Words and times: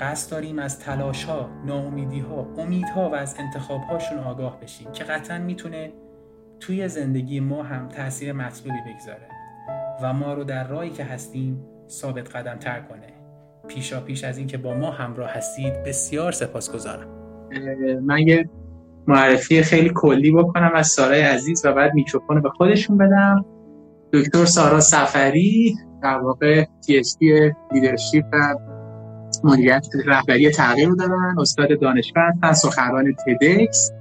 قصد 0.00 0.30
داریم 0.30 0.58
از 0.58 0.78
تلاش 0.78 1.24
ها، 1.24 1.50
ناامیدی 1.66 2.20
ها، 2.20 2.46
امیدها 2.58 3.10
و 3.10 3.14
از 3.14 3.36
انتخاب 3.38 3.80
هاشون 3.80 4.18
آگاه 4.18 4.60
بشیم 4.60 4.92
که 4.92 5.04
قطعا 5.04 5.38
می‌تونه 5.38 5.92
توی 6.60 6.88
زندگی 6.88 7.40
ما 7.40 7.62
هم 7.62 7.88
تاثیر 7.88 8.32
مطلوبی 8.32 8.78
بگذاره 8.86 9.28
و 10.02 10.12
ما 10.12 10.34
رو 10.34 10.44
در 10.44 10.68
راهی 10.68 10.90
که 10.90 11.04
هستیم 11.04 11.64
ثابت 11.88 12.36
قدم 12.36 12.56
تر 12.56 12.80
کنه. 12.80 13.14
پیشا 13.68 14.00
پیش 14.00 14.24
از 14.24 14.38
اینکه 14.38 14.58
با 14.58 14.74
ما 14.74 14.90
همراه 14.90 15.30
هستید 15.30 15.82
بسیار 15.82 16.32
سپاسگزارم. 16.32 17.08
من 18.02 18.18
یه 18.18 18.48
معرفی 19.06 19.62
خیلی 19.62 19.90
کلی 19.94 20.32
بکنم 20.32 20.72
از 20.74 20.86
سارای 20.86 21.20
عزیز 21.20 21.66
و 21.66 21.72
بعد 21.72 21.94
میکروفون 21.94 22.42
به 22.42 22.50
خودشون 22.50 22.98
بدم. 22.98 23.44
دکتر 24.12 24.44
سارا 24.44 24.80
صفری 24.80 25.74
در 26.02 26.18
واقع 26.18 26.64
PhD 26.86 27.02
leadership 27.72 28.24
و 28.32 28.54
مدیریت 29.44 29.86
رهبری 30.06 30.50
تغییر 30.50 30.90
دارن 30.90 31.34
استاد 31.38 31.80
دانشگاه 31.80 32.24
هستن 32.42 32.52
سخنران 32.52 33.14
TEDx. 33.26 33.92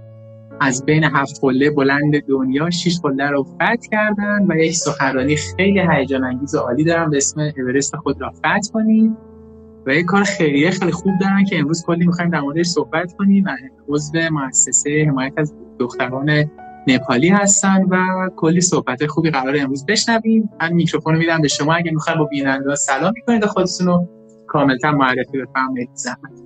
از 0.62 0.86
بین 0.86 1.03
هفت 1.03 1.40
قله 1.42 1.70
بلند 1.70 2.20
دنیا 2.30 2.70
شش 2.70 3.00
قله 3.03 3.30
رو 3.30 3.44
فتح 3.44 3.75
کردن 3.92 4.45
و 4.50 4.56
یک 4.56 4.75
سخنرانی 4.75 5.36
خیلی 5.36 5.81
هیجان 5.92 6.23
انگیز 6.23 6.56
و 6.56 6.59
عالی 6.59 6.84
دارن 6.84 7.09
به 7.09 7.17
اسم 7.17 7.52
اورست 7.58 7.95
خود 7.95 8.22
را 8.22 8.30
فتح 8.30 8.59
کنیم. 8.73 9.17
و 9.86 9.94
یک 9.94 10.06
کار 10.06 10.24
خیریه 10.24 10.72
خیلی 10.72 10.91
خوب 10.91 11.13
دارن 11.22 11.46
که 11.46 11.59
امروز 11.59 11.84
کلی 11.86 12.06
می‌خوایم 12.06 12.31
در 12.31 12.40
موردش 12.40 12.66
صحبت 12.66 13.13
کنیم. 13.13 13.46
و 13.46 13.50
عضو 13.88 14.19
مؤسسه 14.31 15.06
حمایت 15.09 15.34
از 15.38 15.53
دختران 15.80 16.50
نپالی 16.88 17.30
هستن 17.30 17.84
و 17.90 18.30
کلی 18.36 18.62
صحبت 18.62 19.06
خوبی 19.06 19.30
قرار 19.30 19.56
امروز 19.59 19.86
بشنویم. 19.86 20.50
من 20.62 20.74
میکروفون 20.74 21.16
میدم 21.16 21.41
به 21.41 21.47
شما. 21.47 21.74
اگه 21.74 21.91
می‌خوایم 21.91 22.19
با 22.19 22.25
بیننده 22.25 22.75
سلام 22.75 23.13
می‌کنید 23.16 23.46
خودتون 23.46 23.88
رو 23.88 24.07
کاملتر 24.53 24.91
معرفی 24.91 25.41
بفرمایید 25.41 25.90
زحمت 25.94 26.44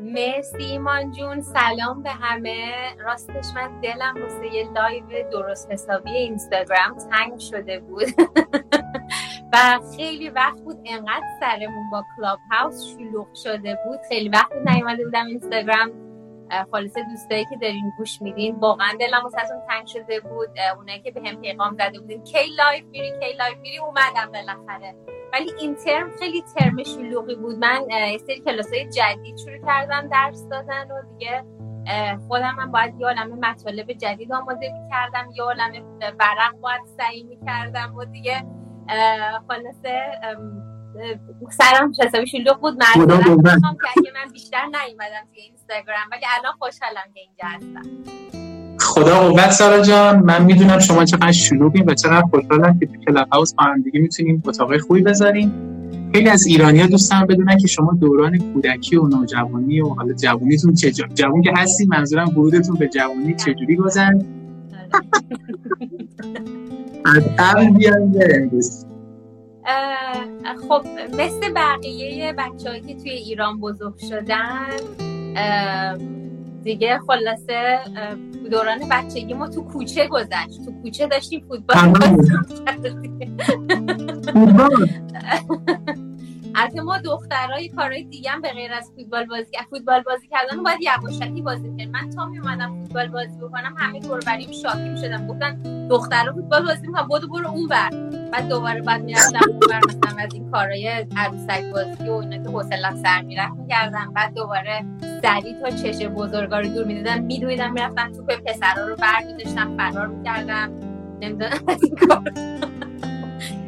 مرسی 0.00 0.64
ایمان 0.64 1.12
جون. 1.12 1.40
سلام 1.40 2.02
به 2.02 2.10
همه. 2.10 2.74
راستش 2.98 3.46
من 3.54 3.80
دلم 3.80 4.22
واسه 4.22 4.54
یه 4.54 4.70
لایو 4.72 5.30
درست 5.32 5.72
حسابی 5.72 6.10
اینستاگرام 6.10 6.96
تنگ 7.10 7.38
شده 7.38 7.80
بود. 7.80 8.04
و 9.52 9.80
خیلی 9.96 10.28
وقت 10.30 10.60
بود 10.60 10.76
انقدر 10.86 11.26
سرمون 11.40 11.90
با 11.92 12.04
کلاب 12.16 12.38
هاوس 12.52 12.84
شلوغ 12.86 13.34
شده 13.34 13.78
بود. 13.86 13.98
خیلی 14.08 14.28
وقت 14.28 14.52
بود 14.54 14.68
نیومده 14.68 15.04
بودم 15.04 15.26
اینستاگرام. 15.26 15.90
خالص 16.70 16.94
دوستایی 16.98 17.44
که 17.44 17.56
دارین 17.62 17.92
گوش 17.98 18.22
میدین. 18.22 18.56
واقعا 18.56 18.92
دلم 19.00 19.22
واسهتون 19.22 19.60
تنگ 19.68 19.86
شده 19.86 20.20
بود. 20.20 20.48
اونایی 20.76 21.00
که 21.00 21.10
به 21.10 21.22
هم 21.28 21.40
پیغام 21.40 21.74
زده 21.74 22.00
بودین. 22.00 22.24
کی 22.24 22.38
لایو 22.58 22.86
میری 22.86 23.10
کی 23.10 23.36
لایو 23.38 23.58
میری؟ 23.60 23.78
اومدم 23.78 24.32
بالاخره. 24.32 24.94
ولی 25.32 25.52
این 25.60 25.74
ترم 25.74 26.10
خیلی 26.18 26.42
ترم 26.42 26.82
شلوغی 26.82 27.34
بود. 27.34 27.58
من 27.58 27.84
یه 27.90 28.18
سری 28.18 28.40
کلاسای 28.40 28.88
جدید 28.88 29.36
شروع 29.36 29.66
کردم 29.66 30.08
درس 30.08 30.48
دادن 30.50 30.90
و 30.90 31.02
دیگه 31.18 31.44
خودم 32.28 32.54
من 32.54 32.72
باید 32.72 33.00
یه 33.00 33.06
عالمه 33.06 33.50
مطالب 33.50 33.92
جدید 33.92 34.32
آماده 34.32 34.72
می‌کردم 34.82 35.30
یه 35.36 35.42
عالمه 35.42 35.82
ورق 36.20 36.54
باید 36.60 36.80
تصحیح 36.96 37.22
می‌کردم 37.22 37.94
و 37.96 38.04
دیگه 38.04 38.44
خلاصه 39.48 40.20
سرم 41.50 41.92
حسابی 42.00 42.26
شلوغ 42.26 42.60
بود. 42.60 42.74
معذرت 42.74 43.24
که 43.24 43.88
اگه 43.98 44.12
من 44.14 44.32
بیشتر 44.32 44.64
نیومدم 44.64 45.28
توی 45.32 45.42
اینستاگرام 45.42 46.08
ولی 46.12 46.24
الان 46.38 46.52
خوشحالم 46.52 47.12
که 47.14 47.20
اینجا 47.20 47.44
هستم. 47.44 48.39
خدا 49.00 49.28
قوت 49.28 49.50
سارا 49.50 49.82
جان. 49.82 50.18
من 50.18 50.44
می‌دونم 50.44 50.78
شما 50.78 51.04
چقدر 51.04 51.32
شلوغین 51.32 51.84
و 51.90 51.94
چقدر 51.94 52.22
خوشحالم 52.22 52.78
که 52.78 52.86
تو 52.86 52.92
کلاب 53.06 53.28
هاوس 53.32 53.54
با 53.54 53.64
هم 53.64 53.82
دیگه 53.82 54.00
می‌تونیم 54.00 54.42
اتاق 54.46 54.78
خوبی 54.78 55.02
بذاریم. 55.02 55.52
خیلی 56.14 56.28
از 56.28 56.46
ایرانیا 56.46 56.86
دوست 56.86 57.10
دارم 57.10 57.26
بدونن 57.26 57.56
که 57.56 57.66
شما 57.66 57.98
دوران 58.00 58.38
کودکی 58.38 58.96
و 58.96 59.08
نوجوانی 59.08 59.80
و 59.80 59.88
حالا 59.88 60.12
جوونیتون 60.12 60.74
چه 60.74 60.90
جوون 60.90 61.42
که 61.42 61.52
هستی 61.56 61.86
منظورم 61.86 62.28
ورودتون 62.28 62.76
به 62.76 62.88
جوانی 62.88 63.34
چجوری 63.34 63.76
گذشت؟ 63.76 64.26
از 67.04 67.22
قبل 67.38 67.70
بیان 67.70 68.14
خب 70.68 70.82
مثل 71.12 71.52
بقیه 71.56 72.34
بچه 72.38 72.80
که 72.80 72.94
توی 72.94 73.10
ایران 73.10 73.60
بزرگ 73.60 73.98
شدن 73.98 74.66
دیگه 76.64 76.98
خلاصه 77.06 77.78
دوران 78.50 78.78
بچگی 78.90 79.34
ما 79.34 79.48
تو 79.48 79.62
کوچه 79.62 80.08
گذشت. 80.08 80.64
تو 80.64 80.72
کوچه 80.82 81.06
داشتیم 81.06 81.40
فوتبال 81.48 81.76
البته 86.54 86.80
ما 86.80 86.98
دخترای 86.98 87.68
کارهای 87.68 88.04
دیگه 88.04 88.30
هم 88.30 88.40
به 88.40 88.48
غیر 88.52 88.72
از 88.72 88.92
فوتبال 88.96 89.24
بازی 89.24 89.50
فوتبال 89.70 90.02
بازی 90.02 90.28
کردن 90.28 90.62
باید 90.62 90.78
یواشکی 90.80 91.42
بازی 91.42 91.68
کنیم. 91.68 91.90
من 91.90 92.10
تا 92.10 92.26
میومدم 92.26 92.82
فوتبال 92.82 93.08
بازی 93.08 93.38
بکنم 93.38 93.74
همه 93.76 94.00
دور 94.00 94.20
بریم 94.20 94.52
شاکی 94.52 94.96
شدم. 95.00 95.26
گفتن 95.26 95.88
دخترا 95.88 96.32
فوتبال 96.32 96.66
بازی 96.66 96.86
می‌کنن 96.86 97.08
برو 97.08 97.28
برو 97.28 97.48
اون 97.50 97.66
بر 97.66 97.90
بعد 98.32 98.48
دوباره 98.48 98.82
بعد 98.82 99.02
می‌رفتم 99.02 99.38
مثلا 99.88 100.22
از 100.22 100.34
این 100.34 100.50
کارهای 100.50 101.06
عروسک 101.16 101.64
بازی 101.72 102.08
و 102.08 102.12
اینا 102.12 102.44
که 102.44 102.50
حوصله‌ام 102.50 102.96
سر 102.96 103.22
می‌رفت 103.22 103.54
می‌کردم. 103.58 104.12
بعد 104.14 104.34
دوباره 104.34 104.84
سری 105.22 105.54
تا 105.54 105.70
چش 105.70 106.02
بزرگا 106.02 106.58
رو 106.58 106.68
دور 106.68 106.84
می‌دیدم 106.84 107.22
میدویدم 107.22 107.72
می‌رفتم 107.72 108.12
تو 108.12 108.22
پسرا 108.22 108.86
رو 108.88 108.96
برمیداشتم 108.96 109.76
فرار 109.76 110.06
می‌کردم. 110.06 110.70
نمی‌دونم 111.20 111.58
از 111.68 111.82
این 111.82 111.94
کار. 112.08 112.32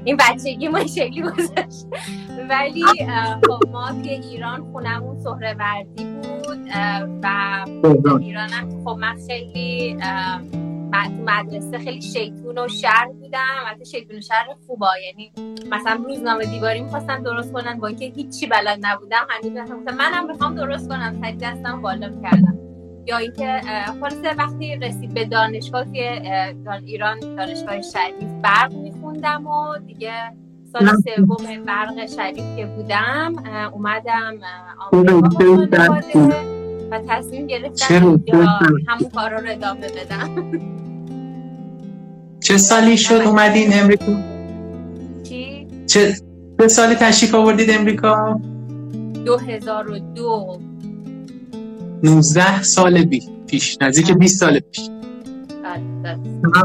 این 0.04 0.16
بچگی 0.16 0.68
ما 0.68 0.86
شکلی 0.86 1.22
گذاشت 1.22 1.86
ولی 2.48 2.84
خب 3.46 3.68
ما 3.72 3.92
توی 3.92 4.10
ایران 4.10 4.72
خونمون 4.72 5.16
وردی 5.58 6.04
بود 6.04 6.58
و 7.22 7.64
ایران 8.20 8.48
هم 8.48 8.84
خب 8.84 8.96
من 9.00 9.16
خیلی 9.26 9.96
مدرسه 11.26 11.78
خیلی 11.78 12.02
شیطون 12.02 12.58
و 12.58 12.68
شهر 12.68 13.08
بودم. 13.08 13.46
البته 13.66 13.84
شیطون 13.84 14.16
و 14.16 14.20
شهر 14.20 14.46
خوبا. 14.66 14.90
یعنی 15.06 15.32
مثلا 15.70 16.04
روزنامه 16.08 16.44
دیواری 16.44 16.82
می‌خواستن 16.82 17.22
درست 17.22 17.52
کنن. 17.52 17.78
با 17.78 17.86
اینکه 17.86 18.04
هیچی 18.04 18.46
بلد 18.46 18.78
نبودم 18.82 19.26
همین 19.30 19.60
مثلا 19.60 19.76
منم 19.98 20.26
می‌خوام 20.26 20.54
درست 20.54 20.88
کنم. 20.88 21.18
سری 21.22 21.36
دستم 21.36 21.82
بالا 21.82 22.08
کردم. 22.22 22.58
یا 23.06 23.16
اینکه 23.16 23.60
خلاصه 24.00 24.34
وقتی 24.38 24.76
رسید 24.76 25.14
به 25.14 25.24
دانشگاه 25.24 25.84
توی 25.84 26.00
ایران 26.84 27.20
دانشگاه 27.20 27.82
شریف 27.82 28.30
برق 28.42 28.72
میخوندم 28.72 29.46
و 29.46 29.78
دیگه 29.86 30.12
سال 30.72 30.86
سوم 30.86 31.64
برق 31.64 32.06
شریف 32.06 32.56
که 32.56 32.66
بودم 32.66 33.34
اومدم 33.72 34.38
آمریکا 34.92 36.00
و 36.90 36.98
تصمیم 37.08 37.46
گرفتم 37.46 38.24
همون 38.88 39.10
کارا 39.14 39.38
رو 39.38 39.50
ادامه 39.50 39.86
بدم. 39.88 40.52
چه 42.42 42.56
سالی 42.56 42.96
شد 42.96 43.14
اومدین 43.14 43.72
امریکا؟ 43.72 44.12
چی؟ 45.22 45.66
چه, 45.86 46.14
چه 46.60 46.68
سالی 46.68 46.94
تشریف 46.94 47.34
آوردید 47.34 47.70
امریکا؟ 47.70 48.40
2002 49.24 50.60
19 52.02 52.62
سال 52.62 53.04
بی 53.04 53.22
پیش 53.46 53.78
نزدیک 53.80 54.12
20 54.12 54.40
سال 54.40 54.60
پیش. 54.60 54.90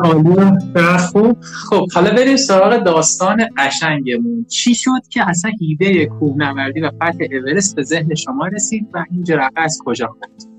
عالی 0.04 0.98
خوب. 1.12 1.38
خب 1.42 1.88
حالا 1.94 2.12
بریم 2.12 2.38
سراغ 2.38 2.84
داستان 2.84 3.38
قشنگمون. 3.58 4.46
چی 4.46 4.76
شد 4.76 5.08
که 5.10 5.30
اصلا 5.30 5.52
ایده 5.60 6.06
کوهنوردی 6.06 6.82
و 6.82 6.92
فتح 6.96 7.26
اورست 7.32 7.76
به 7.76 7.84
ذهن 7.84 8.16
شما 8.16 8.48
رسید 8.48 8.88
و 8.94 9.06
این 9.12 9.24
جرقه 9.24 9.62
از 9.62 9.80
کجا 9.86 10.08
بود 10.08 10.57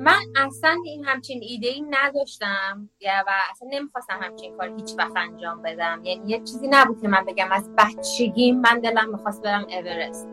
من 0.00 0.20
اصلا 0.36 0.76
این 0.84 1.04
همچین 1.04 1.40
ایده 1.42 1.68
ای 1.68 1.84
نداشتم 1.90 2.90
و 3.26 3.30
اصلا 3.50 3.68
نمی‌خواستم 3.72 4.18
همچین 4.22 4.56
کار 4.56 4.68
هیچ 4.76 4.94
وقت 4.98 5.16
انجام 5.16 5.62
بدم. 5.62 6.00
یعنی 6.04 6.30
یه 6.30 6.38
چیزی 6.38 6.68
نبود 6.70 7.02
که 7.02 7.08
من 7.08 7.24
بگم 7.24 7.52
از 7.52 7.70
بچگی 7.78 8.52
من 8.52 8.80
دلم 8.80 9.10
می‌خواست 9.10 9.42
برم 9.42 9.66
اورست. 9.70 10.28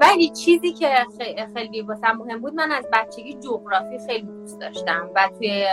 ولی 0.00 0.30
چیزی 0.30 0.72
که 0.72 1.06
خیلی 1.54 1.82
واسم 1.82 2.12
مهم 2.12 2.40
بود 2.40 2.54
من 2.54 2.72
از 2.72 2.86
بچگی 2.92 3.34
جغرافی 3.34 3.98
خیلی 4.06 4.26
دوست 4.26 4.60
داشتم. 4.60 5.10
و 5.14 5.28
توی 5.38 5.66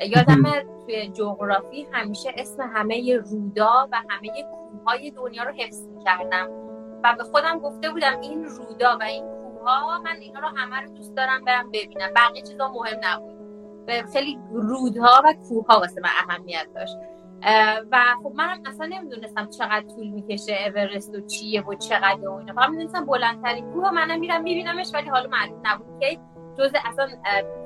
یادم 0.00 0.42
توی 0.86 1.08
جغرافی 1.08 1.86
همیشه 1.92 2.32
اسم 2.36 2.62
همه 2.74 3.16
رودا 3.16 3.88
و 3.92 4.02
همه 4.08 4.28
کوههای 4.42 5.10
دنیا 5.10 5.42
رو 5.42 5.52
حفظ 5.52 5.82
کردم 6.04 6.48
و 7.04 7.14
به 7.18 7.24
خودم 7.24 7.58
گفته 7.58 7.90
بودم 7.90 8.20
این 8.20 8.44
رودا 8.44 8.98
و 9.00 9.02
این 9.02 9.24
کوهها 9.66 9.98
من 9.98 10.16
اینا 10.20 10.40
رو 10.40 10.48
همه 10.56 10.80
رو 10.80 10.88
دوست 10.88 11.16
دارم 11.16 11.44
برم 11.44 11.70
ببینم. 11.70 12.08
بقیه 12.16 12.42
چیزا 12.42 12.68
مهم 12.68 13.00
نبود. 13.02 13.36
خیلی 14.12 14.38
رودها 14.52 15.22
و 15.24 15.34
کوهها 15.48 15.80
واسه 15.80 16.00
من 16.00 16.10
اهمیت 16.28 16.66
داشت. 16.74 16.96
و 17.92 17.98
خب 18.22 18.32
منم 18.34 18.62
اصلا 18.66 18.86
نمی‌دونستم 18.86 19.50
چقدر 19.50 19.84
طول 19.94 20.06
می‌کشه 20.06 20.56
اورست 20.66 21.14
و 21.14 21.26
چیه 21.26 21.62
و 21.62 21.74
چقدر 21.74 22.28
و 22.28 22.32
اینا. 22.32 22.54
فقط 22.54 22.68
می‌دونستم 22.68 23.06
بلندترین 23.06 23.72
کوه 23.72 23.90
منم 23.90 24.20
میرم 24.20 24.42
میبینمش 24.42 24.90
ولی 24.94 25.08
حالا 25.08 25.28
معلوم 25.28 25.62
نبود 25.64 26.00
که 26.00 26.18
جز 26.58 26.72
اصلا 26.84 27.08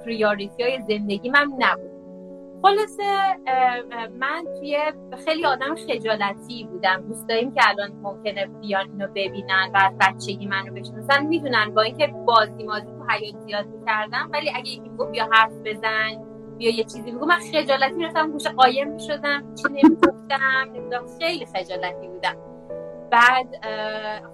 پریاریتی 0.04 0.62
های 0.62 0.80
زندگی 0.80 1.30
من 1.30 1.52
نبود. 1.58 1.89
خلاصه 2.62 3.04
من 4.18 4.44
توی 4.58 4.78
خیلی 5.24 5.46
آدم 5.46 5.74
خجالتی 5.74 6.64
بودم. 6.64 7.04
دوست 7.08 7.28
داریم 7.28 7.54
که 7.54 7.60
الان 7.68 7.92
ممکنه 8.02 8.46
بیان 8.46 8.90
اینو 8.90 9.06
ببینن 9.06 9.70
و 9.74 9.78
از 9.78 9.92
بچگی 10.00 10.46
منو 10.46 10.74
بشناسن. 10.74 11.26
می‌دونن 11.26 11.74
با 11.74 11.82
اینکه 11.82 12.06
بازی 12.06 12.64
مازی 12.64 12.86
تو 12.86 13.04
حیات 13.12 13.40
زیاد 13.40 13.66
می‌کردم 13.66 14.30
ولی 14.32 14.50
اگه 14.54 14.70
یکی 14.70 14.90
گفت 14.98 15.10
بیا 15.10 15.28
حرف 15.32 15.52
بزن 15.64 16.10
بیا 16.58 16.70
یه 16.70 16.84
چیزی 16.84 17.12
بگو 17.12 17.26
من 17.26 17.38
خجالتی 17.52 17.94
می‌رفتم 17.94 18.32
گوش 18.32 18.46
قایم 18.46 18.88
می‌شدم 18.88 19.54
چی 19.54 19.68
نمی‌گفتم 19.68 20.72
نمی‌دونم 20.74 21.06
خیلی 21.18 21.46
خجالتی 21.46 22.08
بودم. 22.08 22.36
بعد 23.10 23.46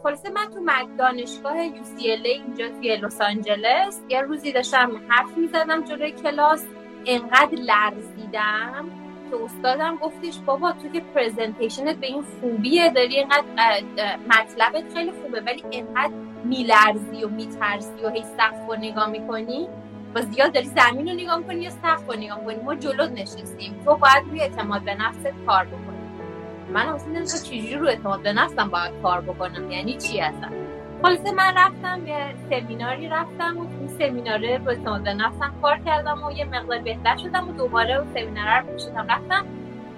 خلاصه 0.03 0.31
من 0.31 0.47
تو 0.55 0.61
دانشگاه 0.99 1.69
UCLA 1.69 2.27
اینجا 2.27 2.69
توی 2.69 2.97
لس 2.97 3.21
آنجلس 3.21 4.03
یه 4.09 4.21
روزی 4.21 4.53
داشتم 4.53 4.91
حرف 5.09 5.39
می‌زدم 5.39 5.85
جلوی 5.85 6.13
کلاس. 6.13 6.67
انقدر 7.07 7.59
لرزیدم 7.59 8.85
که 9.31 9.37
استادم 9.45 9.97
گفتش 9.97 10.39
بابا 10.39 10.73
تو 10.73 10.89
که 10.89 11.01
پرزنتیشنت 11.01 11.97
به 11.97 12.07
این 12.07 12.25
خوبیه 12.41 12.93
داری 12.93 13.17
اینقدر 13.17 13.45
مطلبت 14.29 14.95
خیلی 14.95 15.13
خوبه 15.23 15.41
ولی 15.41 15.65
انقدر 15.73 16.13
میلرزی 16.45 17.25
و 17.25 17.29
میترسی 17.29 18.05
و 18.05 18.09
هی 18.09 18.23
سقف 18.23 18.67
رو 18.69 18.77
نگاه 18.77 19.11
می‌کنی؟ 19.11 19.69
و 20.15 20.23
زیاد 20.23 20.53
داری 20.53 20.67
زمین 20.67 21.09
رو 21.09 21.15
نگاه 21.15 21.39
می‌کنی 21.39 21.63
یا 21.63 21.71
سقف 21.71 22.07
رو 22.09 22.17
نگاه 22.17 22.39
می‌کنی؟ 22.39 22.65
ما 22.65 22.75
جلو 22.75 23.07
نشستیم. 23.07 23.81
تو 23.85 23.97
باید 23.97 24.25
روی 24.31 24.41
اعتماد 24.41 24.83
به 24.83 24.95
نفست 24.95 25.27
کار 25.47 25.65
بکنی. 25.65 25.97
من 26.73 26.87
اصلا 26.87 27.25
چجوری 27.25 27.75
رو 27.75 27.89
اعتماد 27.89 28.23
به 28.23 28.33
نفسم 28.33 28.69
باید 28.69 28.93
کار 29.03 29.21
بکنم. 29.21 29.71
یعنی 29.71 29.97
چی 29.97 30.21
اصلا؟ 30.21 30.49
خلاصه 31.03 31.33
من 31.33 31.55
رفتم 31.57 32.07
یه 32.07 32.35
سمیناری 32.51 33.09
رفتم 33.09 33.59
و 33.59 33.67
این 33.81 33.89
سمیناره 33.89 34.59
با 34.59 34.73
نفسم 34.99 35.55
کار 35.63 35.79
کردم 35.87 36.25
و 36.25 36.33
یه 36.33 36.45
مقدار 36.45 36.79
بهتر 36.79 37.17
شدم 37.17 37.49
و 37.49 37.53
دوباره 37.53 37.95
اون 37.95 38.07
سمیناره 38.15 38.61
رو 38.61 38.79
شدم 38.79 39.07
رفتم. 39.09 39.47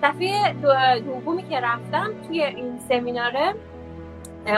دفعه 0.03 0.53
دومی 1.01 1.43
که 1.43 1.61
رفتم 1.61 2.11
توی 2.27 2.45
این 2.45 2.79
سمیناره 2.89 3.55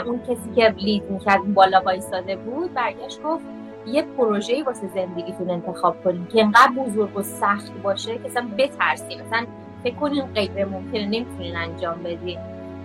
اون 0.07 0.21
کسی 0.23 0.55
که 0.57 0.75
لید 0.79 1.11
می‌کرد 1.11 1.55
بالا 1.55 1.81
وایستاده 1.81 2.37
بود 2.37 2.75
برگشت 2.75 3.23
گفت 3.23 3.45
یه 3.87 4.03
پروژه 4.03 4.63
واسه 4.65 4.89
زندگیتون 4.95 5.51
انتخاب 5.51 6.05
کنین 6.05 6.27
که 6.27 6.43
انقدر 6.43 6.73
بزرگ 6.77 7.17
و 7.17 7.23
سخت 7.23 7.73
باشه 7.83 8.19
که 8.19 8.27
اصلا 8.27 8.49
بترسین. 8.59 9.21
مثلا 9.23 9.47
فکر 9.85 9.95
کنین 9.95 10.23
غیر 10.23 10.65
ممکنه 10.65 11.05
نمی‌تونین 11.05 11.57
انجام 11.57 12.03
بدین. 12.03 12.39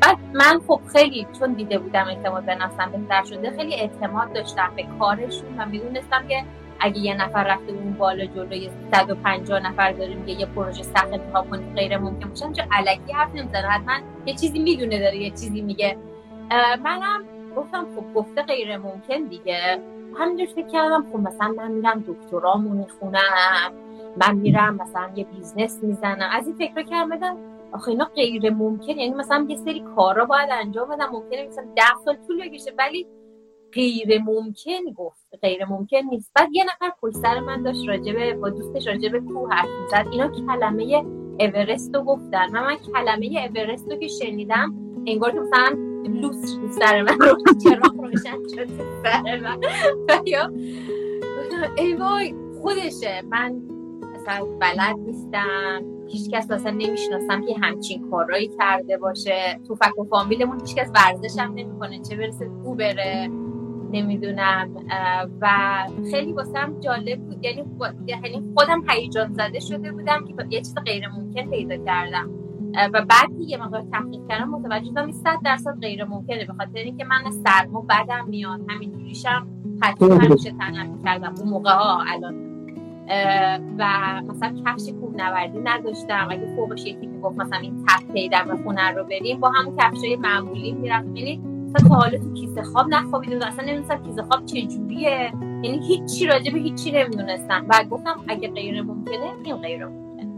بعد 0.06 0.18
من 0.34 0.60
خب 0.68 0.80
خیلی 0.92 1.28
چون 1.40 1.54
دیده 1.54 1.80
بودم 1.80 2.08
اعتماد 2.08 2.46
به 2.46 2.56
نفسم 2.56 2.92
بهتر 2.92 3.24
شده 3.24 3.52
خیلی 3.52 3.76
اعتماد 3.76 4.34
داشتم 4.34 4.72
به 4.76 4.86
کارشون 5.00 5.60
و 5.60 5.66
می‌دونستم 5.66 6.28
که 6.28 6.44
اگه 6.80 6.98
یه 7.00 7.16
نفر 7.16 7.44
رفته 7.44 7.72
اون 7.72 7.94
بالا 7.94 8.26
جلوی 8.26 8.70
150 8.94 9.60
نفر 9.60 9.92
داره 9.92 10.14
میگه 10.14 10.40
یه 10.40 10.46
پروژه 10.46 10.84
سخت 10.84 11.14
انتخاب 11.14 11.50
کنید 11.50 11.76
غیر 11.76 11.98
ممکن 11.98 12.30
باشه. 12.30 12.52
چه 12.54 12.68
علکی 12.72 13.14
حرف 13.14 13.36
نمی‌زنه 13.36 13.68
حتما 13.68 13.94
یه 14.26 14.34
چیزی 14.34 14.60
می‌دونه 14.60 15.00
داره 15.00 15.18
یه 15.18 15.30
چیزی 15.30 15.62
میگه. 15.62 15.98
منم 16.84 17.24
گفتم 17.56 17.88
خب 17.96 18.14
گفته 18.20 18.42
غیر 18.42 18.78
ممکن 18.78 19.24
دیگه. 19.30 19.82
همینجور 20.20 20.48
فکر 20.56 20.68
کردم 20.68 21.06
خب 21.14 21.20
مثلا 21.20 21.48
من 21.48 21.72
میرم 21.72 22.04
دکترامو 22.08 22.70
می‌خونم 22.70 23.72
من 24.18 24.36
میرم 24.36 24.76
مثلا 24.76 25.10
یه 25.16 25.24
بیزنس 25.24 25.80
می‌زنم. 25.84 26.30
از 26.32 26.48
این 26.48 26.56
فکر 26.56 26.84
کردم 26.84 27.38
آخه 27.76 27.90
اینا 27.90 28.06
غیر 28.06 28.50
ممکن 28.50 29.00
یعنی 29.00 29.14
مثلا 29.14 29.46
یه 29.50 29.58
سری 29.58 29.84
کارا 29.96 30.26
باید 30.26 30.50
انجام 30.52 30.90
بدم 30.90 31.10
ممکنه 31.12 31.48
مثلا 31.48 31.66
ده 31.76 31.84
سال 32.06 32.18
طول 32.28 32.50
بکشه 32.50 32.74
ولی 32.78 33.08
غیر 33.74 34.22
ممکن 34.22 34.92
گفت 34.96 35.28
غیر 35.42 35.66
ممکن 35.66 35.98
نیست. 36.10 36.32
بعد 36.36 36.50
یه 36.52 36.64
نفر 36.64 36.94
پشت 37.02 37.16
سر 37.16 37.40
من 37.40 37.64
داشت 37.64 37.88
راجبه 37.88 38.34
با 38.34 38.50
دوستش 38.50 38.88
راجبه 38.88 39.20
کوه 39.20 39.54
حرف 39.54 39.70
می‌زد. 39.82 40.08
اینا 40.12 40.28
کلمه 40.28 41.06
اورست 41.40 41.96
رو 41.96 42.04
گفتن. 42.04 42.52
من 42.52 42.64
من 42.64 42.76
کلمه 42.76 43.50
اورست 43.56 43.92
رو 43.92 43.98
که 43.98 44.08
شنیدم 44.08 44.76
انگار 45.08 45.32
که 45.32 45.40
مثلا 45.40 45.78
لوس 46.06 46.58
سر 46.80 47.02
من 47.02 47.20
رو 47.20 47.38
چراغ 47.64 47.96
روشن 47.96 48.48
شد 48.56 48.68
سر 49.04 49.40
من. 49.40 49.60
ای 51.78 51.94
وای 51.94 52.36
خودشه. 52.62 53.22
من 53.22 53.75
اصلا 54.28 54.46
بلد 54.60 55.00
نیستم. 55.00 55.82
هیچ 56.08 56.30
کس 56.30 56.52
اصلا 56.52 56.72
نمی‌شناسم 56.72 57.46
که 57.46 57.56
همچین 57.62 58.10
کارایی 58.10 58.52
کرده 58.60 58.98
باشه. 58.98 59.60
تو 59.68 59.76
فک 59.76 60.00
و 60.00 60.04
فامیلمون 60.04 60.60
هیچ 60.60 60.76
کس 60.76 60.92
ورزش 60.96 61.40
هم 61.40 61.54
نمی‌کنه. 61.54 62.02
چه 62.02 62.16
برسه 62.16 62.46
تو 62.64 62.76
بره. 62.76 63.30
نمی‌دونم. 63.92 64.70
و 65.42 65.50
خیلی 66.12 66.34
واسم 66.34 66.80
جالب 66.80 67.20
بود. 67.20 67.46
یعنی, 67.46 67.64
یعنی 68.08 68.44
خودم 68.58 68.84
هیجان 68.90 69.34
زده 69.34 69.60
شده 69.60 69.92
بودم 69.92 70.26
که 70.26 70.34
یه 70.50 70.60
چیز 70.60 70.76
غیر 70.86 71.08
ممکن 71.08 71.50
پیدا 71.50 71.78
کردم. 71.78 72.30
و 72.94 73.06
بعد 73.06 73.30
یه 73.40 73.58
مقدار 73.58 73.82
تحقیق 73.92 74.22
کردم 74.30 74.50
متوجه 74.50 74.86
شدم 74.86 75.12
100 75.12 75.38
درصد 75.46 75.80
غیر 75.82 76.06
ممکنه 76.06 76.46
به 76.46 76.54
خاطر 76.54 76.80
اینکه 76.80 77.06
من 77.06 77.32
سرما 77.32 77.86
بدم 77.90 78.28
میاد. 78.28 78.62
همینجوریشم 78.70 79.48
حتی 79.82 80.06
همیشه 80.06 80.52
تنم 80.52 81.04
کردم. 81.04 81.36
اون 81.40 81.50
موقع 81.50 81.72
ها 81.72 82.04
الان. 82.08 82.45
و 83.78 83.88
مثلا 84.28 84.56
کفش 84.66 84.90
کوهنوردی 84.90 85.60
نداشتم. 85.60 86.28
اگه 86.32 86.56
فوقش 86.56 86.86
یکی 86.86 87.08
می‌گفت 87.08 87.40
مثلا 87.40 87.60
این 87.60 87.86
تپ 87.88 88.14
پیدر 88.14 88.46
و 88.54 88.58
خونه 88.64 88.92
رو 88.92 89.04
بریم 89.04 89.40
با 89.40 89.50
همون 89.50 89.78
کفشای 89.78 90.16
معمولی 90.16 90.72
می‌رفتم 90.72 91.16
یعنی 91.16 91.38
مثلا 91.38 91.90
تا 91.90 91.96
حالا 91.96 92.18
تو 92.18 92.34
کیسه 92.34 92.64
خواب 92.64 92.88
نخوابیدم 92.90 93.48
اصلا 93.48 93.66
نمی‌دونستم 93.66 94.04
کیسه 94.04 94.24
خواب 94.24 94.46
چجوریه. 94.46 95.32
یعنی 95.42 95.80
هیچی 95.88 96.28
راجع 96.28 96.54
به 96.54 96.60
هیچی 96.60 96.92
نمی‌دونستم. 96.92 97.66
و 97.70 97.84
گفتم 97.90 98.16
اگه 98.28 98.48
غیر 98.48 98.82
ممکنه 98.82 99.32
این 99.46 99.56
غیر 99.56 99.86
ممکنه. 99.86 100.32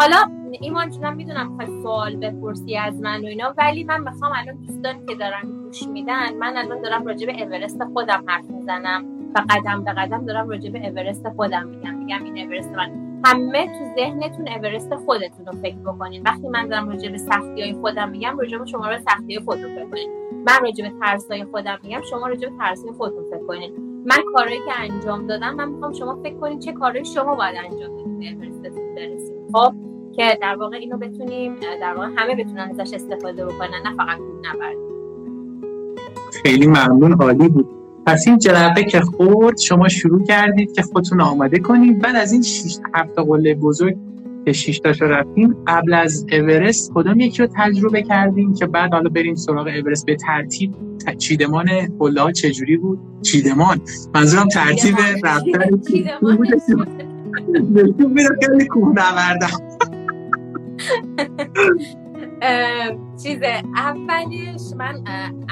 حالا 0.00 0.16
ایمان 0.60 0.90
جونم 0.90 1.16
می‌دونم 1.16 1.50
می‌خوای 1.50 1.82
سوال 1.82 2.16
بپرسی 2.16 2.76
از 2.76 3.00
من 3.00 3.20
و 3.20 3.26
اینا 3.26 3.54
ولی 3.58 3.84
من 3.84 4.00
می‌خوام 4.00 4.32
الان 4.34 4.56
دوستان 4.56 5.06
که 5.06 5.14
دارن 5.14 5.42
گوش 5.64 5.88
میدن 5.88 6.36
من 6.36 6.56
الان 6.56 6.82
دارم 6.82 7.04
راجع 7.06 7.26
به 7.26 7.42
اورست 7.42 7.84
خودم 7.92 8.24
حرف 8.26 8.44
می‌زنم. 8.50 9.13
و 9.34 9.42
قدم 9.50 9.84
به 9.84 9.92
قدم 9.92 10.26
دارم 10.26 10.48
راجع 10.48 10.70
به 10.70 10.88
اورست 10.88 11.28
خودم 11.28 11.66
میگم. 11.66 11.94
میگم 11.94 12.24
این 12.24 12.46
اورست 12.46 12.72
من 12.72 12.90
همه 13.24 13.66
تو 13.66 13.94
ذهنتون 13.96 14.48
اورست 14.48 14.94
خودتون 14.94 15.46
رو 15.46 15.52
فکر 15.52 15.76
بکنین. 15.76 16.22
وقتی 16.22 16.48
من 16.48 16.68
دارم 16.68 16.88
راجع 16.88 17.10
به 17.10 17.18
سختی 17.18 17.62
های 17.62 17.72
خودم 17.72 18.08
میگم 18.08 18.38
راجع 18.38 18.58
به 18.58 18.66
شما 18.66 18.90
رو 18.90 18.98
سختی 18.98 19.34
های 19.34 19.44
خودتون 19.44 19.74
فکر 19.74 19.90
کنین. 19.90 20.10
من 20.46 20.62
راجع 20.62 20.84
به 20.84 20.92
ترس 21.00 21.30
های 21.30 21.44
خودم 21.44 21.78
میگم 21.82 22.00
شما 22.10 22.26
راجع 22.26 22.48
به 22.48 22.56
ترس 22.58 22.84
های 22.84 22.92
خودتون 22.92 23.24
فکر 23.30 23.46
کنین. 23.46 23.72
من 24.06 24.18
کارهایی 24.34 24.60
که 24.60 24.80
انجام 24.80 25.26
دادم 25.26 25.54
من 25.54 25.68
می‌خوام 25.68 25.92
شما 25.92 26.22
فکر 26.22 26.34
کنین 26.34 26.58
چه 26.58 26.72
کارهایی 26.72 27.04
شما 27.04 27.34
باید 27.34 27.56
انجام 27.64 27.96
بدید 27.96 28.36
اورستتون 28.36 28.94
برسید. 28.94 29.34
خب؟ 29.52 29.74
که 30.16 30.38
در 30.42 30.56
واقع 30.56 30.76
اینو 30.76 30.98
بتونیم 30.98 31.56
در 31.80 31.94
واقع 31.94 32.08
همه 32.16 32.44
بتونن 32.44 32.76
ازش 32.78 32.94
استفاده 32.94 33.44
بکنن 33.44 33.82
نه 33.84 33.94
فقط 33.96 34.18
نبرد 34.44 34.76
خیلی 36.42 36.66
ممنون 36.66 37.12
عالی 37.12 37.48
بود. 37.48 37.83
پس 38.06 38.24
این 38.26 38.38
جرقه 38.38 38.84
که 38.84 39.00
خورد 39.00 39.58
شما 39.58 39.88
شروع 39.88 40.24
کردید 40.24 40.72
که 40.72 40.82
خودتون 40.82 41.20
آماده 41.20 41.58
کنید. 41.58 42.02
بعد 42.02 42.16
از 42.16 42.32
این 42.32 42.42
6 42.42 42.76
هفته 42.94 43.22
قله 43.22 43.54
بزرگ 43.54 43.96
که 44.44 44.52
6 44.52 44.78
تاشو 44.78 45.04
رفتیم 45.04 45.56
قبل 45.66 45.94
از 45.94 46.26
اورست 46.32 46.92
کدام 46.94 47.20
یکی 47.20 47.42
رو 47.42 47.48
تجربه 47.56 48.02
کردیم 48.02 48.54
که 48.54 48.66
بعد 48.66 48.92
حالا 48.92 49.10
بریم 49.10 49.34
سراغ 49.34 49.66
اورست 49.66 50.06
به 50.06 50.16
ترتیب. 50.16 50.74
چیدمان 51.18 51.66
قله 51.98 52.20
ها 52.20 52.32
چجوری 52.32 52.76
بود؟ 52.76 52.98
چیدمان. 53.22 53.80
منظورم 54.14 54.48
ترتیب 54.48 54.96
رفتن 55.24 55.70
کوه 58.72 58.94
نوردم 58.94 59.48
چیز 63.22 63.42
اولش 63.76 64.60
من 64.76 65.04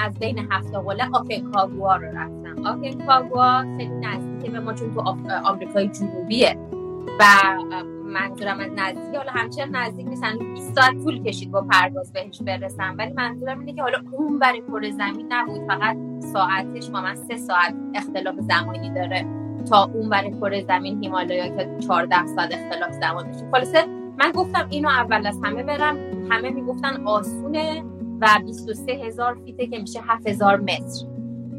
از 0.04 0.18
بین 0.18 0.38
هفته 0.50 0.78
قله 0.78 1.08
آکنکاگوا 1.12 1.96
رو 1.96 2.06
رفتم. 2.06 2.66
آکنکاگوا 2.66 3.62
خیلی 3.62 3.94
نزدیکه 3.94 4.50
به 4.50 4.60
ما 4.60 4.72
چون 4.72 4.94
تو 4.94 5.00
آمریکای 5.44 5.88
جنوبیه. 5.88 6.56
و 7.20 7.24
منظورم 8.04 8.60
از 8.60 8.70
نزدیک 8.76 9.16
حالا 9.16 9.30
همچنان 9.30 9.76
نزدیک 9.76 10.06
نیستن 10.06 10.38
20 10.54 10.74
ساعت 10.74 11.04
طول 11.04 11.22
کشید 11.22 11.50
با 11.50 11.62
پرواز 11.62 12.12
بهش 12.12 12.42
برسم. 12.42 12.94
ولی 12.98 13.12
منظورم 13.12 13.58
اینه 13.58 13.72
که 13.72 13.82
حالا 13.82 13.98
اون 14.12 14.38
برای 14.38 14.62
کره 14.68 14.90
زمین 14.90 15.26
نبود. 15.32 15.60
فقط 15.66 15.96
ساعتش 16.32 16.90
با 16.90 17.00
من 17.00 17.14
سه 17.14 17.36
ساعت 17.36 17.74
اختلاف 17.94 18.34
زمانی 18.40 18.90
داره 18.90 19.26
تا 19.70 19.84
اون 19.84 20.08
برای 20.08 20.30
کره 20.30 20.64
زمین 20.64 21.02
هیمالیا 21.02 21.48
که 21.48 21.68
14 21.88 22.26
ساعت 22.26 22.54
اختلاف 22.54 22.92
زمان 22.92 23.30
داشت 23.30 23.44
خلاصه 23.52 24.01
من 24.18 24.30
گفتم 24.30 24.66
اینو 24.70 24.88
اول 24.88 25.26
از 25.26 25.40
همه 25.42 25.62
برم. 25.62 25.96
همه 26.30 26.50
می‌گفتن 26.50 27.06
آسونه 27.06 27.84
و 28.20 28.28
23 28.46 28.92
هزار 28.92 29.38
فیته 29.44 29.66
که 29.66 29.78
میشه 29.78 30.00
7000 30.08 30.60
متر. 30.60 31.06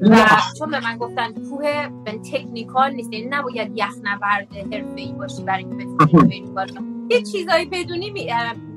و 0.01 0.15
چون 0.59 0.71
به 0.71 0.79
من 0.79 0.97
گفتن 0.97 1.33
کوه 1.33 1.87
تکنیکال 2.31 2.93
نیست. 2.93 3.13
یعنی 3.13 3.27
نباید 3.29 3.71
یخنورد 3.77 4.47
ای 4.95 5.13
باشی 5.13 5.43
برای 5.43 5.65
اینکه 5.65 5.85
بتونی 5.85 6.41
بالا. 6.55 6.81
یه 7.09 7.21
چیزایی 7.21 7.65
بدونی 7.65 8.27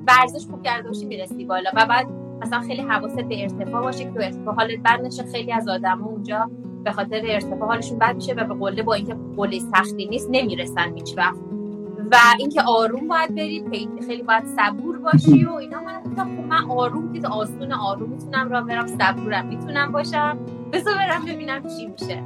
ورزش 0.08 0.46
خوب 0.46 0.62
کرده 0.62 0.88
باشی 0.88 1.06
می‌رسی 1.06 1.44
بالا. 1.44 1.70
و 1.76 1.86
بعد 1.86 2.06
مثلا 2.40 2.60
خیلی 2.60 2.82
حواست 2.82 3.20
به 3.20 3.42
ارتفاع 3.42 3.82
باشه 3.82 4.04
که 4.04 4.24
ارتفاع 4.24 4.54
حالت 4.54 4.78
بد 4.78 5.00
نشه. 5.04 5.22
خیلی 5.22 5.52
از 5.52 5.68
آدم 5.68 6.04
اونجا 6.04 6.50
به 6.84 6.92
خاطر 6.92 7.20
ارتفاع 7.24 7.68
حالشون 7.68 7.98
بد 7.98 8.14
میشه 8.14 8.32
و 8.34 8.44
به 8.44 8.54
قله 8.54 8.82
با 8.82 8.94
اینکه 8.94 9.16
قله 9.36 9.58
سختی 9.58 10.06
نیست 10.06 10.28
نمی‌رسن 10.30 10.94
هیچ 10.94 11.14
وقت. 11.16 11.55
و 12.10 12.16
اینکه 12.38 12.62
آروم 12.62 13.08
باید 13.08 13.34
بری 13.34 13.64
خیلی 14.06 14.22
باید 14.22 14.44
صبور 14.46 14.98
باشی 14.98 15.44
و 15.44 15.52
اینا. 15.52 15.80
من 15.80 16.02
خب 16.16 16.28
من 16.48 16.70
آروم 16.70 17.12
که 17.12 17.28
آسون 17.28 17.72
آروم 17.72 18.08
می‌تونم 18.08 18.48
را 18.48 18.60
برم 18.60 18.86
صبورم 18.86 19.46
می‌تونم 19.46 19.92
باشم. 19.92 20.38
بذار 20.72 20.94
برم 20.94 21.24
ببینم 21.24 21.62
چی 21.62 21.86
میشه. 21.86 22.22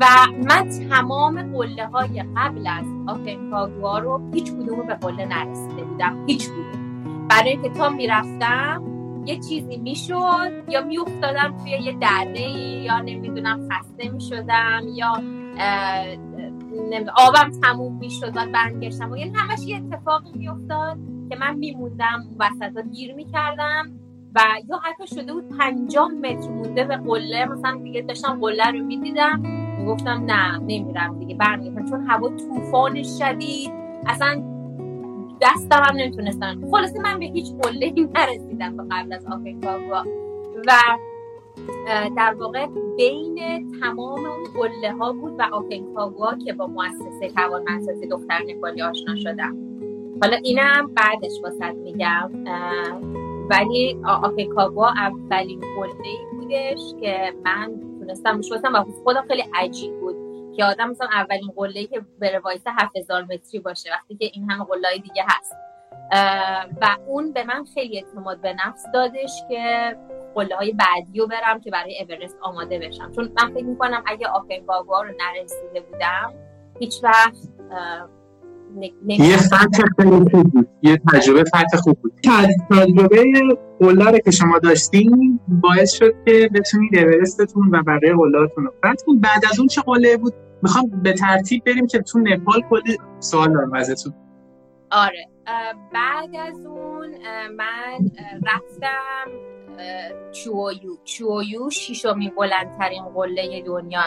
و 0.00 0.06
من 0.44 0.68
تمام 0.90 1.56
قله 1.56 1.86
های 1.86 2.24
قبل 2.36 2.66
از 2.66 2.84
آکنکاگوا 3.06 3.98
رو 3.98 4.30
هیچ 4.32 4.52
کدوم 4.52 4.86
به 4.86 4.94
قله 4.94 5.26
نرسیده 5.26 5.84
بودم. 5.84 6.24
هیچ 6.26 6.48
کدوم. 6.48 7.28
برای 7.28 7.48
اینکه 7.48 7.68
تا 7.68 7.88
می‌رفتم 7.88 8.82
یه 9.26 9.34
چیزی 9.34 9.76
می‌شد 9.76 10.52
یا 10.68 10.84
میافتادم 10.84 11.54
توی 11.62 11.70
یه 11.70 11.92
دره 12.00 12.50
یا 12.82 13.00
نمی‌دونم 13.00 13.68
خسته 13.68 14.08
می‌شدم 14.08 14.82
یا 14.94 15.12
آبم 17.16 17.50
تموم 17.62 17.98
می‌شد 17.98 18.36
و 18.36 18.46
برمیگشتم. 18.52 19.10
و 19.10 19.16
یعنی 19.16 19.32
همش 19.34 19.66
یه 19.66 19.76
اتفاقی 19.76 20.38
میافتاد 20.38 20.98
که 21.30 21.36
من 21.36 21.56
میموندم 21.56 22.24
وسط 22.38 22.88
گیر 22.92 23.14
می‌کردم 23.14 23.92
و 24.34 24.40
یا 24.68 24.80
حتی 24.82 25.06
شده 25.06 25.32
بود 25.32 25.48
پنجاه 25.58 26.08
متر 26.08 26.50
مونده 26.50 26.84
به 26.84 26.96
قله. 26.96 27.44
مثلا 27.44 27.80
دیگه 27.82 28.02
داشتم 28.02 28.40
قله 28.40 28.70
رو 28.70 28.84
می‌دیدم 28.84 29.42
گفتم 29.86 30.24
نه 30.26 30.58
نمیرم 30.58 31.18
دیگه 31.18 31.34
برمیگردم 31.34 31.90
چون 31.90 32.06
هوا 32.06 32.28
طوفان 32.28 33.02
شدید 33.02 33.70
اصلا 34.06 34.42
دستم 35.40 35.82
هم 35.82 35.96
نمی‌تونستم. 35.96 36.70
خلاصه 36.70 37.00
من 37.00 37.18
به 37.18 37.24
هیچ 37.24 37.52
قله 37.62 37.94
نرسیدم 38.14 38.88
قبل 38.90 39.12
از 39.12 39.26
آفریقا 39.26 39.78
و 39.92 40.04
در 42.16 42.34
واقع 42.38 42.66
بین 42.96 43.70
تمام 43.80 44.26
اون 44.26 44.44
قله 44.54 44.92
ها 44.92 45.12
بود 45.12 45.34
و 45.38 45.42
آکنکاگوا 45.52 46.34
که 46.44 46.52
با 46.52 46.66
مؤسسه 46.66 47.28
توانمندسازی 47.28 48.06
دختر 48.06 48.42
نپالی 48.48 48.82
آشنا 48.82 49.16
شدم. 49.16 49.56
حالا 50.22 50.36
اینم 50.36 50.94
بعدش 50.94 51.32
واسط 51.42 51.74
میگم. 51.74 52.30
ولی 53.50 54.00
آکنکاگوا 54.04 54.88
اولین 54.88 55.60
قله 55.60 56.08
ای 56.08 56.18
بودش 56.32 57.00
که 57.00 57.32
من 57.44 57.74
تونستم 57.98 58.38
بشوستم 58.38 58.74
و 58.74 58.84
خودم 59.04 59.24
خیلی 59.28 59.44
عجیب 59.54 60.00
بود 60.00 60.16
که 60.56 60.64
آدم 60.64 60.90
مثلا 60.90 61.08
اولین 61.12 61.52
قله 61.56 61.86
که 61.86 62.00
بره 62.20 62.38
وایسه 62.38 62.70
7000 62.70 63.22
متری 63.22 63.60
باشه 63.60 63.90
وقتی 63.90 64.16
که 64.16 64.30
این 64.34 64.50
همه 64.50 64.64
قله 64.64 64.98
دیگه 65.02 65.24
هست. 65.26 65.54
و 66.82 66.96
اون 67.06 67.32
به 67.32 67.44
من 67.44 67.64
خیلی 67.74 67.96
اعتماد 67.96 68.40
به 68.40 68.54
نفس 68.66 68.84
دادش 68.94 69.42
که 69.48 69.96
قله 70.34 70.56
های 70.56 70.72
بعدی 70.72 71.18
رو 71.18 71.26
برم 71.26 71.60
که 71.60 71.70
برای 71.70 72.04
اورست 72.08 72.36
آماده 72.42 72.78
بشم. 72.78 73.12
چون 73.12 73.24
من 73.24 73.54
فکر 73.54 73.64
می‌کنم 73.64 74.02
اگه 74.06 74.28
آکنکاگوا 74.28 75.02
رو 75.02 75.08
نرسیده 75.08 75.80
بودم 75.80 76.34
هیچ 76.78 77.04
وقت 77.04 77.48
یه 79.08 79.36
فتح 79.36 79.84
خیلی 79.96 80.10
خوب 80.10 80.52
بود. 80.52 80.68
یه 80.82 81.00
تجربه 81.12 81.44
فتح 81.44 81.76
خوب 81.82 81.98
بود. 82.02 82.12
تجربه 82.70 83.24
قله 83.80 84.20
که 84.20 84.30
شما 84.30 84.58
داشتین 84.58 85.40
باعث 85.48 85.92
شد 85.92 86.14
که 86.26 86.50
بتونید 86.54 86.98
اورستتون 86.98 87.70
و 87.72 87.82
بقیه 87.82 88.14
قلهاتون 88.14 88.64
رو. 88.64 88.72
بعد 89.20 89.44
از 89.50 89.58
اون 89.58 89.68
چه 89.68 89.82
قله 89.82 90.16
بود؟ 90.16 90.34
می‌خوام 90.62 90.90
به 91.02 91.12
ترتیب 91.12 91.64
بریم 91.64 91.86
که 91.86 91.98
تو 91.98 92.18
نپال 92.18 92.60
کلی 92.70 92.98
سوال 93.20 93.52
دارم 93.52 93.74
ازتون. 93.74 94.14
آره. 94.90 95.26
بعد 95.94 96.36
از 96.48 96.66
اون 96.66 97.10
من 97.56 97.98
رفتم 98.46 99.30
چویو 100.32 100.96
چویو 101.04 101.70
شیشمین 101.70 102.32
بلندترین 102.36 103.04
قله 103.04 103.62
دنیاه 103.62 104.04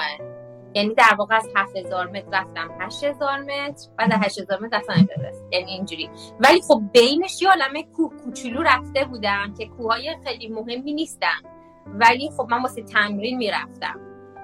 یعنی 0.73 0.93
در 0.93 1.15
واقع 1.17 1.35
از 1.35 1.49
7000 1.55 2.07
متر 2.07 2.27
رفتم 2.33 2.69
8000 2.79 3.39
متر 3.39 3.87
بعد 3.97 4.13
8000 4.13 4.59
متر 4.59 4.77
رفتم 4.77 5.07
اورست. 5.17 5.45
یعنی 5.51 5.71
اینجوری. 5.71 6.09
ولی 6.39 6.61
خب 6.61 6.81
بینش 6.93 7.41
یه 7.41 7.49
عالمه 7.49 7.83
کوه 7.83 8.13
کوچولو 8.23 8.63
رفته 8.63 9.05
بودم 9.05 9.53
که 9.57 9.65
کوههای 9.65 10.15
خیلی 10.23 10.47
مهمی 10.47 10.93
نیستن. 10.93 11.39
ولی 11.85 12.29
خب 12.37 12.47
من 12.51 12.61
واسه 12.61 12.81
تمرین 12.81 13.37
می‌رفتم. 13.37 13.99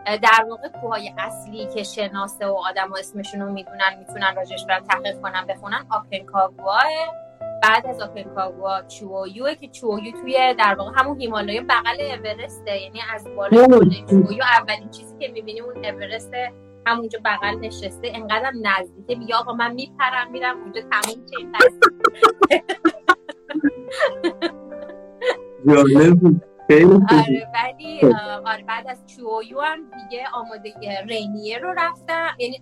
در 0.06 0.46
واقع 0.50 0.68
کوههای 0.68 1.13
اصلی 1.18 1.68
که 1.74 1.84
شناسه 1.84 2.48
و 2.48 2.56
آدم 2.70 2.92
و 2.92 2.96
اسمشون 2.96 3.42
رو 3.42 3.51
می‌دونن 3.51 3.98
می‌تونن 4.00 4.36
راجش 4.36 4.65
برن 4.65 4.84
تحقیق 4.84 5.22
کنن 5.22 5.46
بخونن 5.48 5.86
آکنکاگواه 5.92 6.84
بعد 7.63 7.88
از 7.88 8.01
آکنکاگوا 8.01 8.82
چویو 8.82 9.53
که 9.53 9.67
چویو 9.67 10.12
توی 10.22 10.55
در 10.60 10.75
واقع 10.75 10.91
همون 10.96 11.22
هیمالای 11.22 11.62
بغل 11.62 12.01
اورسته 12.01 12.82
یعنی 12.82 13.00
از 13.13 13.27
بالا 13.36 13.67
چویو 14.10 14.43
اولین 14.60 14.89
چیزی 14.89 15.17
که 15.20 15.27
می‌بینی 15.27 15.62
اون 15.62 15.86
اورست 15.86 16.32
همونجا 16.88 17.20
بغل 17.25 17.60
نشسته 17.60 18.12
انقدر 18.13 18.51
نزدیکه. 18.62 19.15
میگه 19.15 19.36
آقا 19.36 19.53
من 19.53 19.74
میپرم 19.74 20.32
میرم 20.32 20.58
اونجا 20.62 20.82
تموم 20.82 21.25
چه 21.25 21.38
آره 27.10 27.48
ولی 27.53 28.01
آره 28.46 28.63
بعد 28.63 28.88
از 28.88 29.03
چویو 29.05 29.62
هم 29.62 29.79
دیگه 29.91 30.24
آماده 30.34 30.74
رینیر 31.08 31.60
رو 31.60 31.74
رفتم. 31.77 32.27
یعنی 32.39 32.62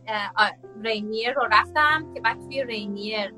رینیر 0.83 1.33
رو 1.33 1.41
رفتم 1.51 2.13
که 2.13 2.21
بعد 2.21 2.37
توی 2.39 2.63
رینیر 2.63 3.33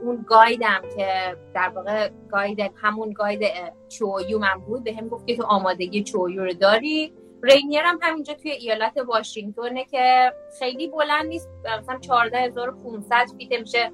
اون 0.00 0.24
گایدم 0.28 0.82
که 0.96 1.36
در 1.54 1.68
واقع 1.68 2.10
گاید 2.30 2.60
همون 2.76 3.12
گاید 3.12 3.42
چویو 3.88 4.38
من 4.38 4.60
بود 4.66 4.84
به 4.84 4.94
هم 4.94 5.08
گفت 5.08 5.26
که 5.26 5.36
تو 5.36 5.42
آمادگی 5.42 6.02
چویو 6.02 6.44
رو 6.44 6.52
داری. 6.52 7.12
رینیر 7.42 7.82
هم 7.84 7.98
همینجا 8.02 8.34
توی 8.34 8.50
ایالت 8.50 8.96
واشنگتونه 8.96 9.84
که 9.84 10.32
خیلی 10.58 10.88
بلند 10.88 11.26
نیست 11.26 11.48
مثلا 11.80 11.98
14500 11.98 13.26
فیت 13.38 13.60
میشه 13.60 13.92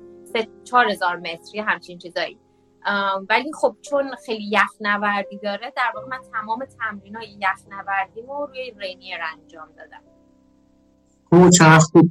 4000 0.65 1.17
متری 1.17 1.61
همچین 1.61 1.99
چیزایی. 1.99 2.39
ولی 3.29 3.53
خب 3.61 3.77
چون 3.83 4.15
خیلی 4.27 4.51
یخ 4.53 4.71
نوردی 4.81 5.39
داره 5.39 5.73
در 5.77 5.93
واقع 5.95 6.09
من 6.09 6.21
تمام 6.33 6.65
تمرین 6.65 7.17
های 7.17 7.27
یخ 7.27 7.67
نوردی 7.71 8.23
رو 8.23 8.47
روی 8.47 8.75
رینیر 8.79 9.19
انجام 9.33 9.69
دادم. 9.77 10.03
خوب 11.31 11.51
خوب 11.93 12.11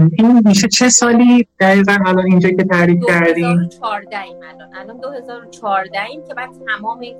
این 0.00 0.42
میشه 0.46 0.68
چه 0.68 0.88
سالی؟ 0.88 1.46
دقیقا 1.60 1.96
الان 2.06 2.24
اینجا 2.26 2.48
که 2.48 2.64
تعریف 2.64 3.04
کردیم. 3.08 3.56
2014 3.56 4.22
ایم 4.22 4.36
الان. 4.36 4.68
الان 4.74 5.00
2014 5.00 5.98
ایم 6.10 6.20
که 6.28 6.34
من 6.36 6.48
تمام 6.78 7.00
این 7.00 7.16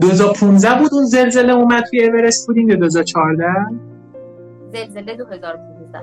2015 0.00 0.78
بود؟ 0.78 0.94
اون 0.94 1.04
زلزله 1.04 1.52
اومد 1.52 1.84
توی 1.90 2.04
اورست 2.04 2.46
بودیم 2.46 2.68
یا 2.68 2.76
2014 2.76 3.46
زلزله 4.72 5.16
2015 5.16 5.98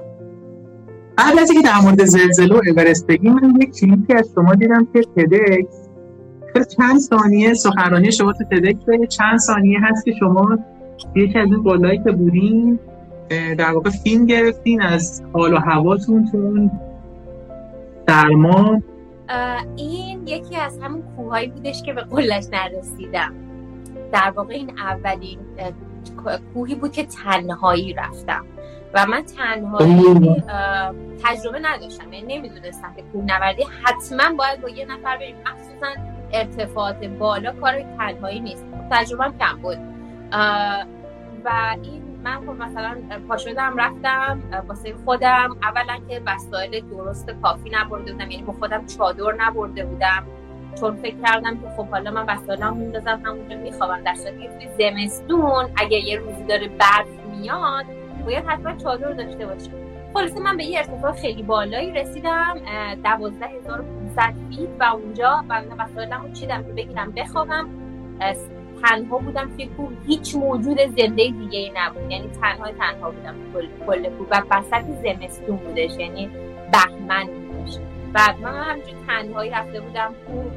قبل 1.17 1.39
از 1.39 1.51
اینکه 1.51 1.67
در 1.67 1.79
مورد 1.83 2.05
زلزله 2.05 2.55
و 2.55 2.61
اورست 2.67 3.07
بگیم 3.07 3.33
من 3.33 3.61
یک 3.61 3.79
کلیپی 3.79 4.13
از 4.13 4.29
شما 4.35 4.55
دیدم 4.55 4.87
که 4.93 5.01
تدکس 5.01 5.89
چند 6.77 6.99
ثانیه 6.99 7.53
سخنرانی 7.53 8.11
شما 8.11 8.33
تو 8.33 8.43
تدکس 8.43 9.07
چند 9.09 9.39
ثانیه 9.39 9.79
هست 9.81 10.05
که 10.05 10.13
شما 10.19 10.57
یکی 11.15 11.39
از 11.39 11.47
این 11.47 11.63
قلایی 11.63 12.03
که 12.03 12.11
بودیم 12.11 12.79
در 13.29 13.71
واقع 13.73 13.89
فیلم 13.89 14.25
گرفتین 14.25 14.81
از 14.81 15.23
حال 15.33 15.53
و 15.53 15.57
هواتون 15.57 16.31
تو 16.31 16.37
اون 16.37 16.71
این 19.75 20.27
یکی 20.27 20.55
از 20.55 20.79
همون 20.81 21.03
کوههایی 21.15 21.47
بودش 21.47 21.83
که 21.83 21.93
به 21.93 22.01
قلش 22.01 22.45
نرسیدم. 22.51 23.33
در 24.11 24.33
واقع 24.35 24.53
این 24.53 24.79
اولین 24.79 25.39
کوهی 26.53 26.75
بود 26.75 26.91
که 26.91 27.03
تنهایی 27.03 27.93
رفتم. 27.93 28.45
و 28.93 29.05
من 29.05 29.21
تنهایی 29.21 30.43
تجربه 31.23 31.59
نداشتم. 31.59 32.13
یعنی 32.13 32.37
نمی‌دونستم 32.37 32.93
که 32.95 33.01
کوه 33.13 33.23
نوردی 33.23 33.63
حتما 33.83 34.35
باید 34.37 34.61
با 34.61 34.69
یه 34.69 34.85
نفر 34.85 35.17
بریم. 35.17 35.35
مخصوصا 35.35 36.01
ارتفاعات 36.33 37.05
بالا 37.05 37.51
کار 37.51 37.81
تنهایی 37.97 38.39
نیست. 38.39 38.65
تجربه 38.91 39.23
کم 39.39 39.57
بود. 39.61 39.77
و 41.45 41.75
این 41.83 42.02
من 42.23 42.35
خب 42.35 42.49
مثلا 42.49 42.95
پا 43.27 43.37
شدم 43.37 43.77
رفتم 43.77 44.41
واسه 44.67 44.93
خودم. 45.05 45.57
اولا 45.63 45.97
که 46.09 46.21
وسایل 46.25 46.89
درست 46.89 47.29
کافی 47.41 47.69
نبرده 47.69 48.11
بودم 48.11 48.31
یعنی 48.31 48.43
با 48.43 48.53
خودم 48.53 48.85
چادر 48.85 49.33
نبرده 49.37 49.85
بودم. 49.85 50.23
چون 50.79 50.95
فکر 50.95 51.15
کردم 51.25 51.57
که 51.57 51.67
خب 51.77 51.87
حالا 51.87 52.11
من 52.11 52.25
وسایلم 52.25 52.77
میندازم 52.77 53.21
همونجا 53.25 53.57
میخوابم. 53.57 54.03
در 54.03 54.15
صورتی 54.15 54.49
زمستون 54.77 55.69
اگه 55.75 55.97
یه 55.97 56.19
روزی 56.19 56.43
داره 56.43 56.67
برف 56.67 57.07
میاد 57.31 57.85
باید 58.25 58.45
حتما 58.45 58.75
چادر 58.75 59.11
داشته 59.11 59.45
باشم 59.45 59.71
خلاصه 60.13 60.39
من 60.39 60.57
به 60.57 60.63
یه 60.63 60.79
ارتفاع 60.79 61.11
خیلی 61.11 61.43
بالایی 61.43 61.91
رسیدم 61.91 62.55
دوازده 63.03 63.47
هزار 63.47 63.85
فیت 64.15 64.69
و 64.79 64.83
اونجا 64.83 65.43
و 65.49 65.61
وسایلم 65.79 66.21
رو 66.21 66.31
چیدم 66.31 66.63
که 66.63 66.71
بگیرم 66.71 67.11
بخوابم. 67.11 67.69
تنها 68.83 69.17
بودم 69.17 69.49
توی 69.55 69.67
کوه. 69.67 69.89
هیچ 70.07 70.35
موجود 70.35 70.77
زنده 70.77 71.29
دیگه 71.29 71.59
ای 71.59 71.71
نبود. 71.75 72.11
یعنی 72.11 72.29
تنها 72.41 72.71
تنها 72.71 73.11
بودم 73.11 73.35
کل 73.85 74.09
کوه. 74.09 74.27
و 74.31 74.41
وسط 74.51 74.83
زمستون 75.03 75.55
بودش. 75.55 75.97
یعنی 75.99 76.29
بهمن 76.71 77.27
بودش. 77.27 77.77
و 78.13 78.19
من 78.41 78.63
همجور 78.63 78.95
تنهایی 79.07 79.51
رفته 79.51 79.81
بودم 79.81 80.13
کوه. 80.27 80.51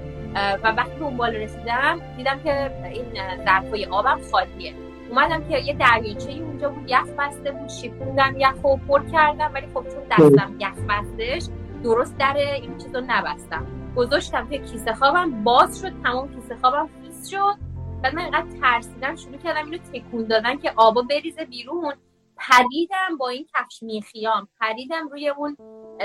و 0.63 0.73
وقتی 0.73 0.99
دنبال 1.01 1.35
رسیدم 1.35 2.01
دیدم 2.17 2.41
که 2.45 2.71
این 2.93 3.05
ظرفای 3.45 3.85
آبم 3.85 4.21
خالیه. 4.33 4.75
اومدم 5.11 5.49
که 5.49 5.59
یه 5.59 5.75
دریاچه 5.75 6.33
اونجا 6.33 6.69
بود. 6.69 6.91
یخ 6.91 7.09
بسته 7.19 7.53
بود. 7.53 7.69
شیپوندم 7.69 8.35
یخ 8.39 8.65
و 8.65 8.77
پر 8.77 9.03
کردم. 9.13 9.51
ولی 9.55 9.67
خب 9.75 9.85
چون 9.89 10.03
دستم 10.11 10.55
یخ 10.59 10.75
بستش 10.89 11.49
درست 11.85 12.19
در 12.19 12.37
این 12.37 12.79
چیزو 12.79 13.01
نبستم. 13.01 13.67
گذاشتم 13.97 14.49
که 14.49 14.59
کیسه 14.59 14.95
خوابم. 14.95 15.45
باز 15.45 15.81
شد. 15.81 15.93
تمام 16.03 16.29
کیسه 16.35 16.57
خوابم 16.57 16.89
فیس 17.03 17.31
شد. 17.31 17.66
بعد 18.07 18.15
من 18.15 18.23
اینقدر 18.23 18.61
ترسیدم 18.61 19.17
شروع 19.17 19.37
کردم 19.37 19.65
اینو 19.65 19.79
تکون 19.79 20.25
دادن 20.25 20.57
که 20.57 20.73
آبا 20.77 21.03
بریزه 21.03 21.45
بیرون. 21.45 21.95
پریدم 22.37 23.17
با 23.19 23.29
این 23.29 23.47
کفش 23.55 23.83
میخیام. 23.83 24.49
پریدم 24.61 25.09
روی 25.09 25.29
اون 25.29 25.57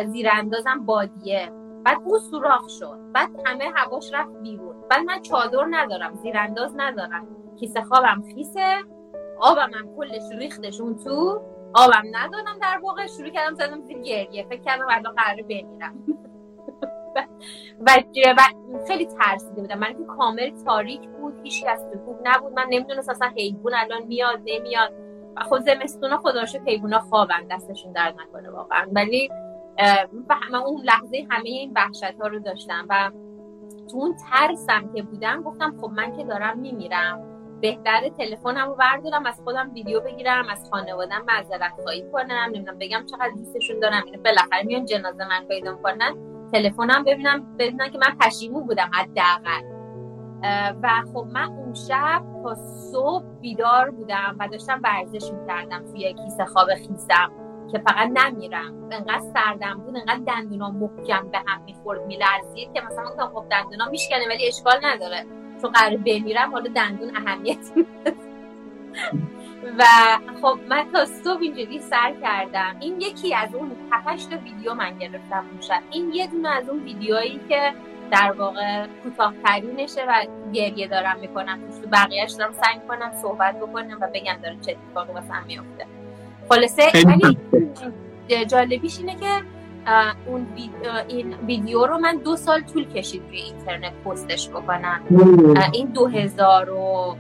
زیراندازم 0.08 0.86
بادیه. 0.86 1.52
بعد 1.86 1.98
او 2.06 2.20
سوراخ 2.20 2.70
شد. 2.80 3.00
بعد 3.14 3.30
همه 3.46 3.72
هواش 3.76 4.14
رفت 4.14 4.42
بیرون. 4.42 4.88
بعد 4.90 5.04
من 5.04 5.22
چادر 5.22 5.68
ندارم 5.70 6.16
زیرانداز 6.16 6.74
ندارم. 6.76 7.28
کیسه 7.60 7.82
خوابم 7.82 8.24
خیسه. 8.36 8.84
آبم 9.40 9.72
هم 9.74 9.96
کلش 9.96 10.24
ریختش 10.38 10.82
اون 10.82 10.98
تو. 10.98 11.42
آبم 11.74 12.04
ندارم 12.12 12.60
در 12.62 12.80
واقع. 12.84 13.08
شروع 13.08 13.30
کردم 13.30 13.56
زدم 13.56 13.82
زیر 13.82 14.00
گریه. 14.00 14.46
فکر 14.50 14.62
کردم 14.62 14.86
الان 14.90 15.16
قراره 15.16 15.44
بمیرم. 15.44 16.04
و 17.86 17.92
خیلی 18.88 19.06
ترسیده 19.06 19.62
بودم. 19.62 19.80
من 19.80 19.94
که 19.94 20.04
کامل 20.18 20.52
تاریک 20.66 21.10
بود 21.10 21.40
هیچ 21.44 21.64
کس 21.64 21.80
تو 22.06 22.18
نبود. 22.24 22.54
من 22.54 22.66
نمی‌دونست 22.70 23.10
اصلا 23.10 23.32
حیوان 23.38 23.74
الان 23.76 24.04
میاد 24.08 24.40
نمیاد. 24.46 24.94
و 25.36 25.44
خود 25.44 25.62
زمستونا 25.62 26.18
خدا 26.18 26.46
شد 26.46 26.68
حیوونا 26.68 27.00
خوابن 27.00 27.48
دستشون 27.52 27.92
درد 27.92 28.16
نکنه 28.22 28.50
واقعا. 28.50 28.88
ولی 28.92 29.30
من 30.52 30.60
اون 30.66 30.82
لحظه 30.82 31.28
همه 31.30 31.50
این 31.50 31.72
وحشت 31.76 32.22
ها 32.22 32.28
رو 32.28 32.40
داشتم. 32.40 32.86
و 32.90 33.12
تو 33.92 33.98
اون 33.98 34.16
ترسم 34.32 34.94
که 34.96 35.04
بودم 35.04 35.42
گفتم 35.42 35.78
خب 35.82 35.90
من 35.90 36.18
که 36.18 36.24
دارم 36.24 36.60
میمیرم. 36.60 37.28
بهتره 37.62 38.10
تلفنم 38.10 38.68
رو 38.68 38.76
بردارم 38.76 39.26
از 39.26 39.42
خودم 39.44 39.72
ویدیو 39.74 40.00
بگیرم 40.00 40.46
از 40.50 40.70
خانوادم 40.72 41.24
معذرت 41.28 41.72
خواهی 41.84 42.06
کنم. 42.12 42.50
نمی‌دونم 42.54 42.78
بگم 42.80 43.06
چقدر 43.12 43.32
دوستشون 43.36 43.80
دارم. 43.80 44.04
اینو 44.06 44.22
بالاخره 44.24 44.64
میان 44.64 44.86
جنازه 44.86 45.28
من 45.28 45.46
پیدا 45.48 45.76
کنن. 45.76 46.31
تلفنم 46.54 47.04
ببینم 47.04 47.58
ببینم 47.60 47.90
که 47.90 47.98
من 47.98 48.18
پشیمون 48.20 48.68
بودم 48.68 48.90
حداقل. 48.94 49.82
و 50.84 50.90
خب 51.14 51.28
من 51.34 51.44
اون 51.44 51.74
شب 51.74 52.24
تا 52.44 52.56
صبح 52.92 53.26
بیدار 53.42 53.90
بودم 53.90 54.36
و 54.40 54.48
داشتم 54.48 54.82
ورزش 54.84 55.32
می‌کردم 55.32 55.86
توی 55.92 56.14
کیسه 56.14 56.46
خواب 56.46 56.68
خیسم 56.76 57.32
که 57.72 57.80
فقط 57.80 58.10
نمیرم. 58.10 58.90
انقدر 58.92 59.22
سردم 59.34 59.82
بود 59.86 59.96
انقدر 59.98 60.24
دندونا 60.28 60.72
محکم 60.72 61.28
به 61.32 61.38
هم 61.48 61.64
می‌خورد 61.66 62.06
میلرزید 62.06 62.74
که 62.74 62.82
مثلا 62.82 63.04
گفتم 63.06 63.32
خب 63.34 63.46
دندونا 63.52 63.90
میشکنه 63.90 64.28
ولی 64.30 64.48
اشکال 64.48 64.80
نداره. 64.84 65.26
چون 65.62 65.72
قرار 65.72 65.98
بمیرم 65.98 66.52
حالا 66.52 66.70
دندون 66.76 67.12
اهمیت 67.16 67.72
و 69.78 69.84
خب 70.42 70.60
من 70.70 70.86
تا 70.94 71.06
صبح 71.06 71.42
اینجوری 71.42 71.80
سر 71.80 72.14
کردم. 72.22 72.76
این 72.80 73.02
یکی 73.02 73.36
از 73.36 73.56
اون 73.56 73.72
هفتش 73.92 74.26
تا 74.26 74.38
ویدیو 74.38 74.74
من 74.74 74.98
گرفتم 74.98 75.46
اون 75.52 75.62
شب. 75.62 75.82
این 75.92 76.12
یه 76.14 76.28
دونه 76.28 76.50
از 76.50 76.70
اون 76.70 76.84
ویدیوهایی 76.84 77.40
که 77.50 77.74
در 78.12 78.32
واقع 78.32 78.88
کوتاهترینشه 79.04 80.02
و 80.08 80.26
گریه 80.54 80.88
دارم 80.88 81.20
می‌کنم. 81.20 81.60
تو 81.84 81.90
بقیهش 81.92 82.32
دارم 82.32 82.54
سعی 82.54 82.80
کنم 82.88 83.12
صحبت 83.22 83.60
بکنم 83.60 83.98
و 84.02 84.08
بگم 84.14 84.38
داره 84.44 84.58
چه 84.66 84.72
اتفاقی 84.72 85.14
واسم 85.14 85.44
میفته 85.48 85.86
خلاصه 86.50 86.84
ولی 87.06 87.38
جالبیش 88.46 88.98
اینه 89.00 89.16
که 89.16 89.42
اون 90.26 90.48
این 91.08 91.36
ویدیو 91.46 91.86
رو 91.86 91.98
من 91.98 92.18
دو 92.18 92.36
سال 92.36 92.62
طول 92.62 92.86
کشید 92.86 93.22
روی 93.30 93.40
اینترنت 93.40 93.94
پستش 93.94 94.50
بکنم. 94.50 95.02
این 95.74 95.88
دو 95.88 96.08
هزار 96.08 96.70
و 96.70 97.16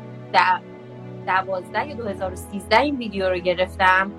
دوازده 1.26 1.88
یا 1.88 1.96
2013 1.96 2.80
این 2.80 2.98
ویدیو 2.98 3.30
رو 3.30 3.38
گرفتم. 3.38 4.12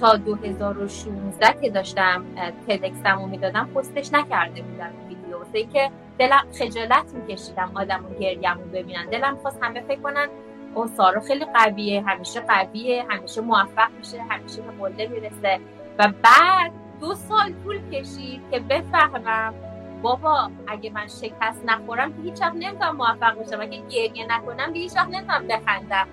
تا 0.00 0.16
2016 0.16 1.60
که 1.62 1.70
داشتم 1.70 2.24
تدکسم 2.68 3.18
رو 3.18 3.26
می‌دادم 3.26 3.68
پستش 3.74 4.12
نکرده 4.12 4.62
بودم 4.62 4.90
ویدیو. 5.08 5.38
واسه 5.38 5.64
که 5.64 5.90
دلم 6.18 6.44
خجالت 6.58 7.14
میکشیدم 7.14 7.70
آدم 7.74 8.04
رو 8.08 8.18
گریم 8.18 8.54
رو 8.54 8.70
ببینن. 8.72 9.06
دلم 9.06 9.36
خواست 9.36 9.58
همه 9.62 9.80
فکر 9.80 10.00
کنن 10.00 10.28
او 10.74 10.86
سارا 10.86 11.20
خیلی 11.20 11.44
قویه 11.44 12.02
همیشه 12.06 12.40
قویه 12.40 13.06
همیشه 13.08 13.40
موفق 13.40 13.88
میشه 13.98 14.22
همیشه 14.28 14.62
به 14.62 14.70
قله 14.70 15.08
می‌رسه. 15.08 15.60
و 15.98 16.08
بعد 16.22 16.72
دو 17.00 17.14
سال 17.14 17.52
طول 17.64 17.90
کشید 17.90 18.40
که 18.50 18.60
بفهمم 18.60 19.54
بابا 20.02 20.50
اگه 20.66 20.90
من 20.90 21.06
شکست 21.06 21.64
نخورم 21.66 22.12
که 22.12 22.22
هیچ 22.22 22.42
نمی‌تونم 22.42 22.96
موفق 22.96 23.38
بشم. 23.38 23.60
اگه 23.60 23.82
گریه 23.88 24.26
نکنم 24.28 24.72
که 24.72 24.78
هیچ 24.78 24.96
وقت 24.96 25.08
نمی‌تونم 25.08 25.46
بخندم. 25.48 26.06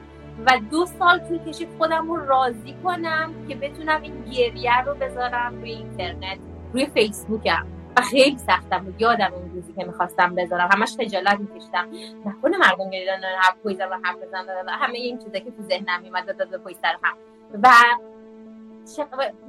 و 0.45 0.59
دو 0.71 0.85
سال 0.85 1.19
طول 1.19 1.37
کشید 1.37 1.69
خودم 1.77 2.11
رو 2.11 2.25
راضی 2.25 2.75
کنم 2.83 3.33
که 3.49 3.55
بتونم 3.55 4.01
این 4.01 4.23
گریه 4.23 4.81
رو 4.81 4.95
بذارم 4.95 5.59
روی 5.59 5.71
اینترنت 5.71 6.37
روی 6.73 6.85
فیسبوکم. 6.85 7.67
و 7.97 8.01
خیلی 8.01 8.37
سختم 8.37 8.83
بود. 8.83 9.01
یادم 9.01 9.33
اون 9.33 9.51
روزی 9.53 9.73
که 9.73 9.85
می‌خواستم 9.85 10.35
بذارم. 10.35 10.69
همش 10.71 10.95
خجالت 10.99 11.39
میکشیدم. 11.39 11.89
نکنه 12.25 12.57
مردم 12.57 12.89
گریدن 12.89 13.21
حرف 13.41 13.55
پویزن 13.63 13.89
و 13.89 13.99
حرف 14.03 14.15
بزن 14.15 14.45
همه 14.67 14.97
این 14.97 15.17
چیزا 15.17 15.39
که 15.39 15.51
تو 15.51 15.61
ذهنم 15.61 16.01
میمد 16.01 16.37
داد 16.37 16.61
پویز 16.61 16.77
سر 16.81 16.95
هم 17.03 17.17
و 17.63 17.67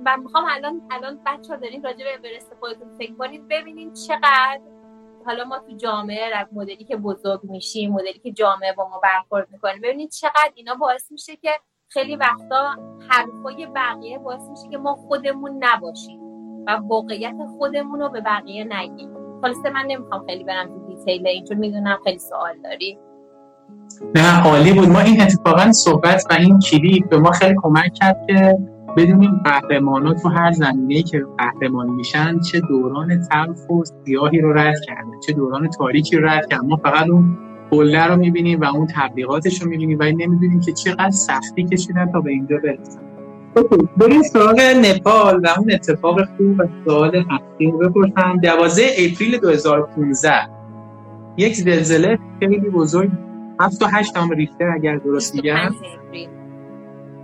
من 0.04 0.20
می‌خوام 0.20 0.44
الان 0.44 0.82
الان 0.90 1.18
بچه 1.26 1.54
ها 1.54 1.60
دارین 1.60 1.82
راجع 1.82 2.04
به 2.04 2.28
اورست 2.28 2.54
خودتون 2.60 2.88
فکر 2.98 3.14
کنید 3.14 3.48
ببینید 3.48 3.92
چقدر 3.94 4.60
حالا 5.26 5.44
ما 5.44 5.58
تو 5.58 5.76
جامعه 5.76 6.46
مدلی 6.52 6.84
که 6.84 6.96
بزرگ 6.96 7.40
میشیم 7.42 7.92
مدلی 7.92 8.18
که 8.22 8.32
جامعه 8.32 8.72
با 8.72 8.88
ما 8.88 9.00
برخورد 9.02 9.48
می‌کنه 9.52 9.78
ببینید 9.82 10.10
چقدر 10.10 10.52
اینا 10.54 10.74
باعث 10.74 11.12
میشه 11.12 11.36
که 11.36 11.50
خیلی 11.88 12.16
وقتا 12.16 12.76
حرفای 13.08 13.66
بقیه 13.66 14.18
باعث 14.18 14.42
میشه 14.50 14.68
که 14.70 14.78
ما 14.78 14.94
خودمون 14.94 15.64
نباشیم 15.64 16.20
و 16.66 16.80
واقعیت 16.88 17.36
خودمون 17.58 18.00
رو 18.00 18.08
به 18.08 18.20
بقیه 18.20 18.64
نگیم. 18.64 19.08
خلاصه 19.42 19.70
من 19.70 19.86
نمی‌خوام 19.86 20.26
خیلی 20.26 20.44
برم 20.44 20.66
تو 20.66 20.86
دیتیل 20.86 21.26
این 21.26 21.44
چون 21.44 21.56
می‌دونم 21.56 21.98
خیلی 22.04 22.18
سوال 22.18 22.58
داری. 22.64 22.98
نه 24.14 24.48
عالی 24.48 24.72
بود. 24.72 24.88
ما 24.88 25.00
این 25.00 25.22
اتفاقا 25.22 25.72
صحبت 25.72 26.24
و 26.30 26.34
این 26.34 26.58
کلیپ 26.70 27.08
به 27.08 27.18
ما 27.18 27.30
خیلی 27.30 27.54
کمک 27.62 27.94
کرد 27.94 28.26
که 28.26 28.58
بدونیم 28.96 29.40
قهرمانا 29.44 30.14
تو 30.14 30.28
هر 30.28 30.52
زمینه‌ای 30.52 31.02
که 31.02 31.26
قهرمان 31.38 31.90
میشن 31.90 32.38
چه 32.40 32.60
دوران 32.60 33.20
تلخ 33.20 33.70
و 33.70 33.82
سیاهی 34.04 34.40
رو 34.40 34.52
رد 34.52 34.74
کردن 34.86 35.20
چه 35.26 35.32
دوران 35.32 35.70
تاریکی 35.70 36.16
رو 36.16 36.28
رد 36.28 36.46
کردن. 36.50 36.66
ما 36.66 36.76
فقط 36.76 37.08
اون 37.08 37.38
قله 37.70 38.06
رو 38.06 38.16
می‌بینیم 38.16 38.60
و 38.60 38.64
اون 38.64 38.86
تبلیغاتش 38.94 39.62
رو 39.62 39.70
می‌بینیم 39.70 39.98
و 40.00 40.02
نمی‌دونیم 40.02 40.60
که 40.60 40.72
چقدر 40.72 41.10
سختی 41.10 41.64
کشیدن 41.64 42.12
تا 42.12 42.20
به 42.20 42.30
اینجا 42.30 42.56
برسن. 42.56 43.00
بریم 43.96 44.22
سراغ 44.22 44.60
نپال 44.60 45.40
و 45.44 45.48
اون 45.58 45.72
اتفاق 45.72 46.24
خوب 46.36 46.60
و 46.60 46.64
سوال 46.84 47.16
اصلی 47.16 47.70
رو 47.70 47.78
بپرسم. 47.78 48.40
12 48.42 48.82
اپریل 48.98 49.38
2015 49.38 50.30
یک 51.36 51.54
زلزله 51.54 52.18
خیلی 52.40 52.70
بزرگ. 52.70 53.10
7 53.60 53.80
تا 53.80 53.86
8 53.86 54.12
ریختر 54.36 54.68
اگر 54.68 54.96
درست 54.96 55.34
میگم. 55.34 55.70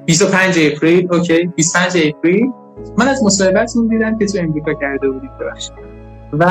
25 0.07 0.59
April 0.59 1.15
okay. 1.15 1.47
25 1.47 1.93
April. 2.05 2.53
من 2.99 3.09
از 3.09 3.25
مصاحبتتون 3.25 3.89
دیدم 3.89 4.19
که 4.19 4.27
تو 4.27 4.39
امریکا 4.39 4.75
کرده 4.75 5.11
بودید 5.11 5.31
ببخشید. 5.39 5.73
و 6.33 6.47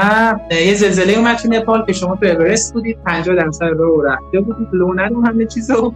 یه 0.51 0.73
زلزله 0.73 1.13
اومد 1.13 1.35
تو 1.35 1.47
نپال 1.49 1.85
که 1.85 1.93
شما 1.93 2.15
تو 2.15 2.25
اورست 2.25 2.73
بودید 2.73 2.97
50 3.05 3.35
درصد 3.35 3.65
رو 3.65 4.01
رفته 4.01 4.41
بودید. 4.41 4.67
لو 4.73 4.93
ندون 4.93 5.25
همه 5.25 5.45
چیزو. 5.45 5.93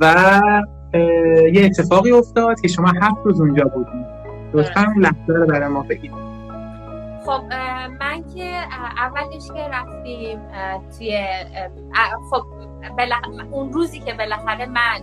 و 0.00 0.40
یه 1.52 1.64
اتفاقی 1.64 2.12
افتاد 2.12 2.60
که 2.60 2.68
شما 2.68 2.88
هفت 3.02 3.16
روز 3.24 3.40
اونجا 3.40 3.64
بودید. 3.64 4.06
لطفا 4.54 4.80
اون 4.80 5.02
لحظه 5.02 5.32
رو 5.32 5.46
برای 5.46 5.68
ما 5.68 5.82
بگید. 5.82 6.12
خب 7.26 7.42
من 8.00 8.24
که 8.34 8.54
اولش 8.96 9.46
که 9.54 9.68
رفتیم 9.72 10.38
توی 10.98 11.18
خب 12.30 12.42
اون 13.50 13.72
روزی 13.72 14.00
که 14.00 14.14
بالاخره 14.14 14.66
من 14.66 15.00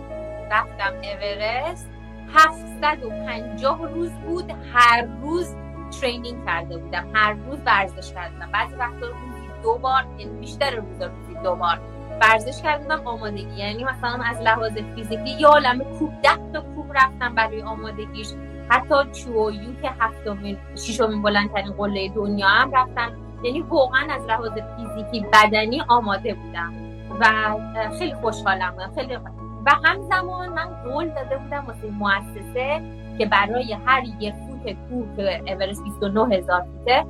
رفتم 0.50 0.92
اورست. 1.02 1.90
750 2.34 3.88
روز 3.94 4.10
بود. 4.10 4.52
هر 4.72 5.06
روز 5.22 5.54
ترینینگ 6.00 6.46
کرده 6.46 6.76
بودم. 6.78 7.06
هر 7.14 7.32
روز 7.32 7.58
ورزش 7.66 8.14
کردم 8.14 8.50
بعضی 8.52 8.74
وقتا 8.74 9.06
روزی 9.06 9.48
دو 9.62 9.78
بار 9.78 10.06
یعنی 10.18 10.40
بیشتر 10.40 10.70
روزا 10.70 11.06
روزی 11.06 11.34
دو 11.44 11.54
بار 11.56 11.80
ورزش 12.20 12.62
کردم 12.62 13.06
آمادگی. 13.06 13.56
یعنی 13.56 13.84
مثلا 13.84 14.20
از 14.24 14.40
لحاظ 14.40 14.72
فیزیکی 14.94 15.30
یا 15.30 15.48
عالم 15.48 15.78
کوب 15.98 16.22
ده 16.22 16.52
تا 16.52 16.60
کوب 16.60 16.92
رفتم 16.94 17.34
برای 17.34 17.62
آمادگیش. 17.62 18.28
حتی 18.68 18.94
چویو 19.12 19.80
که 19.82 19.90
هفتمین 20.00 20.58
ششمین 20.76 21.22
بلندترین 21.22 21.72
قله 21.72 22.08
دنیا 22.08 22.46
هم 22.46 22.72
رفتم. 22.72 23.12
یعنی 23.42 23.60
واقعا 23.60 24.06
از 24.10 24.26
لحاظ 24.26 24.52
فیزیکی 24.76 25.26
بدنی 25.32 25.82
آماده 25.88 26.34
بودم 26.34 26.72
و 27.20 27.56
خیلی 27.98 28.14
خوشحالم. 28.14 28.92
خیلی 28.94 29.18
و 29.66 29.70
همزمان 29.84 30.48
من 30.48 30.82
قول 30.84 31.08
داده 31.08 31.38
بودم 31.38 31.66
واسه 31.66 31.90
مؤسسه 31.90 32.82
که 33.18 33.26
برای 33.26 33.72
هر 33.72 34.02
یه 34.20 34.32
فوت 34.32 34.72
کوه 34.72 35.16
که 35.16 35.52
اورست 35.52 35.84
29 35.84 36.36
هزار 36.36 36.62
فوته 36.62 37.04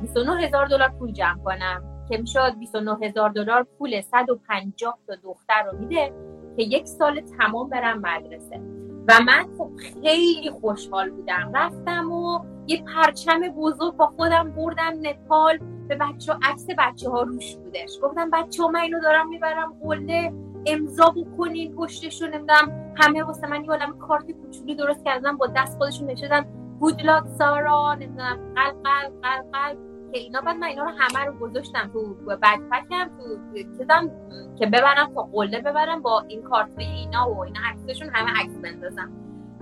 29 0.00 0.42
هزار 0.42 0.66
دلار 0.66 0.88
پول 0.88 1.12
جمع 1.12 1.38
کنم 1.44 1.82
که 2.08 2.16
می‌شد 2.16 2.58
29 2.58 2.96
هزار 3.02 3.30
دلار 3.30 3.66
پول 3.78 4.00
150 4.00 4.98
تا 5.06 5.14
دختر 5.22 5.62
رو 5.62 5.78
میده 5.78 6.12
که 6.56 6.62
یک 6.62 6.86
سال 6.86 7.20
تمام 7.20 7.68
برم 7.68 7.98
مدرسه. 7.98 8.60
و 9.08 9.12
من 9.26 9.46
خب 9.58 9.70
خیلی 10.02 10.50
خوشحال 10.50 11.10
بودم. 11.10 11.50
رفتم 11.54 12.12
و 12.12 12.38
یه 12.66 12.84
پرچم 12.84 13.40
بزرگ 13.40 13.96
با 13.96 14.06
خودم 14.06 14.50
بردم 14.50 14.92
نپال 15.02 15.58
به 15.88 15.96
بچه 15.96 16.32
عکس 16.42 16.66
بچه 16.78 17.10
ها 17.10 17.22
روش 17.22 17.56
بودش. 17.56 17.98
گفتم 18.02 18.30
بچه 18.30 18.62
ها 18.62 18.68
من 18.68 18.80
اینو 18.80 19.00
دارم 19.00 19.28
می‌برم 19.28 19.74
قله 19.82 20.32
امضا 20.66 21.10
بکنین 21.10 21.74
پشتشون 21.74 22.28
نمی‌دونم. 22.28 22.94
همه 22.96 23.22
واسه 23.22 23.46
من 23.46 23.64
یه 23.64 23.92
کارت 24.00 24.30
کوچولی 24.30 24.74
درست 24.74 25.04
کردم 25.04 25.36
با 25.36 25.46
دست 25.56 25.78
خودشون 25.78 26.10
نشدن 26.10 26.46
گودلاک 26.80 27.24
سارا 27.38 27.94
نمی‌دونم. 27.94 28.54
قلب 28.54 28.76
قلب 28.84 29.12
قلب 29.52 29.78
که 30.12 30.20
اینا 30.20 30.40
بعد 30.40 30.56
من 30.56 30.66
اینا 30.66 30.84
رو 30.84 30.90
همه 30.98 31.24
رو 31.24 31.32
گذاشتم 31.38 31.90
تو 31.92 32.14
بکپکم 32.14 33.08
تو 33.18 33.38
چیزم 33.78 34.10
که 34.58 34.66
ببرم 34.66 35.14
تا 35.14 35.22
قله 35.22 35.60
ببرم 35.60 36.02
با 36.02 36.24
این 36.28 36.42
کارت 36.42 36.68
اینا 36.78 37.30
و 37.30 37.44
اینا 37.44 37.60
عکسشون 37.64 38.08
همه 38.12 38.30
عکس 38.40 38.54
بندازم. 38.62 39.12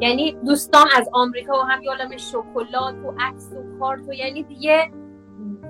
یعنی 0.02 0.32
دوستان 0.32 0.86
از 0.96 1.08
آمریکا 1.12 1.52
و 1.60 1.62
هم 1.62 1.82
یالم 1.82 2.16
شکلات 2.16 2.94
و 2.94 3.14
عکس 3.20 3.52
و 3.52 3.78
کارت 3.78 4.08
و 4.08 4.12
یعنی 4.12 4.42
دیگه 4.42 4.90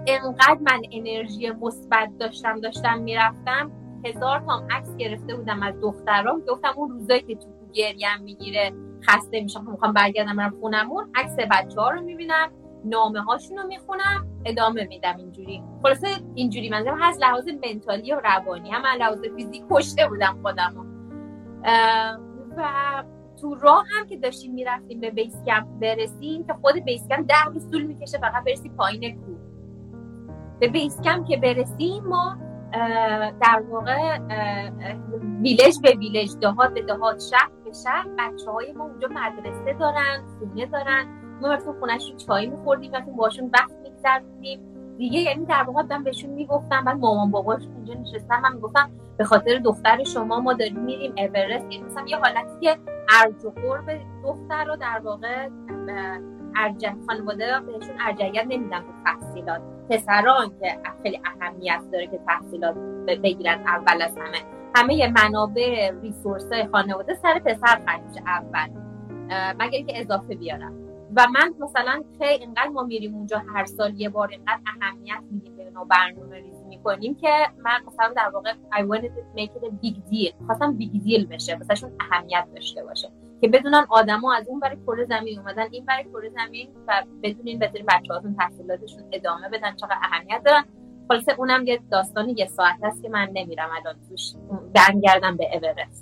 انقدر 0.07 0.59
من 0.61 0.83
انرژی 0.93 1.51
مثبت 1.51 2.09
داشتم 2.21 2.61
داشتم 2.61 2.99
می‌رفتم 2.99 3.71
هزار 4.05 4.41
تا 4.41 4.67
عکس 4.71 4.97
گرفته 4.97 5.37
بودم 5.37 5.63
از 5.63 5.81
دخترام 5.81 6.41
گفتم 6.41 6.73
اون 6.77 6.91
روزایی 6.91 7.23
که 7.23 7.35
تو 7.35 7.49
گریم 7.73 8.23
می‌گیره 8.25 8.73
خسته 9.03 9.41
میشم 9.41 9.71
می‌خوام 9.71 9.93
برگردم 9.93 10.37
برم 10.37 10.57
خونمون 10.61 11.11
عکس 11.15 11.37
بچه 11.51 11.81
ها 11.81 11.91
رو 11.91 12.01
می‌بینم 12.01 12.53
نامه 12.85 13.21
هاشون 13.21 13.59
رو 13.59 13.67
می‌خونم 13.67 14.27
ادامه 14.45 14.85
میدم 14.85 15.17
اینجوری. 15.17 15.63
خلاصه 15.83 16.07
اینجوری 16.35 16.71
منظرم 16.71 17.03
از 17.03 17.19
لحاظ 17.21 17.49
منتالی 17.49 18.13
و 18.13 18.21
روانی. 18.25 18.71
هم 18.71 18.85
از 18.85 19.01
لحاظ 19.01 19.19
فیزیک 19.37 19.63
کشته 19.71 20.09
بودم 20.09 20.39
خودم 20.43 20.87
و 22.57 23.05
تو 23.43 23.55
راه 23.55 23.85
هم 23.91 24.07
که 24.07 24.17
داشتیم 24.17 24.55
می‌رفتیم 24.55 25.01
به 25.01 25.11
بیس 25.11 25.45
کمپ 25.47 25.67
برسیم 25.81 26.45
که 26.45 26.53
خود 26.53 26.75
بیس 26.75 27.09
کمپ 27.09 27.27
ده 27.27 27.45
روز 27.47 27.71
طول 27.71 27.83
می‌کشه 27.83 28.19
فقط 28.19 28.45
برسی 28.45 28.69
پایین 28.69 29.21
کوه. 29.21 29.39
به 30.61 30.69
بیس 30.69 31.01
کمپ 31.01 31.27
که 31.27 31.37
برسیم 31.37 32.05
ما 32.05 32.37
در 33.41 33.63
واقع 33.71 34.19
ویلج 35.43 35.81
به 35.83 35.91
ویلج 35.99 36.37
دهات 36.41 36.75
به 36.75 36.83
دهات 36.83 37.23
شهر 37.31 37.51
به 37.65 37.73
شهر 37.85 38.09
بچه 38.19 38.51
های 38.51 38.73
ما 38.73 38.85
اونجا 38.85 39.09
مدرسه 39.09 39.73
دارن 39.73 40.25
خونه 40.39 40.67
دارن. 40.67 41.07
ما 41.41 41.53
رفتیم 41.53 41.73
خونهشون 41.81 42.17
چای 42.17 42.47
میخوردیم 42.47 42.93
رفتیم 42.93 43.17
باشون 43.17 43.51
وقت 43.55 43.73
میگذروندیم. 43.83 44.72
دیگه 44.99 45.21
یعنی 45.21 45.47
در 45.47 45.63
واقع 45.63 45.83
من 45.83 46.05
بهشون 46.05 46.31
می‌گفتم 46.31 46.85
بعد 46.85 46.97
مامان 46.97 47.31
باباش 47.31 47.63
اونجا 47.63 47.95
نشستم 47.95 48.41
من 48.41 48.53
می‌گفتم 48.55 48.91
به 49.17 49.25
خاطر 49.25 49.59
دختر 49.59 50.05
شما 50.05 50.41
ما 50.41 50.53
داریم 50.53 50.79
میریم 50.79 51.13
اورست. 51.17 51.73
یعنی 51.73 51.83
مثلا 51.85 52.05
یه 52.07 52.17
حالتی 52.17 52.61
که 52.61 52.79
ارج 53.21 53.45
و 53.45 53.51
قرب 53.51 54.01
دختر 54.25 54.65
رو 54.65 54.77
در 54.77 55.01
واقع 55.05 55.49
ارجح 56.57 56.95
خانواده 57.07 57.61
بهشون 57.61 57.95
ارجحیت 58.01 58.45
نمیدن 58.49 58.81
به 58.81 58.93
تحصیلات. 59.05 59.61
پسران 59.91 60.49
که 60.61 60.79
خیلی 61.03 61.21
اهمیت 61.25 61.81
داره 61.93 62.07
که 62.07 62.21
تحصیلات 62.27 62.75
بگیرن 63.07 63.61
اول 63.67 64.03
از 64.03 64.19
همه. 64.19 64.39
همه 64.77 65.13
منابع 65.13 65.93
ریسورس 66.03 66.51
خانواده 66.73 67.15
سر 67.15 67.39
پسر 67.39 67.81
خرج 67.87 68.23
اول. 68.27 68.69
مگر 69.59 69.83
که 69.83 70.01
اضافه 70.01 70.35
بیارم 70.35 70.73
و 71.17 71.27
من 71.35 71.55
مثلا 71.61 72.05
خیلی 72.19 72.45
اینقدر 72.45 72.69
ما 72.69 72.83
میریم 72.83 73.15
اونجا 73.15 73.43
هر 73.55 73.65
سال 73.65 74.01
یه 74.01 74.09
بار 74.09 74.29
اینقدر 74.29 74.61
اهمیت 74.81 75.23
میدیم 75.31 75.57
به 75.57 75.71
نوع 75.71 75.87
برنامه 75.87 76.37
ریزی 76.37 76.65
می‌کنیم 76.65 77.15
که 77.15 77.29
من 77.59 77.81
مثلا 77.87 78.13
در 78.17 78.29
واقع 78.29 78.53
I 78.53 78.81
wanted 78.81 79.11
to 79.11 79.41
make 79.41 79.51
it 79.51 79.65
a 79.65 79.71
big 79.71 80.13
deal. 80.13 80.47
خواستم 80.47 80.77
big 80.77 81.03
deal 81.03 81.27
بشه 81.27 81.57
مثلا 81.57 81.91
اهمیت 82.01 82.47
داشته 82.55 82.85
باشه. 82.85 83.13
که 83.41 83.49
بدونن 83.49 83.87
آدما 83.89 84.35
از 84.35 84.49
اون 84.49 84.61
برای 84.61 84.77
کره 84.87 85.05
زمین 85.05 85.39
اومدن 85.39 85.67
این 85.71 85.85
برای 85.85 86.05
کره 86.05 86.31
زمین 86.31 86.69
و 86.89 87.03
بدونین 87.23 87.59
بتونین 87.59 87.87
بچه‌هاتون 87.89 88.37
تحصیلاتشون 88.37 89.03
ادامه 89.13 89.49
بدن 89.49 89.77
چقدر 89.77 89.99
اهمیت 90.03 90.43
دارن. 90.45 90.65
خلاصه 91.09 91.35
اونم 91.39 91.67
یه 91.67 91.81
داستان 91.91 92.29
یه 92.29 92.47
ساعت 92.47 92.77
هست 92.83 93.03
که 93.03 93.09
من 93.09 93.29
نمیرم 93.33 93.71
الان 93.77 93.95
توش 94.09 94.33
برگردم 94.75 95.37
به 95.37 95.51
اورست 95.53 96.02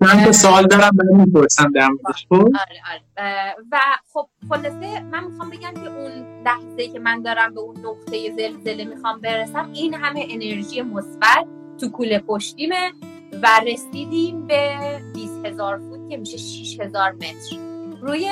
من 0.00 0.24
که 0.24 0.32
سوال 0.32 0.66
دارم 0.66 0.90
برای 0.94 1.14
می‌پرسم 1.14 1.72
در 1.74 1.88
خب؟ 2.28 2.34
آره 2.34 2.80
آره. 2.92 3.54
و 3.72 3.78
خب 4.12 4.28
خلاصه 4.48 5.00
من 5.00 5.24
می‌خوام 5.24 5.50
بگم 5.50 5.74
که 5.74 5.90
اون 5.90 6.42
لحظه 6.44 6.88
که 6.88 6.98
من 6.98 7.22
دارم 7.22 7.54
به 7.54 7.60
اون 7.60 7.76
نقطه 7.78 8.30
زلزله 8.36 8.84
می‌خوام 8.84 9.20
برسم 9.20 9.70
این 9.72 9.94
همه 9.94 10.26
انرژی 10.30 10.82
مثبت 10.82 11.46
تو 11.80 11.88
کوله 11.88 12.18
پشتیمه 12.18 12.92
و 13.42 13.48
رسیدیم 13.66 14.46
به 14.46 14.78
20 15.14 15.44
هزار 15.44 15.78
فوت 15.78 16.10
که 16.10 16.16
میشه 16.16 16.36
6 16.36 16.80
هزار 16.80 17.12
متر. 17.12 17.56
روی 18.00 18.30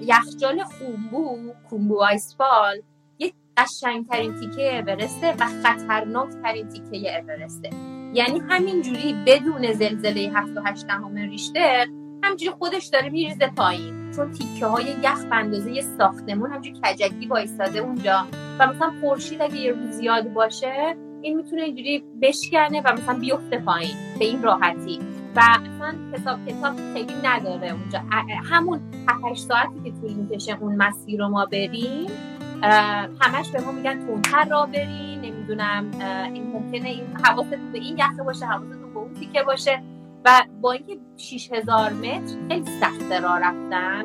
یخچال 0.00 0.64
خومبو 0.64 1.38
کومبو 1.70 2.02
آیسفال 2.02 2.82
یک 3.18 3.34
قشنگترین 3.56 4.40
تیکه 4.40 4.78
اورسته 4.78 5.34
و 5.40 5.46
خطرناک 5.62 6.28
ترین 6.42 6.68
تیکه 6.68 7.18
اورسته. 7.18 7.70
یعنی 8.14 8.40
همینجوری 8.48 9.16
بدون 9.26 9.72
زلزله 9.72 10.32
7 10.34 10.56
و 10.56 10.60
8 10.64 10.86
دهم 10.86 11.16
ریشتر 11.16 11.86
همجوری 12.24 12.50
خودش 12.58 12.86
داره 12.86 13.08
میریزه 13.08 13.46
پایین. 13.56 14.10
چون 14.16 14.32
تیکه 14.32 14.66
های 14.66 14.84
یخ 14.84 15.24
به 15.24 15.36
اندازه 15.36 15.80
ساختمون 15.80 16.52
همجوری 16.52 16.80
کجکی 16.84 17.26
وایستاده 17.26 17.78
اونجا. 17.78 18.26
و 18.58 18.66
مثلا 18.66 18.92
خورشید 19.00 19.42
اگه 19.42 19.56
یه 19.56 19.72
روز 19.72 19.90
زیاد 19.90 20.32
باشه 20.32 20.96
این 21.22 21.36
می‌تونه 21.36 21.62
اینجوری 21.62 22.04
بشکنه 22.22 22.82
و 22.84 22.92
مثلا 22.92 23.18
بیفته 23.18 23.58
پایین 23.58 23.96
به 24.18 24.24
این 24.24 24.42
راحتی. 24.42 24.98
و 25.36 25.40
اصلا 25.40 25.94
حساب 26.12 26.46
کتاب 26.46 26.76
خیلی 26.94 27.14
نداره 27.24 27.72
اونجا. 27.72 28.02
همون 28.44 28.80
8 29.24 29.42
ساعتی 29.48 29.80
که 29.84 29.90
طول 29.90 30.12
می‌کشه 30.12 30.58
اون 30.60 30.76
مسیر 30.76 31.20
رو 31.20 31.28
ما 31.28 31.46
بریم 31.46 32.10
همش 33.20 33.50
به 33.52 33.60
ما 33.60 33.72
میگن 33.72 34.06
تونتر 34.06 34.44
را 34.44 34.66
بریم 34.66 35.31
نمی‌دونم 35.54 35.90
این 36.34 36.46
ممکنه 36.52 36.88
این 36.88 37.06
حواستون 37.24 37.72
به 37.72 37.78
این 37.78 37.98
یخه 37.98 38.22
باشه 38.22 38.46
حواستون 38.46 38.92
به 38.94 38.98
اون 38.98 39.14
تیکه 39.14 39.42
باشه. 39.42 39.82
و 40.24 40.42
با 40.60 40.72
اینکه 40.72 40.98
6000 41.16 41.92
متر 41.92 42.36
خیلی 42.48 42.66
سخت 42.80 43.12
را 43.12 43.36
رفتن 43.36 44.04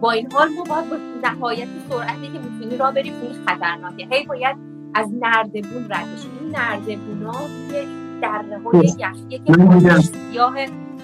با 0.00 0.10
این 0.10 0.32
حال 0.32 0.48
ما 0.48 0.64
باید 0.64 0.90
با 0.90 0.96
نهایت 1.28 1.68
سرعتی 1.90 2.32
که 2.32 2.38
می‌تونی 2.38 2.76
را 2.76 2.90
بریم 2.90 3.12
خیلی 3.20 3.34
خطرناکه. 3.46 4.06
هی 4.10 4.26
باید 4.26 4.56
از 4.94 5.12
نردبون 5.20 5.84
رد 5.90 6.06
بشیم 6.14 6.30
این 6.40 6.50
نردبون 6.50 7.22
ها 7.26 7.40
یه 7.72 7.86
دره 8.22 8.60
های. 8.64 8.86
یخیه 8.86 9.38
که 9.38 9.52
پایینش 9.52 10.04
سیاه. 10.04 10.54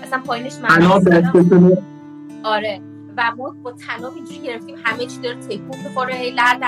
اصلا 0.02 0.20
پایینش 0.26 0.52
آره. 2.42 2.80
و 3.16 3.32
ما 3.36 3.54
با 3.62 3.72
تناب 3.72 4.14
اینجوری 4.14 4.38
گرفتیم. 4.38 4.76
همه 4.84 5.06
چی 5.06 5.20
داره 5.20 5.36
تکون 5.36 5.78
می‌خوره. 5.84 6.14
هی 6.14 6.30
لرد 6.30 6.62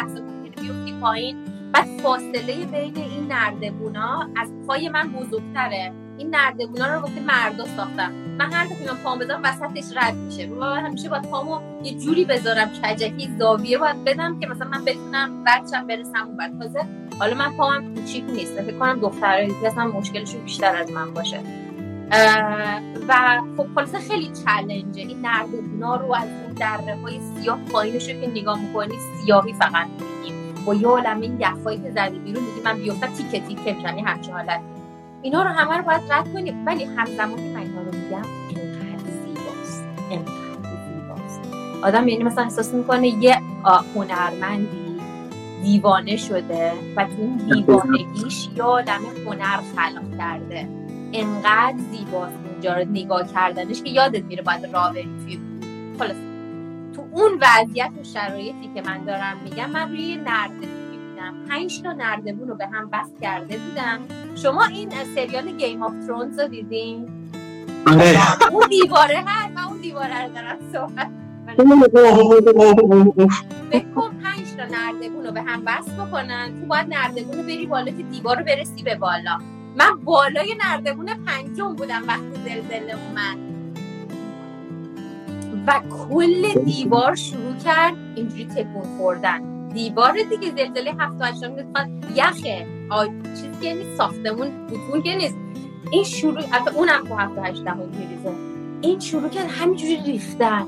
بیفتی 0.60 0.94
پایین. 1.00 1.36
بعد 1.72 1.86
فاصله 2.02 2.66
بین 2.66 2.96
این 2.96 3.26
نردبونا 3.28 4.28
از 4.36 4.48
پای 4.66 4.88
من 4.88 5.12
بزرگتره. 5.12 5.92
این 6.18 6.30
نردبونا 6.30 6.94
رو 6.94 7.00
واسه 7.00 7.20
مردا 7.20 7.64
ساختم. 7.64 8.12
من 8.38 8.52
هر 8.52 8.64
دفعه 8.64 8.94
پام 9.04 9.18
بذارم 9.18 9.40
وسطش 9.44 9.96
رد 9.96 10.14
میشه. 10.14 10.48
و 10.48 10.64
همیشه 10.64 11.08
باید 11.08 11.22
پامو 11.22 11.60
یه 11.84 11.98
جوری 11.98 12.24
بذارم 12.24 12.70
کجکی 12.82 13.30
زاویه 13.38 13.78
باید 13.78 14.04
بدم 14.04 14.40
که 14.40 14.46
مثلا 14.46 14.68
من 14.68 14.84
بتونم 14.84 15.44
بچم 15.44 15.86
برسم 15.86 16.26
اون 16.26 16.36
بعد 16.36 16.58
تازه 16.58 16.80
حالا 17.18 17.34
من 17.34 17.56
پامم 17.56 17.94
کوچیک 17.94 18.24
نیست. 18.24 18.60
فکر 18.60 18.78
کنم 18.78 19.00
دخترایی 19.00 19.48
که 19.48 19.66
اصلا 19.66 19.86
مشکلشون 19.86 20.40
بیشتر 20.40 20.76
از 20.76 20.90
من 20.90 21.14
باشه. 21.14 21.40
و 23.08 23.40
خب 23.56 23.66
خلاصه 23.74 23.98
خیلی 23.98 24.30
چلنجه 24.44 25.00
این 25.00 25.20
نردبونا 25.20 25.96
رو 25.96 26.14
از 26.14 26.28
اون 26.28 26.52
دره 26.54 26.96
های 27.02 27.20
سیاه 27.20 27.58
پایینش 27.72 28.06
که 28.06 28.30
نگاه 28.34 28.60
می‌کنی 28.60 28.94
سیاهی 29.24 29.52
فقط 29.52 29.86
می‌بینیم 29.86 30.41
با 30.66 30.74
یه 30.74 30.86
عالم 30.86 31.20
این 31.20 31.40
یخهایی 31.40 31.78
که 31.82 31.90
زده 31.90 32.10
بیرون 32.10 32.44
دیدی 32.44 32.60
من 32.64 32.78
بیفتم 32.78 33.06
تیکه 33.06 33.40
تیکه 33.40 33.72
میشن 33.72 33.98
یه 33.98 34.04
همچه 34.04 34.32
حالت. 34.32 34.60
اینا 35.22 35.42
رو 35.42 35.48
همه 35.48 35.76
رو 35.76 35.82
باید 35.82 36.12
رد 36.12 36.32
کنیم 36.32 36.66
ولی 36.66 36.84
همزمانی 36.84 37.52
من 37.54 37.60
اینا 37.60 37.80
رو 37.80 37.98
میگم 37.98 38.22
اینقدر 38.48 39.10
زیباست 39.24 39.84
اینقدر 40.10 40.42
آدم 41.82 42.08
یعنی 42.08 42.24
مثلا 42.24 42.44
احساس 42.44 42.74
می‌کنه 42.74 43.08
یه 43.08 43.38
هنرمندی 43.94 44.82
دیوانه 45.62 46.16
شده 46.16 46.72
و 46.96 47.04
تو 47.04 47.10
این 47.22 47.36
دیوانگیش 47.36 48.48
یه 48.56 48.62
آدم 48.62 49.00
هنر 49.26 49.56
خلق 49.76 50.18
کرده. 50.18 50.68
انقدر 51.12 51.78
زیباست 51.90 52.34
اونجا 52.52 52.74
رو 52.74 52.84
نگاه 52.90 53.32
کردنش 53.32 53.82
که 53.82 53.90
یادت 53.90 54.24
میره 54.24 54.42
باید 54.42 54.66
راه 54.66 54.92
توی 54.92 55.40
خلاص. 55.98 56.31
تو 56.96 57.08
اون 57.12 57.30
وضعیت 57.40 57.90
و 58.00 58.04
شرایطی 58.04 58.70
که 58.74 58.82
من 58.82 59.04
دارم 59.04 59.36
میگم 59.44 59.70
من 59.70 59.88
روی 59.88 60.16
نرده 60.16 60.66
بودم 60.66 61.34
پنج 61.48 61.82
تا 61.82 61.92
نردبون 61.92 62.48
رو 62.48 62.54
به 62.54 62.66
هم 62.66 62.90
بست 62.90 63.20
کرده 63.22 63.58
بودم. 63.58 64.00
شما 64.34 64.64
این 64.64 64.90
سریال 65.14 65.50
Game 65.52 65.82
of 65.82 65.92
Thrones 66.06 66.38
رو 66.40 66.48
دیدین؟ 66.48 67.08
آره. 67.86 68.18
اون 68.52 68.68
دیواره 68.68 69.24
هست 69.26 69.52
من 69.54 69.62
اون 69.62 69.80
دیواره 69.80 70.26
رو 70.26 70.32
دارم 70.34 70.58
صحبت 70.72 71.10
بکن 73.72 74.16
پنج 74.22 74.46
تا 74.56 74.64
نردبون 74.64 75.26
رو 75.26 75.32
به 75.32 75.42
هم 75.42 75.64
بست 75.64 75.96
بکنن. 75.96 76.60
تو 76.60 76.66
باید 76.66 76.86
نردبون 76.88 77.36
رو 77.36 77.42
بری 77.42 77.66
بالا 77.66 77.90
که 77.90 78.02
دیوار 78.02 78.38
رو 78.38 78.44
برسی 78.44 78.82
به 78.82 78.94
بالا. 78.94 79.38
من 79.76 79.96
بالای 80.04 80.54
نردبون 80.64 81.06
پنجم 81.26 81.74
بودم 81.74 82.02
وقتی 82.08 82.34
زلزله 82.44 82.96
اومد. 83.08 83.51
و 85.66 85.80
کل 86.08 86.52
دیوار 86.64 87.14
شروع 87.14 87.56
کرد 87.64 87.94
اینجوری 88.16 88.44
تکون 88.44 88.82
خوردن. 88.98 89.68
دیوار 89.68 90.12
دیگه 90.12 90.50
زلزله 90.50 90.94
هفت 90.98 91.20
و 91.20 91.24
هشتم 91.24 91.56
یخه. 92.14 92.66
آ... 92.90 93.06
چیزی 93.06 93.50
که 93.62 93.74
نیست 93.74 93.96
ساختمون 93.98 94.66
بتون 94.66 95.02
که 95.02 95.16
نیست. 95.16 95.36
این 95.90 96.04
شروع 96.04 96.42
حتی 96.42 96.70
اونم 96.76 97.04
تو 97.08 97.14
هفت 97.14 97.38
و 97.38 97.40
هشتم 97.42 97.76
میریزه. 97.76 98.32
این 98.80 99.00
شروع 99.00 99.28
کرد 99.28 99.46
همینجوری 99.50 99.96
ریختن. 100.06 100.66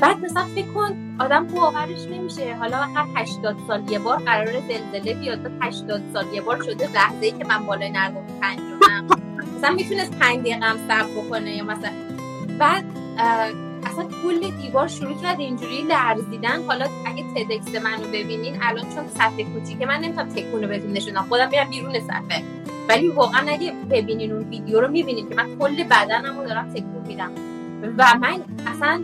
بعد 0.00 0.24
مثلا 0.24 0.44
فکر 0.44 0.66
کن 0.66 1.16
آدم 1.18 1.46
باورش 1.46 2.06
نمیشه. 2.12 2.54
حالا 2.54 2.76
هر 2.76 3.06
80 3.16 3.56
سال 3.68 3.90
یه 3.90 3.98
بار 3.98 4.18
قرار 4.18 4.52
زلزله 4.52 5.14
بیاد 5.14 5.42
تا 5.42 5.50
80 5.66 6.02
سال 6.12 6.24
یه 6.34 6.40
بار 6.40 6.62
شده 6.62 6.92
لحظه 6.92 7.26
ای 7.26 7.30
که 7.30 7.44
من 7.44 7.66
بالای 7.66 7.90
نرمون 7.90 8.24
پنجمم 8.40 9.06
مثلا 9.58 9.74
می‌تونست 9.74 10.10
پنج 10.18 10.40
دقیقه 10.40 10.66
هم 10.66 10.76
صبر 10.88 11.08
بکنه 11.16 11.56
یا 11.56 11.64
مثلا 11.64 11.90
بعد 12.58 12.84
اصلا 13.86 14.04
کل 14.22 14.50
دیوار 14.62 14.88
شروع 14.88 15.14
کرد 15.22 15.40
اینجوری 15.40 15.82
لرزیدن. 15.82 16.62
حالا 16.66 16.86
اگه 17.06 17.24
تدکس 17.34 17.74
منو 17.74 18.08
ببینین 18.08 18.58
الان 18.62 18.84
چون 18.94 19.08
صفحه 19.08 19.44
کوچیکه 19.44 19.86
من 19.86 20.00
نمی‌تونم 20.00 20.28
تکون 20.28 20.62
رو 20.62 20.68
بهتون 20.68 20.92
نشونم. 20.92 21.22
خودم 21.28 21.48
میرم 21.48 21.70
بیرون 21.70 22.00
صفحه. 22.00 22.42
ولی 22.88 23.08
واقعا 23.08 23.48
اگه 23.48 23.72
ببینین 23.90 24.32
اون 24.32 24.48
ویدیو 24.48 24.80
رو 24.80 24.88
می‌بینین 24.88 25.28
که 25.28 25.34
من 25.34 25.58
کل 25.58 25.84
بدنم 25.84 26.38
رو 26.38 26.46
دارم 26.46 26.70
تکون 26.70 27.06
میدم. 27.08 27.30
و 27.98 28.18
من 28.20 28.40
اصلا 28.66 29.02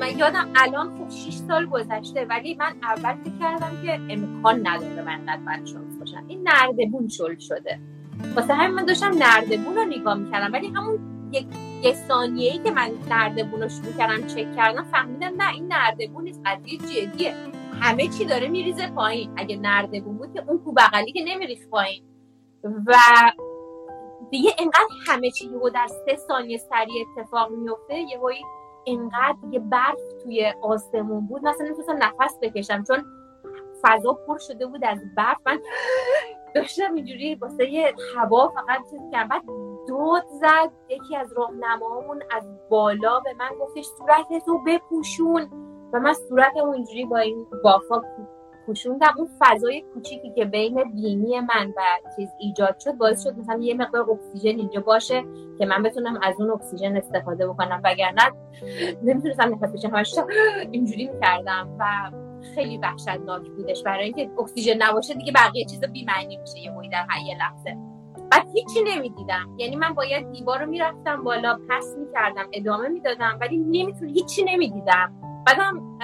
من 0.00 0.18
یادم 0.18 0.48
الان 0.56 0.86
خب 0.86 1.10
6 1.10 1.34
سال 1.48 1.66
گذشته 1.66 2.24
ولی 2.24 2.54
من 2.54 2.72
اول 2.82 3.14
فکر 3.24 3.32
کردم 3.40 3.70
که 3.82 4.00
امکان 4.08 4.66
نداره 4.66 5.02
من 5.02 5.20
قد 5.26 5.40
بدشانس 5.44 5.98
باشم. 6.00 6.24
این 6.28 6.48
نردبون 6.48 7.08
شل 7.08 7.38
شده. 7.38 7.78
واسه 8.36 8.54
همین 8.54 8.74
من 8.74 8.84
داشتم 8.84 9.14
نردبون 9.18 9.74
رو 9.76 9.84
نگاه 9.84 10.14
می‌کردم 10.14 10.52
ولی 10.52 10.66
همون 10.66 10.98
یک 11.32 11.46
یه 11.82 11.94
ثانیه 11.94 12.52
ای 12.52 12.58
که 12.58 12.70
من 12.70 12.90
نردبون 13.08 13.62
رو 13.62 13.68
شروع 13.68 13.92
کردم 13.98 14.26
چک 14.26 14.56
کردم 14.56 14.84
فهمیدم 14.84 15.42
نه 15.42 15.52
این 15.54 15.72
نردبون 15.72 16.24
نیست 16.24 16.40
قضیه 16.46 16.78
جدیه. 16.78 17.34
همه 17.80 18.08
چی 18.08 18.24
داره 18.24 18.48
میریزه 18.48 18.90
پایین. 18.90 19.30
اگه 19.36 19.56
نردبون 19.56 20.18
بود 20.18 20.34
که 20.34 20.44
اون 20.48 20.58
کو 20.58 20.72
بغلی 20.72 21.12
که 21.12 21.24
نمیریخ 21.26 21.68
پایین. 21.68 22.04
و 22.64 22.94
دیگه 24.30 24.50
انقدر 24.58 24.88
همه 25.06 25.30
چی 25.30 25.46
یهو 25.46 25.70
در 25.70 25.86
سه 25.86 26.16
ثانیه 26.16 26.58
سریع 26.58 27.06
اتفاق 27.16 27.50
میفته 27.50 27.98
یهویی 27.98 28.44
انقدر 28.86 29.36
دیگه 29.42 29.58
برف 29.58 29.98
توی 30.22 30.52
آسمون 30.62 31.26
بود. 31.26 31.42
مثلا 31.42 31.66
نمی‌تونستم 31.66 31.96
نفس 31.96 32.38
بکشم 32.42 32.82
چون 32.82 33.04
فضا 33.82 34.12
پر 34.12 34.38
شده 34.38 34.66
بود 34.66 34.84
از 34.84 34.98
برف. 35.16 35.36
من 35.46 35.60
داشتم 36.54 36.94
اینجوری 36.94 37.34
واسه 37.34 37.70
یه 37.70 37.94
هوا 38.16 38.48
فقط 38.48 38.80
چیز 38.90 39.00
کردم 39.12 39.28
بعد 39.28 39.42
دود 39.88 40.24
زد. 40.40 40.70
یکی 40.88 41.16
از 41.16 41.32
راهنماهامون 41.36 42.22
از 42.30 42.44
بالا 42.70 43.20
به 43.20 43.34
من 43.38 43.50
گفتش 43.60 43.84
صورتتو 43.84 44.58
بپوشون. 44.66 45.50
و 45.92 46.00
من 46.00 46.14
صورتمو 46.14 46.70
اینجوری 46.70 47.04
با 47.04 47.18
این 47.18 47.46
بافا 47.64 48.02
پوشوندم. 48.66 49.14
اون 49.18 49.28
فضای 49.38 49.84
کوچیکی 49.94 50.32
که 50.36 50.44
بین 50.44 50.92
بینی 50.94 51.40
من 51.40 51.72
و 51.76 51.82
چیز 52.16 52.28
ایجاد 52.38 52.78
شد 52.78 52.92
باعث 52.92 53.22
شد 53.22 53.38
مثلا 53.38 53.58
یه 53.60 53.74
مقدار 53.74 54.10
اکسیژن 54.10 54.58
اینجا 54.58 54.80
باشه 54.80 55.24
که 55.58 55.66
من 55.66 55.82
بتونم 55.82 56.20
از 56.22 56.34
اون 56.40 56.50
اکسیژن 56.50 56.96
استفاده 56.96 57.48
بکنم. 57.48 57.80
وگرنه 57.84 58.32
نمی‌تونستم 59.02 59.54
نفس 59.54 59.72
بکشم. 59.72 59.88
همش 59.88 60.14
اینجوری 60.72 61.08
می‌کردم 61.08 61.76
و 61.78 61.84
خیلی 62.54 62.78
وحشتناک 62.78 63.48
بودش. 63.48 63.82
برای 63.82 64.04
اینکه 64.04 64.30
اکسیژن 64.40 64.82
نباشه 64.82 65.14
دیگه 65.14 65.32
بقیه 65.32 65.64
چیزا 65.64 65.86
بی 65.86 66.04
معنی 66.04 66.36
میشه. 66.36 66.58
یه 66.58 66.72
در 66.92 67.06
یه 67.26 67.38
لحظه. 67.38 67.87
بعد 68.30 68.46
هیچی 68.54 68.82
نمی‌دیدم. 68.86 69.54
یعنی 69.56 69.76
من 69.76 69.94
باید 69.94 70.32
دیوار 70.32 70.60
رو 70.60 70.66
می‌رفتم 70.66 71.24
بالا 71.24 71.58
پس 71.68 71.96
می‌کردم 71.98 72.46
ادامه 72.52 72.88
می‌دادم 72.88 73.38
ولی 73.40 73.58
نمی‌تونم 73.58 74.10
هیچی 74.10 74.44
نمی‌دیدم. 74.44 75.12
بعدم 75.46 75.98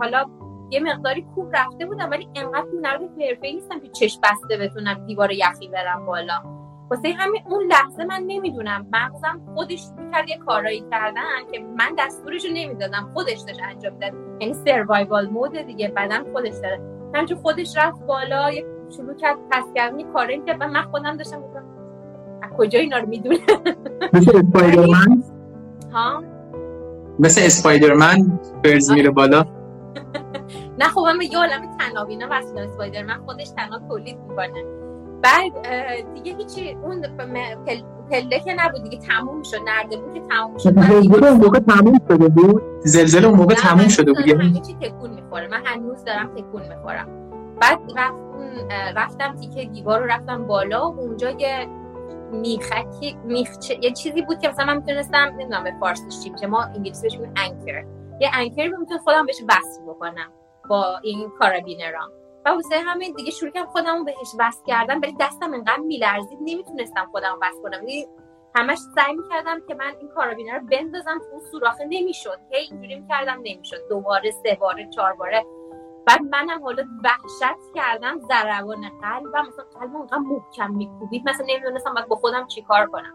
حالا 0.00 0.24
یه 0.70 0.80
مقداری 0.80 1.26
خوب 1.34 1.56
رفته 1.56 1.86
بودم 1.86 2.10
ولی 2.10 2.28
انقدر 2.34 2.66
نرد 2.82 3.00
حرفه‌ای 3.02 3.54
نیستم 3.54 3.80
که 3.80 3.88
چش 3.88 4.18
بسته 4.22 4.56
بتونم 4.56 5.06
دیوار 5.06 5.32
یخی 5.32 5.68
برم 5.68 6.06
بالا. 6.06 6.34
واسه 6.90 7.12
همین 7.12 7.42
اون 7.50 7.66
لحظه 7.66 8.04
من 8.04 8.22
نمی‌دونم. 8.26 8.86
مغزم 8.92 9.40
خودش 9.54 9.82
می‌کرد 9.98 10.28
یه 10.28 10.38
کارایی 10.38 10.84
کردن 10.90 11.22
که 11.52 11.58
من 11.60 11.94
دستورش 11.98 12.44
رو 12.44 12.50
نمی‌دادم. 12.54 13.10
خودش 13.14 13.38
داشت 13.46 13.60
انجام 13.62 13.92
می‌داد. 13.92 14.12
یعنی 14.40 14.54
سروایوال 14.54 15.28
مود 15.28 15.52
دیگه 15.52 15.88
بدن 15.88 16.32
خودش 16.32 16.54
داره. 16.62 16.80
همینجور 17.14 17.38
خودش 17.38 17.76
رفت 17.76 18.06
بالا 18.06 18.50
یه 18.52 18.64
شروع 18.90 19.14
کرد 19.14 19.36
پس 19.50 19.64
کردن 19.74 20.12
کاری 20.12 20.42
که 20.46 20.56
من 20.56 20.82
خودم 20.82 21.16
داشتم 21.16 21.40
گفتم 21.40 21.64
از 22.42 22.50
کجا 22.58 22.78
اینا 22.78 22.98
رو 22.98 23.08
می‌دونه 23.08 23.38
مثل 24.12 24.38
اسپایدرمن؟ 24.38 25.22
ها؟ 25.92 26.22
مثل 27.18 27.40
اسپایدرمن 27.44 28.40
برز 28.64 28.90
میره 28.90 29.10
بالا؟ 29.10 29.44
نه 30.80 30.84
خب 30.84 31.00
من 31.00 31.22
یه 31.32 31.38
عالم 31.38 31.76
تنابینا 31.78 32.26
وصل 32.30 32.58
اسپایدرمن 32.58 33.18
خودش 33.26 33.48
تنها 33.48 33.78
تولید 33.88 34.18
می‌کنه. 34.28 34.64
بعد 35.22 35.52
دیگه 36.14 36.36
هیچی 36.36 36.76
اون 36.82 37.02
پله 38.10 38.40
که 38.40 38.54
نبود 38.58 38.82
دیگه 38.82 38.98
تموم 38.98 39.42
شد. 39.42 39.56
نرده 39.66 39.96
بود 39.96 40.14
که 40.14 40.20
تموم 40.20 40.58
شد. 40.58 40.80
زلزله 40.80 41.26
اون 41.28 41.40
موقع 41.40 41.58
تموم 41.58 41.98
شده 42.08 42.28
بود؟ 42.28 42.62
زلزله 42.80 43.26
اون 43.26 43.38
موقع 43.38 43.54
تموم 43.54 43.88
شده 43.88 44.12
بود 44.12 44.28
همه 44.28 44.60
چی 44.60 44.74
تکون 44.74 45.10
می‌خوره. 45.10 45.48
من 45.48 45.62
هنوز 45.64 46.04
دارم 46.04 46.34
تکون 46.36 46.62
می‌خورم. 46.62 47.08
بعد 47.60 47.78
رفتم 48.96 49.36
تیکه 49.36 49.64
دیوار 49.64 50.00
رو 50.00 50.06
رفتم 50.06 50.46
بالا 50.46 50.90
و 50.90 51.00
اونجا 51.00 51.30
یه 51.30 51.66
میخکی 52.30 53.18
میخ 53.24 53.70
یه 53.82 53.92
چیزی 53.92 54.22
بود 54.22 54.38
که 54.38 54.48
مثلا 54.48 54.64
من 54.64 54.76
می‌تونستم 54.76 55.16
نمی‌دونم 55.16 55.64
به 55.64 55.72
فارسیش 55.80 56.20
چی 56.20 56.30
میشه 56.30 56.46
ما 56.46 56.62
انگلیسی 56.62 57.02
بهش 57.02 57.18
میگیم 57.18 57.34
انکر 57.36 57.84
یه 58.20 58.30
انکری 58.34 58.68
رو 58.68 58.78
می‌تونم 58.80 59.00
خودم 59.00 59.26
بهش 59.26 59.42
وصل 59.48 59.82
بکنم 59.88 60.32
با 60.68 60.98
این 61.02 61.30
کارابینرام 61.38 62.10
و 62.46 62.48
واسه 62.48 62.76
همین 62.76 63.14
دیگه 63.16 63.30
شروع 63.30 63.50
کردم 63.50 63.66
خودم 63.66 64.04
بهش 64.04 64.28
وصل 64.38 64.64
کردم 64.66 65.00
ولی 65.02 65.16
دستم 65.20 65.54
انقدر 65.54 65.80
میلرزید 65.80 66.38
نمی‌تونستم 66.40 67.08
خودم 67.12 67.38
وصل 67.42 67.62
کنم. 67.62 67.88
یعنی 67.88 68.06
همش 68.54 68.78
سعی 68.78 69.14
می‌کردم 69.14 69.60
که 69.68 69.74
من 69.74 69.92
این 70.00 70.08
کارابینر 70.08 70.58
رو 70.58 70.66
بندازم 70.66 71.18
تو 71.18 71.40
سوراخه 71.50 71.84
نمی‌شد. 71.84 72.38
هی 72.50 72.68
اینجوری 72.70 73.00
می‌کردم 73.00 73.38
نمی‌شد. 73.44 73.88
دوباره 73.88 74.30
سه 74.30 74.56
باره 74.60 74.88
چهار 74.90 75.12
باره 75.12 75.44
بعد 76.06 76.20
منم 76.22 76.62
حالا 76.62 76.84
وحشت 77.04 77.74
کردم 77.74 78.18
ضربان 78.18 78.88
قلبم 79.02 79.48
مثلا 79.48 79.64
قلبم 79.80 79.96
اونقدر 79.96 80.18
محکم 80.18 80.72
میکوبید. 80.72 81.28
مثلا 81.28 81.46
نمی‌دونستم 81.48 81.94
باید 81.94 82.08
با 82.08 82.16
خودم 82.16 82.46
چیکار 82.46 82.86
کنم. 82.86 83.14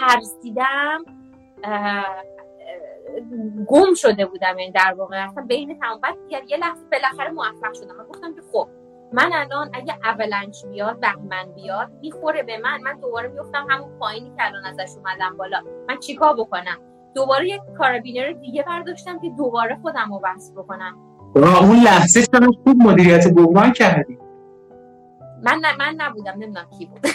ترسیدم 0.00 1.04
گم 3.66 3.94
شده 3.94 4.26
بودم. 4.26 4.58
یعنی 4.58 4.72
در 4.72 4.94
واقع 4.98 5.24
اصلا 5.24 5.44
بین 5.44 5.78
تمام 5.80 6.00
بعد 6.00 6.16
یه 6.30 6.56
لحظه 6.56 6.86
بالاخره 6.92 7.30
موفق 7.30 7.72
شدم. 7.72 7.96
من 7.96 8.04
گفتم 8.04 8.34
که 8.34 8.42
خب 8.52 8.68
من 9.12 9.32
الان 9.32 9.70
اگه 9.74 9.98
اولنچ 10.04 10.66
بیاد 10.66 11.00
بهمن 11.00 11.52
بیاد 11.54 11.90
می‌خوره 12.00 12.42
به 12.42 12.58
من. 12.58 12.80
من 12.80 13.00
دوباره 13.00 13.28
میفتم 13.28 13.66
همون 13.70 13.98
پایینی 13.98 14.32
که 14.36 14.46
الان 14.46 14.64
ازش 14.64 14.96
اومدم 14.96 15.36
بالا. 15.36 15.62
من 15.88 15.98
چیکار 15.98 16.34
بکنم؟ 16.34 16.78
دوباره 17.14 17.48
یک 17.48 17.60
کارابینر 17.78 18.32
دیگه 18.32 18.62
برداشتم 18.62 19.18
که 19.18 19.30
دوباره 19.30 19.78
خودم 19.82 20.12
رو 20.12 20.20
وصل 20.22 20.54
بکنم. 20.54 21.05
اون 21.44 21.80
لحظه 21.82 22.24
شما 22.32 22.52
خوب 22.64 22.76
مدیریت 22.76 23.28
بحران 23.28 23.72
کردی. 23.72 24.18
من 25.42 25.60
من 25.78 25.94
نبودم 25.98 26.32
نمی‌دونم 26.32 26.66
کی 26.78 26.86
بود. 26.86 27.06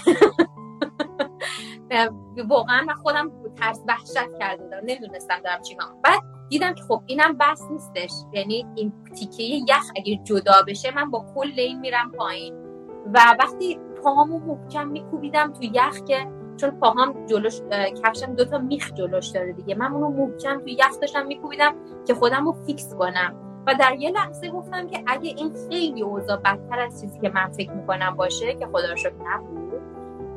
واقعا 2.50 2.82
من 2.88 2.94
خودم 2.94 3.32
ترس 3.56 3.80
وحشت 3.88 4.38
کرده 4.40 4.64
بودم 4.64 4.78
نمی‌دونستم 4.78 5.40
دارم 5.44 5.62
چی 5.62 5.78
بعد 6.04 6.20
دیدم 6.50 6.74
که 6.74 6.84
خب 6.84 7.02
اینم 7.06 7.38
بس 7.40 7.62
نیستش. 7.72 8.12
یعنی 8.34 8.66
این 8.76 8.94
تیکه 9.16 9.44
یخ 9.44 9.92
اگه 9.96 10.20
جدا 10.24 10.54
بشه 10.68 10.96
من 10.96 11.12
با 11.12 11.26
کل 11.36 11.52
این 11.58 11.80
میرم 11.80 12.12
پایین. 12.12 12.54
و 13.14 13.36
وقتی 13.40 13.80
پامو 14.04 14.40
محکم 14.40 14.88
میکوبیدم 14.88 15.54
تو 15.54 15.64
یخ 15.64 16.04
که 16.08 16.28
چون 16.58 16.70
پاهام 16.70 17.26
جلوش 17.26 17.62
کفشم 18.04 18.36
دوتا 18.36 18.58
میخ 18.58 18.94
جلوش 18.94 19.28
داره 19.28 19.54
دیگه. 19.54 19.76
من 19.76 19.94
اونو 19.94 20.10
محکم 20.10 20.60
توی 20.60 20.72
یخ 20.72 21.00
داشتم 21.02 21.26
میکوبیدم 21.26 21.76
که 22.08 22.14
خودم 22.14 22.46
رو 22.46 22.52
فیکس 22.66 22.96
کنم. 22.96 23.51
و 23.68 23.76
در 23.80 23.96
یه 23.96 24.12
لحظه 24.12 24.50
گفتم 24.50 24.88
که 24.88 25.04
اگه 25.08 25.34
این 25.38 25.54
خیلی 25.70 26.02
اوضاع 26.02 26.38
بدتر 26.38 26.80
از 26.80 27.02
چیزی 27.02 27.20
که 27.20 27.30
من 27.30 27.48
فکر 27.48 27.72
می‌کنم 27.72 28.16
باشه 28.16 28.54
که 28.54 28.66
خدا 28.66 28.94
رو 28.94 29.12
نبود 29.28 29.82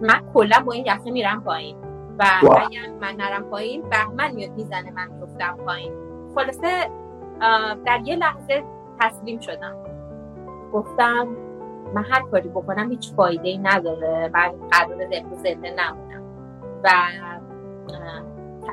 من 0.00 0.32
کلا 0.34 0.60
با 0.66 0.72
این 0.72 0.86
یخه 0.86 1.10
میرم 1.10 1.42
پایین 1.44 1.76
و 2.18 2.24
اگر 2.42 2.80
من 3.00 3.16
نرم 3.16 3.42
پایین 3.42 3.82
بهمن 3.82 4.30
میاد 4.30 4.50
می‌زنه 4.50 4.90
من 4.90 5.08
میفتم 5.08 5.56
پایین. 5.66 5.92
خلاصه 6.34 6.90
در 7.86 8.00
یه 8.04 8.16
لحظه 8.16 8.64
تسلیم 9.00 9.40
شدم. 9.40 9.76
گفتم 10.72 11.28
من 11.94 12.04
هر 12.04 12.22
کاری 12.22 12.48
بکنم 12.48 12.90
هیچ 12.90 13.12
فایده 13.12 13.48
ای 13.48 13.58
نداره 13.58 14.30
من 14.34 14.52
قرار 14.70 14.98
زنده 15.42 15.70
نمونم. 15.70 16.22
و 16.84 16.90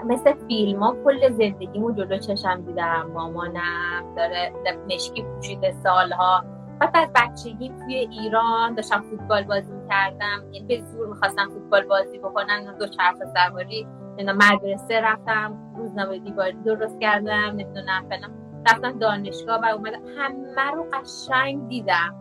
مثل 0.05 0.33
فیلم 0.47 0.83
ها 0.83 0.95
کل 1.03 1.29
زندگیمو 1.29 1.91
جلو 1.91 2.17
چشم 2.17 2.61
دیدم. 2.61 3.11
مامانم 3.13 4.15
داره 4.17 4.53
مشکی 4.89 5.23
پوشیده 5.23 5.71
سالها. 5.71 6.43
بعد 6.79 6.97
از 6.97 7.09
بچگی 7.15 7.69
توی 7.69 7.95
ایران 7.95 8.75
داشتم 8.75 9.01
فوتبال 9.01 9.43
بازی 9.43 9.73
می‌کردم. 9.73 10.43
یعنی 10.51 10.67
به 10.67 10.85
زور 10.85 11.07
می‌خواستم 11.07 11.49
فوتبال 11.49 11.83
بازی 11.83 12.17
بکنم. 12.17 12.75
دو 12.79 12.87
چرخ 12.87 13.15
سواری 13.15 13.87
مدرسه 14.19 15.01
رفتم. 15.01 15.73
روزنامه 15.77 16.19
دیواری 16.19 16.57
درست 16.65 16.99
کردم. 16.99 17.33
نمی‌دونم 17.33 18.05
فلان. 18.09 18.31
رفتم 18.67 18.99
دانشگاه 18.99 19.61
و 19.61 19.65
اومدم. 19.65 20.01
همه 20.17 20.71
رو 20.71 20.85
قشنگ 20.93 21.67
دیدم. 21.67 22.15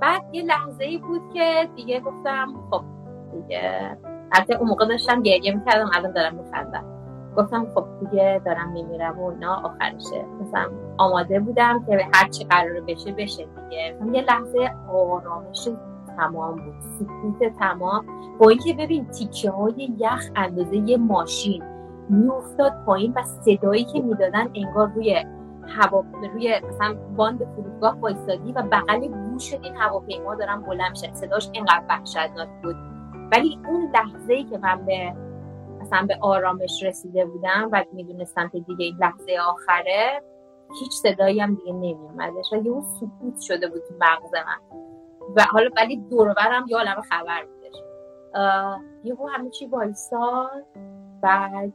بعد 0.00 0.22
یه 0.32 0.42
لحظه 0.42 0.84
ای 0.84 0.98
بود 0.98 1.22
که 1.34 1.68
دیگه 1.76 2.00
گفتم 2.00 2.54
خب 2.70 2.82
دیگه. 3.32 3.98
البته 4.32 4.54
اون 4.56 4.68
موقع 4.68 4.86
داشتم 4.86 5.22
گریه 5.22 5.54
می‌کردم. 5.54 5.90
الان 5.94 6.12
دارم 6.12 6.34
میخندم. 6.34 6.95
گفتم 7.36 7.66
خب 7.74 7.84
دیگه 8.00 8.42
دارم 8.44 8.72
میمیرم 8.72 9.18
و 9.18 9.30
اینا. 9.30 9.54
آخرشه 9.54 10.24
مثلا 10.40 10.70
آماده 10.98 11.40
بودم 11.40 11.84
که 11.86 12.08
هر 12.14 12.28
چی 12.28 12.44
قراره 12.44 12.80
بشه 12.80 13.12
بشه 13.12 13.44
دیگه. 13.44 13.98
یه 14.12 14.22
لحظه 14.22 14.70
آرامش 14.92 15.68
تمام 16.16 16.56
بود 16.56 16.74
سکوت 16.80 17.58
تمام. 17.58 18.06
با 18.38 18.48
اینکه 18.48 18.74
ببین 18.74 19.06
تیکه 19.06 19.50
های 19.50 19.94
یخ 19.98 20.30
اندازه 20.36 20.76
یه 20.76 20.96
ماشین 20.96 21.62
میافتاد 22.08 22.72
پایین 22.86 23.12
و 23.16 23.22
صدایی 23.22 23.84
که 23.84 24.00
می‌دادن 24.00 24.48
انگار 24.54 24.88
روی 24.94 25.24
هوا 25.68 26.04
روی 26.34 26.60
مثلا 26.68 26.94
باند 27.16 27.44
فرودگاه 27.44 28.00
وایسادی 28.00 28.52
و 28.52 28.62
بغل 28.62 29.08
گوش 29.08 29.54
این 29.54 29.76
هواپیما 29.76 30.34
دارن 30.34 30.62
بلند 30.62 30.90
میشن. 30.90 31.14
صداش 31.14 31.50
اینقدر 31.52 31.82
وحشتناک 31.88 32.48
بود. 32.62 32.76
ولی 33.32 33.58
اون 33.68 33.90
لحظه 33.94 34.32
ای 34.32 34.44
که 34.44 34.58
من 34.58 34.84
به 34.84 35.14
مثلا 35.86 36.06
به 36.06 36.18
آرامش 36.20 36.82
رسیده 36.82 37.24
بودم 37.24 37.68
و 37.72 37.84
می‌دونستم 37.92 38.48
که 38.48 38.60
دیگه 38.60 38.84
این 38.84 38.96
لحظه 39.00 39.38
آخره 39.48 40.22
هیچ 40.80 40.92
صدایی 40.92 41.40
هم 41.40 41.54
دیگه 41.54 41.72
نمیومدش 41.72 42.52
و 42.52 42.54
اون 42.54 42.82
سکوت 42.82 43.40
شده 43.40 43.68
بود 43.68 43.82
تو 43.88 43.94
مغز 44.00 44.34
من. 44.34 44.80
و 45.36 45.42
حالا 45.50 45.70
ولی 45.76 45.96
دورورم 45.96 46.64
یه 46.68 46.76
عالم 46.76 47.00
خبر 47.00 47.44
بودش. 47.44 47.82
یهو 49.04 49.28
همه 49.28 49.50
چی 49.50 49.66
وایساد 49.66 50.66
بعد 51.22 51.72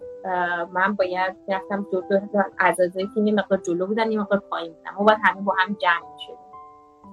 من 0.72 0.96
باید 0.96 1.36
رفتم 1.48 1.88
جلو 1.92 2.20
عزازایی 2.60 3.10
که 3.16 3.22
یه 3.22 3.34
مقدار 3.34 3.60
جلو 3.60 3.88
بودن 3.88 4.12
یه 4.12 4.20
مقدار 4.20 4.40
پایین 4.40 4.74
بودن. 4.74 4.92
ما 4.92 5.04
باید 5.06 5.20
همه 5.24 5.42
با 5.42 5.54
هم 5.60 5.78
جمع 5.82 6.18
شدیم. 6.26 6.38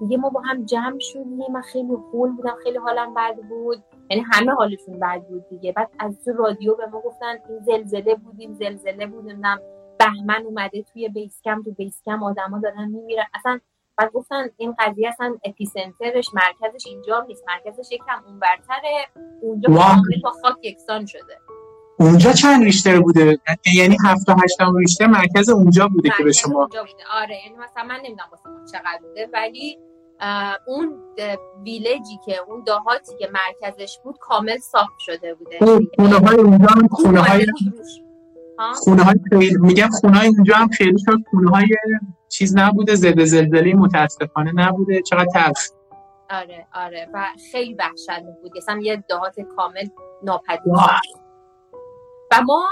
دیگه 0.00 0.16
ما 0.16 0.30
با 0.30 0.40
هم 0.40 0.64
جمع 0.64 0.98
شدیم 0.98 1.52
من 1.52 1.60
خیلی 1.60 1.96
خول 2.10 2.36
بودم 2.36 2.56
خیلی 2.62 2.78
حالم 2.78 3.14
بد 3.14 3.36
بود. 3.48 3.84
یعنی 4.10 4.24
همه 4.32 4.52
حالشون 4.52 5.00
بد 5.00 5.22
بود 5.22 5.48
دیگه. 5.48 5.72
بعد 5.72 5.90
از 5.98 6.24
تو 6.24 6.32
رادیو 6.32 6.74
به 6.74 6.86
ما 6.86 7.00
گفتن 7.00 7.38
این 7.48 7.58
زلزله 7.66 8.14
بودیم 8.14 8.54
زلزله 8.54 9.06
بودیم 9.06 9.42
بهمن 9.98 10.44
اومده 10.46 10.82
توی 10.82 11.08
بیسکم 11.08 11.62
تو 11.62 11.70
بیسکم 11.70 12.22
آدما 12.22 12.58
دارن 12.58 12.88
میمیرن. 12.88 13.24
اصلا 13.34 13.60
بعد 13.96 14.12
گفتن 14.12 14.48
این 14.56 14.74
قضیه 14.78 15.08
اصلا 15.08 15.36
اپیسنترش 15.44 16.30
مرکزش 16.34 16.86
اینجا 16.86 17.24
نیست. 17.28 17.44
مرکزش 17.48 17.92
یکم 17.92 18.24
اونورتره. 18.26 19.06
اونجا 19.42 19.68
با 20.22 20.30
خاک 20.42 20.56
یکسان 20.62 21.06
شده. 21.06 21.38
اونجا 22.00 22.32
چند 22.32 22.64
ریشتر 22.64 23.00
بوده؟ 23.00 23.38
یعنی 23.74 23.96
هفت 24.04 24.28
و 24.28 24.34
ریشتر 24.78 25.06
مرکز 25.06 25.48
اونجا 25.50 25.88
بوده 25.88 26.08
که 26.18 26.24
به 26.24 26.32
شما 26.32 26.58
اونجا 26.58 26.80
بوده. 26.80 27.04
آره 27.22 27.36
یعنی 27.44 27.56
مثلا 27.58 27.84
من 27.84 27.96
نمی‌دونم 27.96 28.28
واسه 28.30 28.72
چقدر 28.72 28.98
بوده 29.02 29.28
ولی 29.32 29.78
اون 30.66 30.98
ویلجی 31.64 32.18
که 32.24 32.36
اون 32.48 32.62
دهاتی 32.66 33.16
که 33.18 33.30
مرکزش 33.32 33.98
بود 34.04 34.18
کامل 34.20 34.58
صاف 34.58 34.88
شده 34.98 35.34
بوده. 35.34 35.58
خونه 35.96 36.16
های 36.16 36.36
اونجا 36.36 36.66
هم 36.66 36.88
خونه 36.88 37.20
های 37.20 37.46
خونه 38.74 39.02
های 39.02 39.14
خیلی 39.30 39.56
میگم 39.60 39.88
خونه 40.00 40.18
های 40.18 40.28
اونجا 40.28 40.54
هم 40.54 40.68
خیلی 40.68 40.98
شد. 40.98 41.18
خونه 41.30 41.50
های 41.50 41.66
چیز 42.28 42.56
نبوده 42.56 42.94
زده 42.94 43.24
زلزله 43.24 43.74
متاسفانه 43.74 44.52
نبوده. 44.54 45.02
چقدر 45.02 45.26
تلخ. 45.34 45.68
آره 46.30 46.66
آره. 46.74 47.08
و 47.14 47.26
خیلی 47.52 47.74
وحشتناک 47.74 48.34
بود. 48.42 48.56
مثلا 48.56 48.80
یه 48.82 49.04
دهات 49.08 49.40
کامل 49.56 49.88
ناپدید 50.22 50.72
و 52.30 52.42
ما 52.46 52.62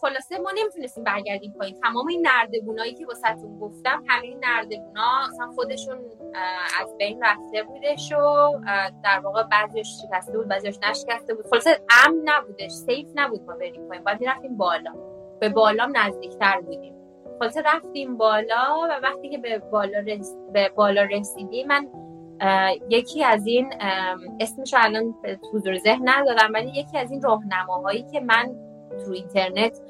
خلاصه 0.00 0.38
ما 0.38 0.50
نمی‌تونستیم 0.58 1.04
برگردیم 1.04 1.52
پایین. 1.52 1.80
تمام 1.80 2.08
این 2.08 2.26
نردبونایی 2.26 2.94
که 2.94 3.06
واسهتون 3.06 3.58
گفتم 3.58 4.04
همین 4.08 4.38
نردبونا 4.44 5.24
اصلا 5.28 5.50
خودشون 5.54 5.98
از 6.80 6.96
بین 6.98 7.22
رفته 7.22 7.62
بودش 7.62 8.12
و 8.12 8.60
در 9.04 9.20
واقع 9.20 9.42
بعضیش 9.42 9.88
شکسته 10.02 10.38
بود 10.38 10.48
بعضیش 10.48 10.78
نشکسته 10.82 11.34
بود. 11.34 11.46
خلاصه 11.46 11.80
امن 12.06 12.22
نبودش 12.24 12.70
سیف 12.70 13.08
نبود 13.14 13.42
ما 13.42 13.54
بریم 13.54 13.88
پایین. 13.88 14.04
باید 14.04 14.24
رفتیم 14.26 14.56
بالا. 14.56 14.92
به 15.40 15.48
بالام 15.48 15.92
نزدیکتر 15.96 16.60
بودیم. 16.60 16.94
خلاصه 17.38 17.62
رفتیم 17.62 18.16
بالا 18.16 18.88
و 18.90 19.00
وقتی 19.02 19.28
که 19.28 19.38
به 19.38 19.58
بالا, 19.58 19.98
رس... 19.98 20.36
رسیدیم 21.10 21.66
من 21.66 21.88
یکی 22.88 23.24
از 23.24 23.46
این 23.46 23.74
اسمش 24.40 24.74
الان 24.76 25.14
حضور 25.52 25.78
ذهن 25.78 26.08
ندارم 26.08 26.52
ولی 26.52 26.68
یکی 26.68 26.98
از 26.98 27.10
این 27.10 27.22
راهنماهایی 27.22 28.06
که 28.12 28.20
من 28.20 28.71
تو 29.04 29.12
اینترنت 29.12 29.80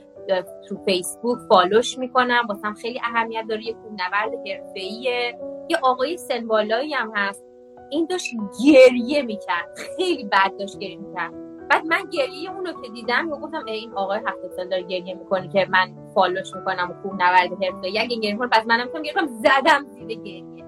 تو 0.69 0.77
فیسبوک 0.85 1.39
فالوش 1.49 1.99
می‌کنم. 1.99 2.43
واسم 2.49 2.75
خیلی 2.75 3.01
اهمیت 3.05 3.45
داره. 3.49 3.67
یه 3.67 3.73
کوهنورد 3.73 4.49
حرفه‌ایه. 4.49 5.39
یه 5.69 5.79
آقای 5.83 6.17
سنبالایی 6.17 6.95
هم 6.95 7.13
هست. 7.15 7.45
این 7.91 8.07
داشت 8.07 8.31
گریه 8.65 9.23
می‌کرد. 9.23 9.79
خیلی 9.97 10.25
بد 10.25 10.57
داشت 10.59 10.79
گریه 10.79 10.97
می‌کرد. 10.97 11.33
بعد 11.69 11.87
من 11.87 12.03
گریه 12.13 12.51
اونو 12.51 12.73
که 12.73 12.89
دیدم 12.89 13.31
گفتم 13.31 13.65
این 13.65 13.93
آقای 13.93 14.19
هفت 14.19 14.53
سال 14.57 14.69
داره 14.69 14.83
گریه 14.83 15.15
می‌کنه 15.15 15.49
که 15.49 15.67
من 15.71 15.95
فالوش 16.15 16.55
می‌کنم 16.55 16.91
و 16.91 17.03
کوهنورد 17.03 17.65
حرفه‌ای. 17.65 17.99
اگه 17.99 18.17
گریه 18.17 18.37
کنه 18.37 18.49
پس 18.49 18.67
منم 18.67 18.87
می‌تونم 18.87 19.03
گریه 19.03 19.27
زدم 19.27 19.87
زیر 19.87 20.19
گریه. 20.19 20.65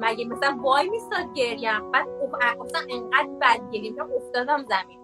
مگه 0.00 0.24
مثلا 0.24 0.58
وای 0.62 0.88
میستاد 0.88 1.34
گریم؟ 1.34 1.90
بعد 1.92 2.06
اصلا 2.60 2.80
انقدر 2.90 3.28
بد 3.40 3.70
گریه 3.72 3.92
افتادم 4.16 4.64
زمین. 4.68 4.97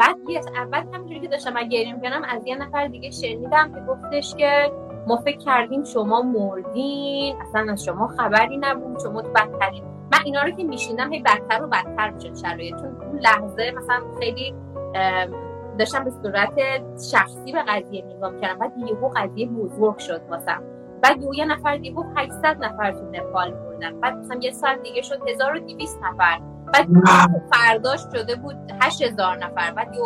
بعد 0.00 0.16
یه 0.28 0.40
اول 0.56 0.84
همینجوری 0.94 1.20
که 1.20 1.28
داشتم 1.28 1.52
من 1.52 1.68
می‌کنم 1.68 2.22
از 2.28 2.46
یه 2.46 2.56
نفر 2.56 2.86
دیگه 2.86 3.10
شنیدم 3.10 3.72
که 3.74 3.80
گفتش 3.80 4.34
که 4.34 4.72
ما 5.06 5.16
فکر 5.16 5.38
کردیم 5.38 5.84
شما 5.84 6.22
مردین 6.22 7.36
اصلا 7.40 7.72
از 7.72 7.84
شما 7.84 8.06
خبری 8.06 8.56
نبود 8.56 8.98
شما 9.02 9.22
تو 9.22 9.28
بدترین. 9.28 9.84
من 9.84 10.18
اینا 10.24 10.42
رو 10.42 10.50
که 10.50 10.64
میشیندم 10.64 11.12
هی 11.12 11.22
بدتر 11.22 11.62
و 11.62 11.66
بدتر 11.66 12.10
می‌شد 12.10 12.36
شرایط. 12.36 12.76
چون 12.76 13.02
اون 13.02 13.18
لحظه 13.18 13.72
مثلا 13.76 14.00
خیلی 14.20 14.54
داشتم 15.78 16.04
به 16.04 16.10
صورت 16.10 16.52
شخصی 17.12 17.52
به 17.52 17.62
قضیه 17.68 18.04
نگاه 18.04 18.40
کردم 18.40 18.58
بعد 18.58 18.72
یهو 18.78 19.08
قضیه 19.08 19.48
بزرگ 19.48 19.98
شد 19.98 20.20
واسم. 20.30 20.62
بعد 21.02 21.16
یه 21.34 21.44
نفر 21.44 21.76
دیگه 21.76 21.96
800 22.16 22.64
نفر 22.64 22.92
تو 22.92 23.04
نپال 23.12 23.54
مردن 23.54 24.00
بعد 24.00 24.16
مثلا 24.16 24.38
یه 24.42 24.50
سال 24.50 24.76
دیگه 24.76 25.02
شد 25.02 25.28
1200 25.28 26.00
نفر. 26.02 26.38
بعد 26.72 26.88
فرداش 27.52 28.00
شده 28.12 28.36
بود 28.36 28.56
8000 28.82 29.36
نفر 29.36 29.70
بعد 29.70 29.94
یه 29.94 30.02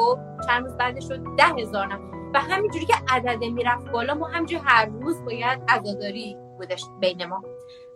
چند 0.47 0.65
روز 0.65 0.77
بعدش 0.77 1.05
شد 1.09 1.21
10000 1.37 1.87
نفر. 1.87 2.15
و 2.35 2.41
همینجوری 2.41 2.87
که 2.87 2.95
عدد 3.09 3.45
می‌رفت 3.45 3.91
بالا 3.91 4.15
ما 4.15 4.27
همینجوری 4.27 4.63
هر 4.65 4.87
روز 4.87 5.25
باید 5.25 5.63
عزاداری 5.69 6.37
بودش 6.59 6.85
بین 7.01 7.25
ما. 7.25 7.43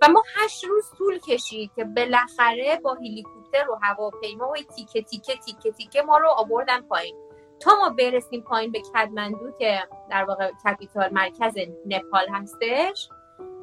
و 0.03 0.09
ما 0.09 0.23
هشت 0.37 0.64
روز 0.64 0.85
طول 0.99 1.19
کشید 1.19 1.71
که 1.77 1.85
بالاخره 1.85 2.81
با 2.85 2.95
هلیکوپتر 2.95 3.71
و 3.71 3.79
هواپیما 3.83 4.49
و 4.49 4.55
تیکه 4.77 5.03
تیکه 5.03 5.37
تیکه 5.37 5.73
تیکه 5.73 6.03
ما 6.03 6.19
رو 6.19 6.29
آوردن 6.37 6.81
پایین. 6.81 7.16
تا 7.61 7.71
ما 7.81 7.89
برسیم 7.89 8.43
پایین 8.43 8.73
به 8.73 8.81
کدمندو 8.95 9.51
که 9.59 9.79
در 10.11 10.25
واقع 10.25 10.51
کپیتال 10.64 11.12
مرکز 11.12 11.55
نپال 11.87 12.27
هستش 12.33 13.09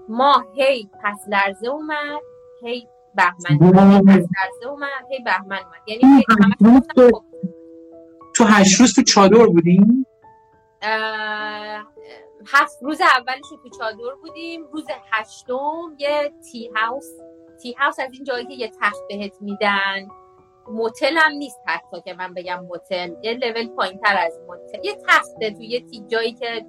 ما 0.10 0.46
هی 0.56 0.90
پس 1.04 1.18
لرزه 1.28 1.68
اومد 1.68 2.22
هی 2.64 2.88
بهمن 3.16 3.76
اومد 4.66 5.06
هی 5.10 5.20
بهمن 5.26 5.58
اومد. 5.58 5.82
یعنی 5.88 6.24
خب. 6.96 7.24
تو 8.36 8.44
هشت 8.44 8.80
روز 8.80 8.96
تو 8.96 9.02
چادر 9.02 9.46
بودیم 9.46 10.06
هفت 12.48 12.84
روز 12.84 13.02
اولش 13.02 13.50
تو 13.64 13.70
چادر 13.80 14.16
بودیم. 14.22 14.64
روز 14.72 14.86
هشتم 15.12 15.96
یه 15.98 16.34
تی 16.52 16.70
هاوس. 16.76 17.06
تی 17.62 17.74
هاوس 17.80 18.00
از 18.00 18.14
این 18.14 18.24
جایی 18.24 18.46
که 18.46 18.54
یه 18.54 18.72
تخت 18.82 19.00
بهت 19.10 19.42
میدن. 19.42 20.08
موتل 20.68 21.18
هم 21.18 21.32
نیست 21.32 21.60
حتی 21.68 22.02
که 22.02 22.14
من 22.14 22.34
بگم 22.34 22.66
موتل. 22.66 23.14
یه 23.24 23.34
لول 23.34 23.68
پایین 23.68 24.00
تر 24.00 24.18
از 24.18 24.40
موتل. 24.48 24.86
یه 24.86 24.98
تخته 25.08 25.52
توی 25.52 25.68
یه 25.68 25.86
جایی 26.08 26.34
که 26.34 26.66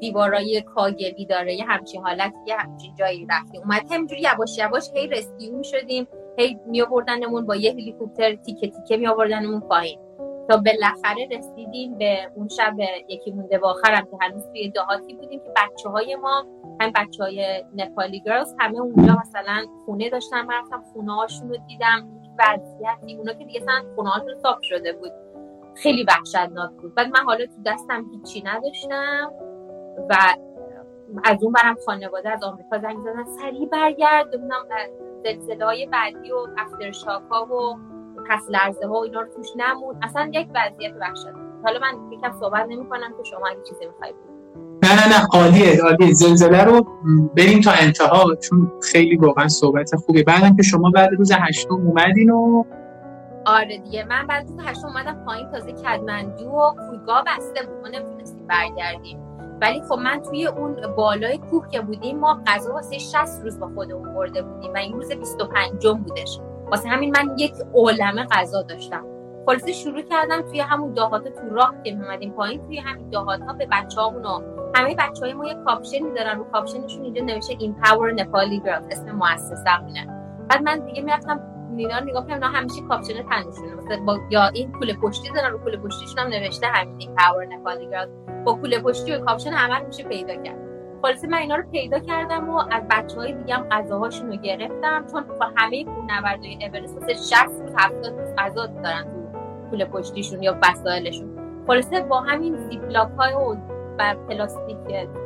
دیوارای 0.00 0.62
کاگلی 0.62 1.26
داره 1.26 1.54
یه 1.54 1.64
همچین 1.64 2.02
حالت 2.02 2.32
یه 2.46 2.56
همچین 2.56 2.94
جایی 2.94 3.26
رفتیم 3.30 3.60
اومد 3.60 3.92
همینجوری 3.92 4.20
یواش 4.20 4.58
یواش 4.58 4.90
هی 4.94 5.06
رسکیو 5.06 5.62
شدیم 5.62 6.08
هی 6.38 6.58
می 6.66 6.82
آوردنمون 6.82 7.46
با 7.46 7.56
یه 7.56 7.70
هلیکوپتر 7.70 8.34
تیکه 8.34 8.68
تیکه 8.68 8.96
می 8.96 9.06
آوردنمون 9.06 9.60
پایین. 9.60 10.00
تا 10.48 10.56
بالاخره 10.56 11.28
رسیدیم 11.30 11.98
به 11.98 12.30
اون 12.34 12.48
شب 12.48 12.76
یکی 13.08 13.30
مونده 13.30 13.58
با 13.58 13.70
آخرم 13.70 14.04
که 14.04 14.16
هنوز 14.20 14.42
توی 14.48 14.70
دهاتی 14.70 15.14
بودیم 15.14 15.40
که 15.40 15.52
بچه 15.56 15.88
های 15.88 16.16
ما 16.16 16.46
هم 16.80 16.92
بچه 16.94 17.22
های 17.24 17.64
نپالی 17.76 18.20
گرلز 18.20 18.54
همه 18.58 18.80
اونجا 18.80 19.16
مثلا 19.20 19.66
خونه 19.84 20.10
داشتن 20.10 20.50
رفتم 20.50 20.82
خونه 20.92 21.14
هاشون 21.14 21.48
رو 21.48 21.56
دیدم 21.68 22.08
وضعیتی 22.38 23.16
اونا 23.16 23.32
که 23.32 23.44
دیگه 23.44 23.60
سن 23.60 23.94
خونه 23.96 24.10
هاشون 24.10 24.38
صاف 24.42 24.58
شده 24.62 24.92
بود. 24.92 25.12
خیلی 25.76 26.04
وحشتناک 26.08 26.70
بود. 26.70 26.94
بعد 26.94 27.06
من 27.06 27.24
حالا 27.26 27.46
تو 27.46 27.62
دستم 27.66 28.04
هیچی 28.12 28.42
نداشتم. 28.42 29.47
و 30.10 30.16
از 31.24 31.42
اون 31.42 31.52
برم 31.52 31.76
خانواده 31.86 32.30
از 32.30 32.42
آمریکا 32.42 32.78
زنگ 32.78 32.98
زدن. 32.98 33.24
سریع 33.40 33.68
برگرد 33.68 34.30
ببینم 34.30 34.66
زلزله 35.24 35.64
های 35.64 35.86
بعدی 35.86 36.32
و 36.32 36.46
افترشاک 36.58 37.22
ها 37.30 37.44
و 37.44 37.76
پس 38.30 38.42
لرزه 38.48 38.86
ها 38.86 38.92
و 38.92 39.02
اینا 39.02 39.20
رو 39.20 39.28
توش 39.36 39.46
نمون. 39.56 39.96
اصلا 40.02 40.30
یک 40.32 40.48
وضعیت 40.54 40.92
وحشت. 41.00 41.26
حالا 41.64 41.78
من 41.78 42.12
یکم 42.12 42.32
صحبت 42.40 42.66
نمی 42.68 42.88
کنم 42.88 43.14
که 43.18 43.24
شما 43.24 43.46
اگه 43.46 43.62
چیزی 43.68 43.86
می‌خواید 43.86 44.14
نه 44.82 44.94
نه 44.94 45.08
نه 45.08 45.26
عالیه 45.32 45.82
عالیه. 45.82 46.14
زلزله 46.14 46.64
رو 46.64 46.86
بریم 47.36 47.60
تا 47.60 47.70
انتها 47.70 48.34
چون 48.34 48.72
خیلی 48.92 49.16
واقعا 49.16 49.48
صحبت 49.48 49.96
خوبه. 49.96 50.22
بعدم 50.22 50.56
که 50.56 50.62
شما 50.62 50.90
بعد 50.94 51.12
روز 51.12 51.32
هشتم 51.32 51.74
اومدین 51.74 52.30
و 52.30 52.64
آره 53.46 53.78
دیگه 53.78 54.04
من 54.04 54.26
بعد 54.26 54.48
روز 54.48 54.60
هشتم 54.60 54.86
اومدم 54.86 55.24
پایین 55.26 55.50
تازه 55.50 55.72
کدمندو 55.72 56.50
و 56.50 56.72
فرودگاه 56.86 57.24
بسته 57.26 57.66
بود. 57.66 57.80
ما 57.82 57.88
نمی‌تونستیم 57.88 58.46
برگردیم. 58.46 59.27
ولی 59.60 59.82
خب 59.88 59.94
من 59.94 60.22
توی 60.22 60.46
اون 60.46 60.94
بالای 60.96 61.38
کوه 61.38 61.68
که 61.68 61.80
بودیم 61.80 62.18
ما 62.18 62.42
غذا 62.46 62.72
واسه 62.72 62.98
60 62.98 63.42
روز 63.44 63.60
با 63.60 63.70
خودمون 63.74 64.14
برده 64.14 64.42
بودیم 64.42 64.74
و 64.74 64.76
این 64.76 64.92
روز 64.92 65.12
25 65.12 65.86
بودش. 65.86 66.38
واسه 66.70 66.88
همین 66.88 67.10
من 67.10 67.38
یک 67.38 67.54
عالمه 67.74 68.26
غذا 68.30 68.62
داشتم. 68.62 69.04
خلاصه 69.46 69.72
شروع 69.72 70.02
کردم 70.02 70.42
توی 70.42 70.60
همون 70.60 70.92
دهات 70.92 71.28
تو 71.28 71.48
راه 71.50 71.74
که 71.84 71.94
میمدیم 71.94 72.32
پایین 72.32 72.66
توی 72.66 72.78
همین 72.78 73.10
دهات 73.10 73.40
ها 73.40 73.52
به 73.52 73.68
بچه 73.72 74.00
و 74.00 74.42
همه 74.74 74.94
بچه 74.94 75.20
های 75.20 75.32
ما 75.32 75.46
یه 75.46 75.54
کاپشنی 75.54 76.14
دارن 76.16 76.38
رو 76.38 76.44
کاپشنشون 76.44 77.04
اینجا 77.04 77.24
نوشته 77.24 77.54
Empower 77.84 78.12
Nepali 78.12 78.60
Girls 78.60 78.86
اسم 78.90 79.12
مؤسسه 79.12 79.70
بعد 80.48 80.62
من 80.62 80.78
دیگه 80.78 81.02
می‌رفتم 81.02 81.40
اینا 81.76 82.00
نگاه 82.00 82.26
کنم 82.26 82.42
همیشه 82.42 82.82
کاپشن 82.88 83.22
تنشونه. 83.22 83.74
مثلا 83.74 84.04
با 84.04 84.18
یا 84.30 84.46
این 84.46 84.72
کوله 84.72 84.94
پشتی 84.94 85.30
دارن 85.34 85.52
رو 85.52 85.58
کوله 85.58 85.76
پشتیشون 85.76 86.18
هم 86.18 86.28
نوشته 86.28 86.66
همین 86.66 87.14
Empower 87.14 87.46
Nepali 87.46 87.90
Girls 87.90 88.27
با 88.44 88.54
کوله 88.54 88.80
پشتی 88.80 89.12
و 89.12 89.18
کاپشن 89.18 89.50
همه 89.50 89.86
میشه 89.86 90.04
پیدا 90.04 90.34
کرد. 90.34 90.58
خلاصه 91.02 91.28
من 91.28 91.38
اینا 91.38 91.56
رو 91.56 91.62
پیدا 91.72 91.98
کردم 91.98 92.50
و 92.50 92.56
از 92.70 92.82
بچه 92.90 93.16
های 93.16 93.32
دیگه 93.32 93.54
هم 93.54 93.68
غذاهاشون 93.68 94.28
رو 94.28 94.36
گرفتم 94.36 95.06
چون 95.12 95.24
با 95.40 95.50
همه 95.56 95.84
کوهنوردای 95.84 96.58
اورست 96.66 96.96
واسه 96.96 97.14
60 97.14 97.34
روز 97.60 97.72
70 97.78 98.20
روز 98.20 98.28
غذا 98.38 98.66
دارن 98.66 99.04
تو 99.04 99.70
کوله 99.70 99.84
پشتیشون 99.84 100.42
یا 100.42 100.58
وسایلشون. 100.62 101.28
خلاصه 101.66 102.00
با 102.00 102.20
همین 102.20 102.56
Ziploc 102.56 103.08
های 103.18 103.34
و 103.98 104.14
پلاستیک 104.28 104.76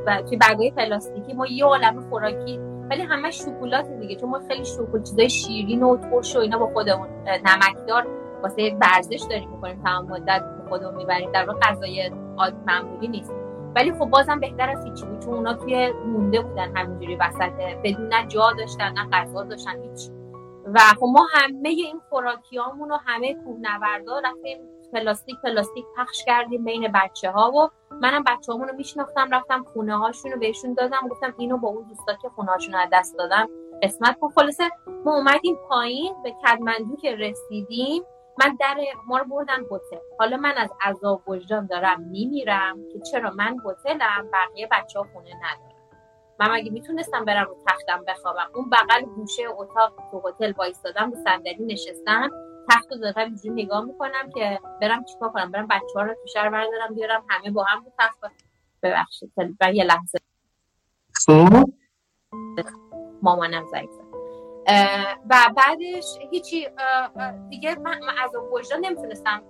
و 0.06 0.22
توی 0.22 0.36
برگای 0.36 0.70
پلاستیکی 0.70 1.32
ما 1.32 1.46
یه 1.46 1.64
عالم 1.64 2.00
خوراکی 2.10 2.58
ولی 2.90 3.02
همه 3.02 3.30
شکلات 3.30 3.90
دیگه. 4.00 4.16
چون 4.16 4.30
ما 4.30 4.40
خیلی 4.48 4.64
شکل 4.64 5.02
چیزای 5.02 5.30
شیرین 5.30 5.82
و 5.82 5.96
ترش 5.96 6.36
و 6.36 6.38
اینا 6.38 6.58
با 6.58 6.66
خودمون 6.66 7.08
نمکدار 7.26 8.06
واسه 8.42 8.76
ورزش 8.80 9.22
داریم 9.30 9.50
می‌کنیم 9.50 9.80
تمام 9.84 10.06
مدت. 10.06 10.61
خودمون 10.72 10.94
می‌بریم. 10.94 11.32
در 11.32 11.44
واقع 11.44 11.60
غذای 11.60 12.10
معمولی 12.66 13.08
نیست. 13.08 13.32
ولی 13.74 13.92
خب 13.92 14.04
بازم 14.04 14.40
بهتر 14.40 14.70
از 14.70 14.84
هیچی 14.84 15.06
بود 15.06 15.18
چون 15.18 15.34
اونا 15.34 15.54
توی 15.54 15.92
مونده 15.92 16.40
بودن 16.40 16.76
همینجوری 16.76 17.16
وسط 17.16 17.52
بدون 17.84 18.28
جا 18.28 18.52
داشتن 18.58 18.92
نه 18.92 19.08
غذا 19.12 19.42
داشتن 19.42 19.82
هیچ. 19.82 20.10
و 20.74 20.78
خب 20.78 21.06
ما 21.06 21.26
همه 21.32 21.68
این 21.68 22.00
خوراکیامون 22.08 22.90
و 22.90 22.96
همه 23.06 23.34
کوهنوردا 23.34 24.18
رفتیم 24.18 24.58
پلاستیک 24.92 25.36
پلاستیک 25.42 25.84
پخش 25.96 26.24
کردیم 26.24 26.64
بین 26.64 26.92
بچه 26.94 27.30
ها 27.30 27.52
و 27.52 27.70
منم 28.00 28.24
بچه 28.24 28.52
رو 28.52 28.76
میشناختم 28.76 29.28
رفتم 29.30 29.64
خونه 29.72 29.98
هاشون 29.98 30.32
رو 30.32 30.38
بهشون 30.38 30.74
دادم 30.74 31.08
گفتم 31.10 31.34
اینو 31.38 31.58
با 31.58 31.68
اون 31.68 31.84
دوستا 31.88 32.14
که 32.22 32.28
خونه 32.28 32.50
هاشون 32.52 32.74
از 32.74 32.88
دست 32.92 33.18
دادم 33.18 33.48
قسمت 33.82 34.18
کن. 34.18 34.28
خلاصه 34.28 34.70
ما 35.04 35.16
اومدیم 35.16 35.56
پایین 35.68 36.14
به 36.24 36.30
کدمندو 36.30 36.96
که 36.96 37.16
رسیدیم 37.16 38.02
من 38.38 38.56
در 38.60 38.76
ما 39.06 39.18
رو 39.18 39.24
بردن 39.24 39.62
هتل. 39.64 40.00
حالا 40.18 40.36
من 40.36 40.54
از 40.56 40.70
عذاب 40.82 41.22
وجدان 41.28 41.66
دارم 41.66 42.00
میمیرم 42.00 42.78
که 42.92 43.00
چرا 43.00 43.30
من 43.30 43.56
هتلم 43.66 44.30
بقیه 44.32 44.68
بچه 44.70 44.98
ها 44.98 45.06
خونه 45.12 45.34
ندارم 45.36 45.72
من 46.40 46.50
مگه 46.50 46.70
می‌تونستم 46.70 47.24
برم 47.24 47.46
رو 47.46 47.56
تختم 47.66 48.04
بخوابم؟ 48.04 48.50
اون 48.54 48.70
بغل 48.70 49.02
گوشه 49.02 49.42
اتاق 49.56 49.92
تو 50.10 50.28
هتل 50.28 50.52
وایستادم 50.56 51.10
رو 51.10 51.16
صندلی 51.24 51.64
نشستم. 51.64 52.30
تخت 52.70 52.92
رو 52.92 52.98
دارم 52.98 53.26
اینجوری 53.26 53.62
نگاه 53.62 53.84
می‌کنم 53.84 54.30
که 54.34 54.60
برم 54.80 55.04
چیکار 55.04 55.28
کنم؟ 55.28 55.50
برم 55.50 55.66
بچه 55.66 55.94
ها 55.94 56.02
رو 56.02 56.14
تو 56.14 56.26
شهر 56.32 56.50
بردارم 56.50 56.94
بیارم 56.94 57.24
همه 57.28 57.50
با 57.50 57.64
هم 57.64 57.84
رو 57.84 57.92
تخت 57.98 58.18
ببخشید 58.82 59.32
یه 59.74 59.84
لحظه. 59.84 60.18
خب؟ 61.26 61.70
مامانم 63.22 63.66
زنگ 63.66 63.88
و 65.30 65.36
بعدش 65.56 66.18
هیچی 66.30 66.68
دیگه 67.50 67.74
من 67.78 68.00
از 68.24 68.30
وجدان 68.52 68.80
نمی‌تونستم 68.80 69.42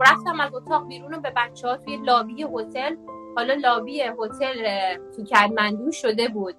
رفتم 0.00 0.40
از 0.40 0.54
اتاق 0.54 0.88
بیرون 0.88 1.22
به 1.22 1.32
بچه 1.36 1.68
ها 1.68 1.76
توی 1.76 1.96
لابی 1.96 2.42
هتل 2.42 2.96
حالا 3.36 3.54
لابی 3.54 4.00
هتل 4.00 4.64
تو 5.16 5.24
کدمندو 5.24 5.92
شده 5.92 6.28
بود. 6.28 6.54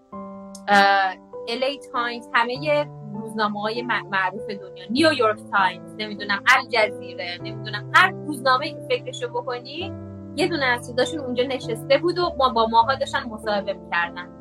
LA 1.47 1.79
Times 1.93 2.29
همه 2.33 2.87
روزنامه 3.13 3.61
های 3.61 3.81
معروف 3.81 4.49
دنیا 4.49 4.85
New 4.89 5.11
York 5.11 5.39
Times 5.51 5.95
نمی‌دونم 5.97 6.43
الجزیره 6.55 7.37
نمی‌دونم 7.43 7.91
هر 7.95 8.11
روزنامه 8.11 8.69
که 8.69 8.79
فکرشو 8.89 9.29
بکنی 9.29 9.93
یه 10.35 10.47
دونه 10.47 10.65
از 10.65 10.95
اونجا 11.13 11.43
نشسته 11.43 11.97
بود 11.97 12.17
و 12.17 12.35
ما 12.37 12.49
با 12.49 12.67
ماها 12.67 12.95
داشتن 12.95 13.23
مصاحبه 13.23 13.73
می‌کردن. 13.73 14.40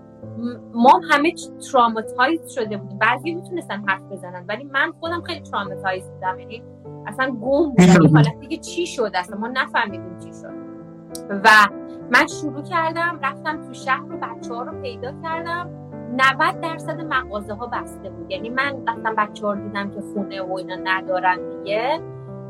ما 0.75 1.01
همه 1.11 1.33
traumatize 1.73 2.51
شده 2.51 2.77
بودیم. 2.77 2.99
بعضی 2.99 3.35
می‌تونستن 3.35 3.85
حرف 3.89 4.03
بزنن 4.03 4.45
ولی 4.49 4.65
من 4.65 4.93
خودم 5.01 5.23
خیلی 5.23 5.41
traumatize 5.41 6.11
بودم. 6.11 6.39
یعنی 6.39 6.63
اصلا 7.07 7.27
گم 7.31 7.71
بودم. 7.71 8.17
حالت 8.17 8.41
دیگه 8.41 8.57
چی 8.57 8.87
شد 8.87 9.11
اصلا؟ 9.15 9.39
ما 9.39 9.49
نفهمیدیم 9.49 10.19
چی 10.19 10.33
شد. 10.33 10.55
و 11.31 11.49
من 12.11 12.27
شروع 12.27 12.63
کردم 12.63 13.19
رفتم 13.23 13.67
تو 13.67 13.75
شهر 13.75 14.07
رو 14.09 14.19
بچه 14.19 14.55
ها 14.55 14.63
رو 14.63 14.83
پیدا 14.83 15.13
کردم. 15.23 15.71
90 16.41 16.61
درصد 16.61 17.01
مغازه 17.01 17.55
ها 17.55 17.67
بسته 17.67 18.11
بود. 18.11 18.31
یعنی 18.31 18.49
من 18.49 18.87
رفتم 18.89 19.15
بچه 19.19 19.47
ها 19.47 19.53
رو 19.53 19.63
دیدم 19.63 19.91
که 19.91 20.01
خونه 20.01 20.43
و 20.43 20.53
اینا 20.53 20.77
ندارن 20.85 21.39
دیگه. 21.49 22.01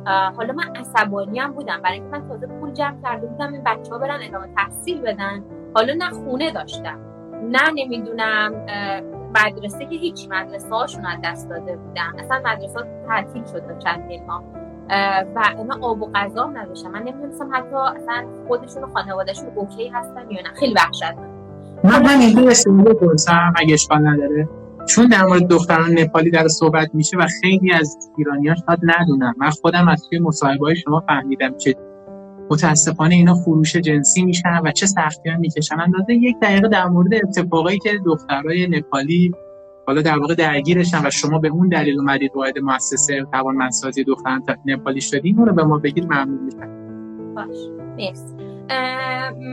حالا 0.07 0.53
من 0.55 0.77
عصبانی 0.77 1.39
هم 1.39 1.53
بودم. 1.53 1.83
برای 1.83 1.95
اینکه 1.95 2.11
من 2.19 2.29
تازه 2.29 2.47
پول 2.47 2.73
جمع 2.73 3.03
کرده 3.03 3.27
بودم 3.27 3.53
این 3.53 3.63
بچه 3.65 3.93
ها 3.93 3.99
برن 3.99 4.21
ادامه 4.23 4.49
تحصیل 4.57 5.01
بدن. 5.01 5.45
حالا 5.75 5.95
نه 5.95 6.11
خونه 6.11 6.53
داشتم. 6.53 7.10
نه 7.43 7.71
نمی‌دونم 7.77 8.53
مدرسه 9.35 9.87
که 9.87 9.97
هیچ 9.97 10.29
مدرسه 10.31 10.69
هاشون 10.69 11.07
از 11.07 11.19
دست 11.25 11.49
داده 11.49 11.77
بودن. 11.77 12.19
اصلا 12.19 12.43
مدرسه 12.45 12.81
تعطیل 13.09 13.45
شد 13.45 13.79
چند 13.79 14.11
ها 14.29 14.45
و 15.37 15.43
اینا 15.59 15.79
آب 15.81 16.03
و 16.03 16.11
غذا 16.15 16.47
نداشتن. 16.47 16.91
من 16.91 17.03
نمی‌دونستم 17.03 17.49
حتی 17.53 17.77
اصلا 17.77 18.25
خودشون 18.49 18.85
و 18.85 18.87
خانوادهشون 18.87 19.47
اوکی 19.55 19.89
هستن 19.89 20.31
یا 20.31 20.43
نه. 20.43 20.51
خیلی 20.61 20.75
وحشت 20.75 21.03
من 21.85 22.03
من 22.03 22.21
اینجا 22.21 22.55
سوال 22.55 22.83
بپرسم 22.83 23.53
اگه 23.57 23.75
اشکال 23.75 24.07
نداره. 24.07 24.49
چون 24.89 25.07
در 25.07 25.23
مورد 25.23 25.49
دختران 25.49 25.99
نپالی 25.99 26.31
در 26.31 26.49
صحبت 26.49 26.89
میشه 26.95 27.17
و 27.17 27.27
خیلی 27.41 27.73
از 27.73 28.11
ایرانیان 28.19 28.57
شاید 28.67 28.79
ندونم 28.83 29.35
من 29.39 29.51
خودم 29.51 29.89
از 29.89 30.09
توی 30.09 30.19
مصاحبه 30.19 30.75
شما 30.75 31.01
فهمیدم 31.09 31.59
که 31.59 31.75
متاسفانه 32.51 33.15
اینا 33.15 33.35
فروش 33.35 33.77
جنسی 33.77 34.25
میشن 34.25 34.61
و 34.65 34.73
چه 34.73 34.87
سختی 34.87 35.31
می‌کشن. 35.39 35.81
اندازه 35.81 36.15
یک 36.15 36.37
دقیقه 36.43 36.69
در 36.69 36.87
مورد 36.87 37.15
اتفاقایی 37.15 37.79
که 37.79 37.91
دخترای 38.07 38.69
نپالی 38.69 39.33
حالا 39.87 40.03
در 40.03 40.19
واقع 40.19 40.35
درگیرشن 40.35 41.07
و 41.07 41.11
شما 41.11 41.39
به 41.39 41.49
اون 41.49 41.69
دلیل 41.69 41.99
اومدید 41.99 42.33
وارد 42.35 42.59
مؤسسه 42.59 43.27
توانمندسازی 43.33 44.05
دختران 44.05 44.43
نپالی 44.67 45.01
شدین 45.01 45.39
اون 45.39 45.49
رو 45.49 45.55
به 45.55 45.65
ما 45.65 45.79
بگید 45.79 46.05
ممنون 46.05 46.45
میشم. 46.45 47.35
باش. 47.35 47.57
مرسی 47.97 48.35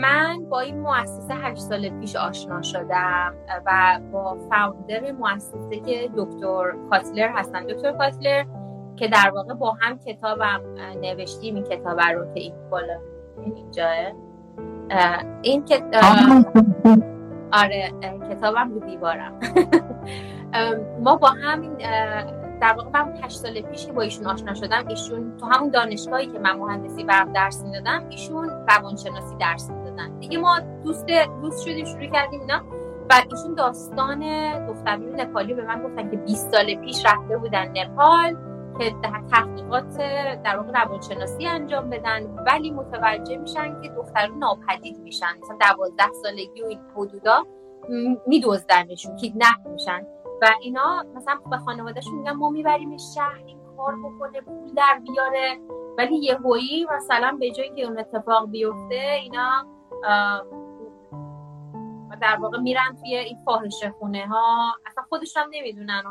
من 0.02 0.38
با 0.50 0.60
این 0.60 0.80
مؤسسه 0.80 1.34
هشت 1.34 1.62
سال 1.62 1.90
پیش 2.00 2.16
آشنا 2.16 2.62
شدم 2.62 3.34
و 3.66 4.00
با 4.12 4.38
فاوندر 4.50 5.12
مؤسسه 5.12 5.80
که 5.86 6.10
دکتر 6.18 6.74
کاتلر 6.90 7.30
هستن. 7.36 7.66
دکتر 7.66 7.92
کاتلر 7.92 8.44
که 9.00 9.08
در 9.08 9.32
واقع 9.36 9.54
با 9.54 9.78
هم 9.82 10.00
کتابم 10.00 10.62
نوشتیم 11.02 11.56
این 11.56 11.64
کتاب 11.64 12.00
رو 12.00 12.34
که 12.34 12.40
این 12.40 12.54
بالا 12.72 13.00
اینجا 13.56 13.90
این 15.42 15.66
کتاب 15.66 16.04
آره 17.54 17.92
کتابم 18.30 18.72
رو 18.74 18.80
دیوارم. 18.80 19.40
ما 21.04 21.16
با 21.16 21.28
هم 21.28 21.78
در 22.62 22.74
واقع 22.74 22.90
من 22.90 23.18
8 23.24 23.38
سال 23.38 23.62
پیش 23.62 23.86
که 23.86 23.92
با 23.92 24.02
ایشون 24.02 24.28
آشنا 24.28 24.54
شدم. 24.54 24.88
ایشون 24.88 25.38
تو 25.38 25.46
همون 25.46 25.70
دانشگاهی 25.70 26.28
که 26.28 26.40
من 26.40 26.58
مهندسی 26.58 27.04
برم 27.04 27.34
درس 27.34 27.64
می‌دادم 27.64 28.04
ایشون 28.10 28.50
روانشناسی 28.70 29.36
درس 29.40 29.70
می‌دادن. 29.70 30.20
دیگه 30.20 30.38
ما 30.38 30.60
دوست 30.84 31.06
دوست 31.42 31.68
شدیم 31.68 31.86
شروع 31.86 32.06
کردیم 32.06 32.40
اینا. 32.40 32.62
و 33.10 33.14
ایشون 33.32 33.54
داستان 33.56 34.20
دختران 34.68 35.22
نپالی 35.22 35.54
به 35.54 35.66
من 35.66 35.84
گفتن 35.84 36.12
که 36.12 36.18
20 36.18 36.52
سال 36.52 36.76
پیش 36.76 37.06
رفته 37.06 37.38
بودن 37.38 37.72
نپال. 37.78 38.38
که 38.80 38.96
تحقیقات 39.32 39.98
در 40.44 40.58
واقع 40.58 40.84
روانشناسی 40.84 41.48
انجام 41.48 41.90
بدن 41.90 42.24
ولی 42.26 42.72
متوجه 42.72 43.38
میشن 43.38 43.82
که 43.82 43.90
دختران 43.90 44.38
ناپدید 44.38 45.00
میشن. 45.00 45.38
مثلا 45.42 45.58
12 45.78 46.04
سالگی 46.24 46.62
و 46.62 46.66
این 46.66 46.80
حدودا 46.96 47.46
میدزدنشون 48.28 49.16
کیدنپ 49.16 49.68
میشن. 49.68 50.08
و 50.42 50.50
اینا 50.62 51.06
مثلا 51.16 51.40
به 51.50 51.58
خانوادهشون 51.58 52.16
میگن 52.16 52.32
ما 52.32 52.50
می‌بریم 52.50 52.98
شهر 53.16 53.44
این 53.46 53.60
کار 53.78 53.96
بکنه 53.96 54.42
پول 54.42 54.74
در 54.74 55.02
بیاره. 55.04 55.58
ولی 55.98 56.18
یهویی 56.18 56.88
مثلا 56.96 57.38
به 57.40 57.52
جایی 57.52 57.72
که 57.76 57.84
اون 57.84 58.00
اتفاق 58.00 58.50
بیفته 58.50 59.20
اینا 59.22 59.66
در 62.22 62.38
واقع 62.42 62.58
میرن 62.58 62.96
توی 63.02 63.16
این 63.16 63.38
فاحشه 63.46 63.90
خونه 64.00 64.28
ها 64.28 64.76
اصلا 64.86 65.04
خودشون 65.10 65.44
هم 65.44 65.50
نمی‌دونن. 65.52 66.04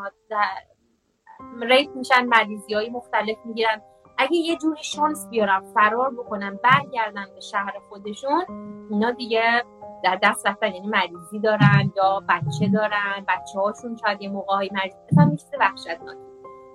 ریت 1.63 1.91
میشن 1.97 2.27
مریضی 2.27 2.75
های 2.75 2.91
مختلف 2.91 3.37
می‌گیرن. 3.45 3.83
اگه 4.19 4.37
یه 4.37 4.57
جوری 4.57 4.83
شانس 4.83 5.29
بیارن 5.31 5.61
فرار 5.75 6.11
بکنن 6.11 6.59
برگردن 6.63 7.27
به 7.35 7.41
شهر 7.41 7.73
خودشون 7.89 8.45
اینا 8.91 9.11
دیگه 9.11 9.65
در 10.05 10.19
دست 10.23 10.47
رفتن. 10.47 10.75
یعنی 10.75 10.87
مریضی 10.87 11.41
دارن 11.41 11.93
یا 11.97 12.23
بچه 12.29 12.69
دارن 12.69 13.25
بچه 13.29 13.61
هاشون 13.61 13.97
شاید 13.97 14.23
یه 14.23 14.29
موقع 14.29 14.55
های 14.55 14.71
مریضی. 14.73 14.97
مثلا 15.13 15.25
میشه 15.25 15.45
وحشتناک. 15.61 16.17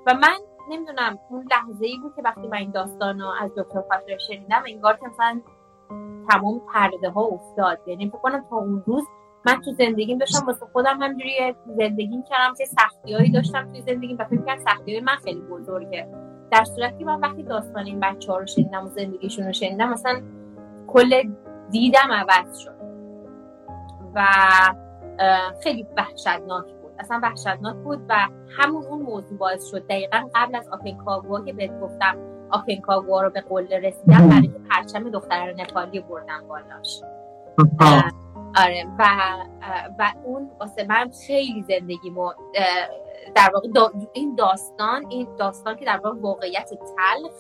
و 0.08 0.14
من 0.14 0.38
نمی‌دونم 0.70 1.20
اون 1.30 1.48
لحظه 1.52 1.86
ای 1.86 1.98
بود 2.04 2.16
که 2.16 2.22
وقتی 2.22 2.48
من 2.48 2.58
این 2.58 2.72
داستان 2.72 3.20
رو 3.20 3.28
از 3.42 3.52
دکتر 3.58 3.82
فاطمه 3.82 4.18
شنیدم 4.18 4.64
انگار 4.68 4.98
که 4.98 5.08
مثلا 5.08 5.42
تمام 6.30 6.62
پرده 6.74 7.10
ها 7.10 7.22
افتاد. 7.22 7.80
یعنی 7.88 8.10
فکر 8.10 8.18
کنم 8.18 8.46
تا 8.50 8.56
اون 8.56 8.84
روز 8.88 9.04
من 9.46 9.62
تو 9.62 9.72
زندگیم 9.72 10.18
داشتم 10.18 10.46
واسه 10.48 10.66
خودم 10.74 11.02
همجوری 11.02 11.56
زندگی 11.78 12.24
کردم 12.30 12.54
که 12.58 12.66
سختیایی 12.66 13.32
داشتم 13.32 13.72
توی 13.72 13.82
زندگیم 13.82 14.18
و 14.20 14.24
فکر 14.26 14.42
کنم 14.42 14.58
سختی 14.58 15.00
من 15.00 15.16
خیلی 15.24 15.42
بزرگه. 15.42 16.08
در 16.52 16.64
صورتی 16.64 16.98
که 16.98 17.06
من 17.06 17.20
وقتی 17.20 17.44
داستان 17.44 17.86
این 17.86 18.00
بچه 18.00 18.32
ها 18.32 18.38
رو 18.38 18.46
شنیدم 18.46 18.86
و 18.86 18.89
زندگیشون 18.89 19.46
رو 19.46 19.54
شنیدم 19.54 19.89
مثلا 19.89 20.22
کل 20.88 21.24
دیدم 21.72 22.12
عوض 22.12 22.58
شد. 22.58 22.82
و 24.16 24.26
خیلی 25.64 25.88
وحشتناک 25.98 26.66
بود. 26.66 26.92
اصلا 27.00 27.20
وحشتناک 27.24 27.76
بود 27.76 28.00
و 28.10 28.16
همون 28.58 28.86
اون 28.86 29.02
موضوع 29.02 29.38
باعث 29.38 29.66
شد. 29.72 29.88
دقیقا 29.88 30.30
قبل 30.36 30.56
از 30.56 30.70
آپنکاگوا 30.70 31.42
که 31.46 31.54
بهت 31.54 31.80
گفتم 31.80 32.18
آپنکاگوا 32.50 33.22
رو 33.22 33.30
به 33.30 33.42
قله 33.42 33.80
رسیدم 33.80 34.30
برای 34.30 34.52
پرچم 34.70 35.10
دختر 35.10 35.54
نپالی 35.54 36.00
بردم 36.00 36.48
بالاش. 36.48 37.02
آره 38.58 38.86
و 38.99 39.04
و 39.99 40.12
اون 40.26 40.52
واسه 40.60 40.86
من 40.89 41.12
خیلی 41.28 41.62
زندگیمو 41.62 42.32
در 43.36 43.52
واقع 43.54 43.68
این 44.14 44.36
داستان 44.36 45.06
این 45.10 45.36
داستان 45.36 45.76
که 45.76 45.86
در 45.86 45.97
واقع 45.97 46.20
واقعیت 46.20 46.70
تلخ 46.70 47.34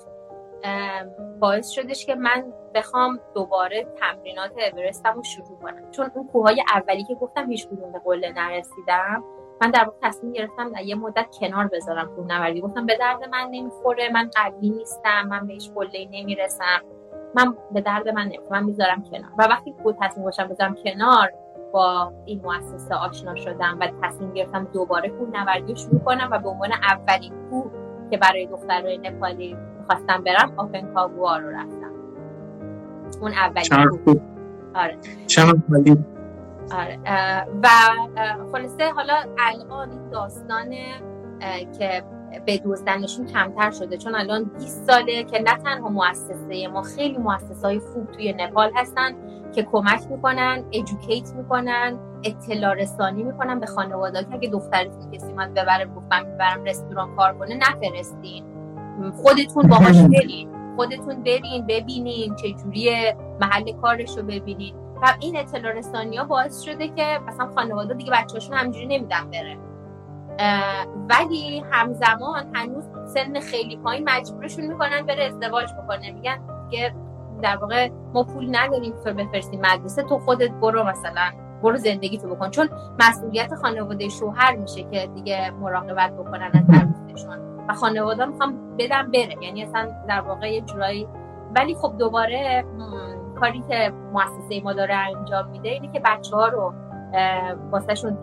باعث 1.39 1.69
شدش 1.69 2.05
که 2.05 2.15
من 2.15 2.53
بخوام 2.73 3.19
دوباره 3.35 3.87
تمرینات 3.99 4.51
اورستم 4.73 5.13
رو 5.13 5.23
شروع 5.23 5.59
کنم. 5.61 5.91
چون 5.91 6.11
اون 6.15 6.27
کوههای 6.27 6.63
اولی 6.75 7.03
که 7.03 7.15
گفتم 7.15 7.51
هیچ 7.51 7.67
کدوم 7.67 7.91
به 7.91 7.99
قله 7.99 8.31
نرسیدم. 8.31 9.23
من 9.61 9.71
در 9.71 9.83
واقع 9.83 9.97
تصمیم 10.01 10.33
گرفتم 10.33 10.71
در 10.71 10.81
یه 10.81 10.95
مدت 10.95 11.27
کنار 11.39 11.67
بذارم 11.67 12.15
کوه 12.15 12.25
نوردی 12.25 12.61
گفتم 12.61 12.85
به 12.85 12.97
درد 12.97 13.23
من 13.29 13.47
نمی‌خوره 13.51 14.09
من 14.09 14.29
قوی 14.35 14.69
نیستم 14.69 15.27
من 15.27 15.47
بهش 15.47 15.69
قله 15.75 16.07
نمی‌رسم. 16.11 16.81
من 17.35 17.55
به 17.71 17.81
درد 17.81 18.09
من 18.09 18.25
نمی‌خوره 18.25 18.59
من 18.59 18.63
می‌ذارم 18.63 19.03
کنار. 19.11 19.31
و 19.37 19.43
وقتی 19.43 19.75
کوه 19.83 19.95
تصمیم 20.01 20.25
باشم 20.25 20.47
بذارم 20.47 20.75
کنار 20.75 21.33
با 21.73 22.13
این 22.25 22.41
مؤسسه 22.43 22.95
آشنا 22.95 23.35
شدم 23.35 23.77
و 23.81 23.87
تصمیم 24.01 24.33
گرفتم 24.33 24.67
دوباره 24.73 25.09
کوه 25.09 25.29
نوردی 25.39 25.75
شروع 25.75 25.99
کنم 25.99 26.29
و 26.31 26.39
به 26.39 26.49
عنوان 26.49 26.71
اولین 26.71 27.33
کوه 27.49 27.71
که 28.11 28.17
برای 28.17 28.45
دخترای 28.45 28.97
نپالی 28.97 29.57
خواستم 29.87 30.23
برم 30.23 30.53
آپن 30.57 30.93
کاگوا 30.93 31.37
رو 31.37 31.49
رفتم. 31.49 31.91
اون 33.21 33.31
اولین 33.31 33.73
آره. 34.75 34.97
آره. 36.71 36.97
و 37.63 37.67
خلاصه 38.51 38.91
حالا 38.95 39.13
الان 39.39 39.91
این 39.91 40.09
داستان 40.09 40.69
که 41.79 42.03
به 42.45 42.57
دوزدنشون 42.57 43.25
کمتر 43.25 43.71
شده. 43.71 43.97
چون 43.97 44.15
الان 44.15 44.43
20 44.43 44.91
ساله 44.91 45.23
که 45.23 45.39
نه 45.39 45.57
تنها 45.57 45.89
مؤسسه 45.89 46.67
ما 46.67 46.81
خیلی 46.81 47.17
مؤسسه 47.17 47.67
های 47.67 47.79
خوب 47.79 48.11
توی 48.11 48.33
نپال 48.33 48.71
هستن 48.75 49.15
که 49.55 49.63
کمک 49.63 50.01
می‌کنن 50.09 50.63
ادوکیت 50.71 51.33
می‌کنن 51.35 51.99
اطلاع 52.23 52.73
رسانی 52.73 53.23
می‌کنن 53.23 53.59
به 53.59 53.65
خانواده 53.65 54.23
که 54.23 54.33
اگه 54.33 54.49
دخترتون 54.49 55.11
کسی 55.11 55.33
من 55.33 55.53
ببره 55.53 55.85
گفتم 55.85 56.25
می‌برم 56.25 56.63
رستوران 56.63 57.15
کار 57.15 57.37
کنه 57.37 57.55
نفرستین. 57.55 58.43
خودتون 59.15 59.67
باهاش 59.67 60.01
برین. 60.01 60.49
خودتون 60.75 61.23
برین 61.23 61.65
ببینین 61.67 62.35
چه 62.35 62.51
جوری 62.51 63.13
محل 63.41 63.71
کارش 63.81 64.17
رو 64.17 64.23
ببینین. 64.23 64.75
و 65.01 65.13
این 65.19 65.37
اطلاع 65.37 65.71
رسانی 65.71 66.17
ها 66.17 66.23
باعث 66.23 66.61
شده 66.61 66.87
که 66.87 67.19
مثلا 67.27 67.51
خانواده 67.55 67.93
دیگه 67.93 68.11
بچه‌هاشون 68.11 68.57
همجوری 68.57 68.85
نمیدن 68.85 69.31
بره. 69.31 69.57
ولی 71.09 71.63
همزمان 71.71 72.55
هنوز 72.55 72.89
سن 73.05 73.39
خیلی 73.39 73.77
پایین 73.77 74.09
مجبورشون 74.09 74.65
می‌کنن 74.65 75.05
بره 75.05 75.23
ازدواج 75.23 75.73
بکنه. 75.73 76.11
میگن 76.11 76.39
که 76.71 76.93
در 77.41 77.57
واقع 77.57 77.89
ما 78.13 78.23
پول 78.23 78.55
نداریم 78.55 78.93
تو 79.03 79.13
بفرستیم 79.13 79.61
مدرسه 79.61 80.03
تو 80.03 80.19
خودت 80.19 80.51
برو 80.51 80.83
مثلا 80.83 81.31
برو 81.63 81.77
زندگی 81.77 82.17
تو 82.17 82.35
بکن. 82.35 82.49
چون 82.49 82.69
مسئولیت 82.99 83.55
خانواده 83.55 84.09
شوهر 84.09 84.55
میشه 84.55 84.83
که 84.83 85.09
دیگه 85.15 85.51
مراقبت 85.51 86.13
بکنن 86.13 86.51
از 86.53 86.81
عروسشون 86.81 87.39
و 87.69 87.73
خانواده 87.73 88.25
می‌خوام 88.25 88.77
بدم 88.79 89.11
بره. 89.11 89.35
یعنی 89.41 89.63
اصلا 89.63 89.89
در 90.07 90.21
واقع 90.21 90.53
یه 90.53 90.61
جورایی. 90.61 91.07
ولی 91.55 91.75
خب 91.75 91.93
دوباره 91.99 92.65
کاری 93.39 93.63
که 93.69 93.93
مؤسسه 94.13 94.61
ما 94.63 94.73
داره 94.73 94.95
انجام 94.95 95.47
میده 95.49 95.69
اینه 95.69 95.91
که 95.91 95.99
بچه 95.99 96.35
ها 96.35 96.47
رو 96.47 96.73
واسهشون 97.71 98.17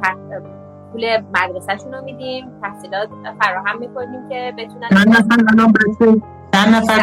پول 0.93 1.23
مدرسهشون 1.35 1.95
رو 1.95 2.05
میدیم 2.05 2.61
تحصیلات 2.63 3.09
فراهم 3.43 3.79
می‌کنیم 3.79 4.29
که 4.29 4.55
بتونن 4.59 4.89
چند 4.89 5.09
نفر 5.09 5.45
الان 5.49 5.73
چند 6.53 6.75
نفر؟ 6.75 7.01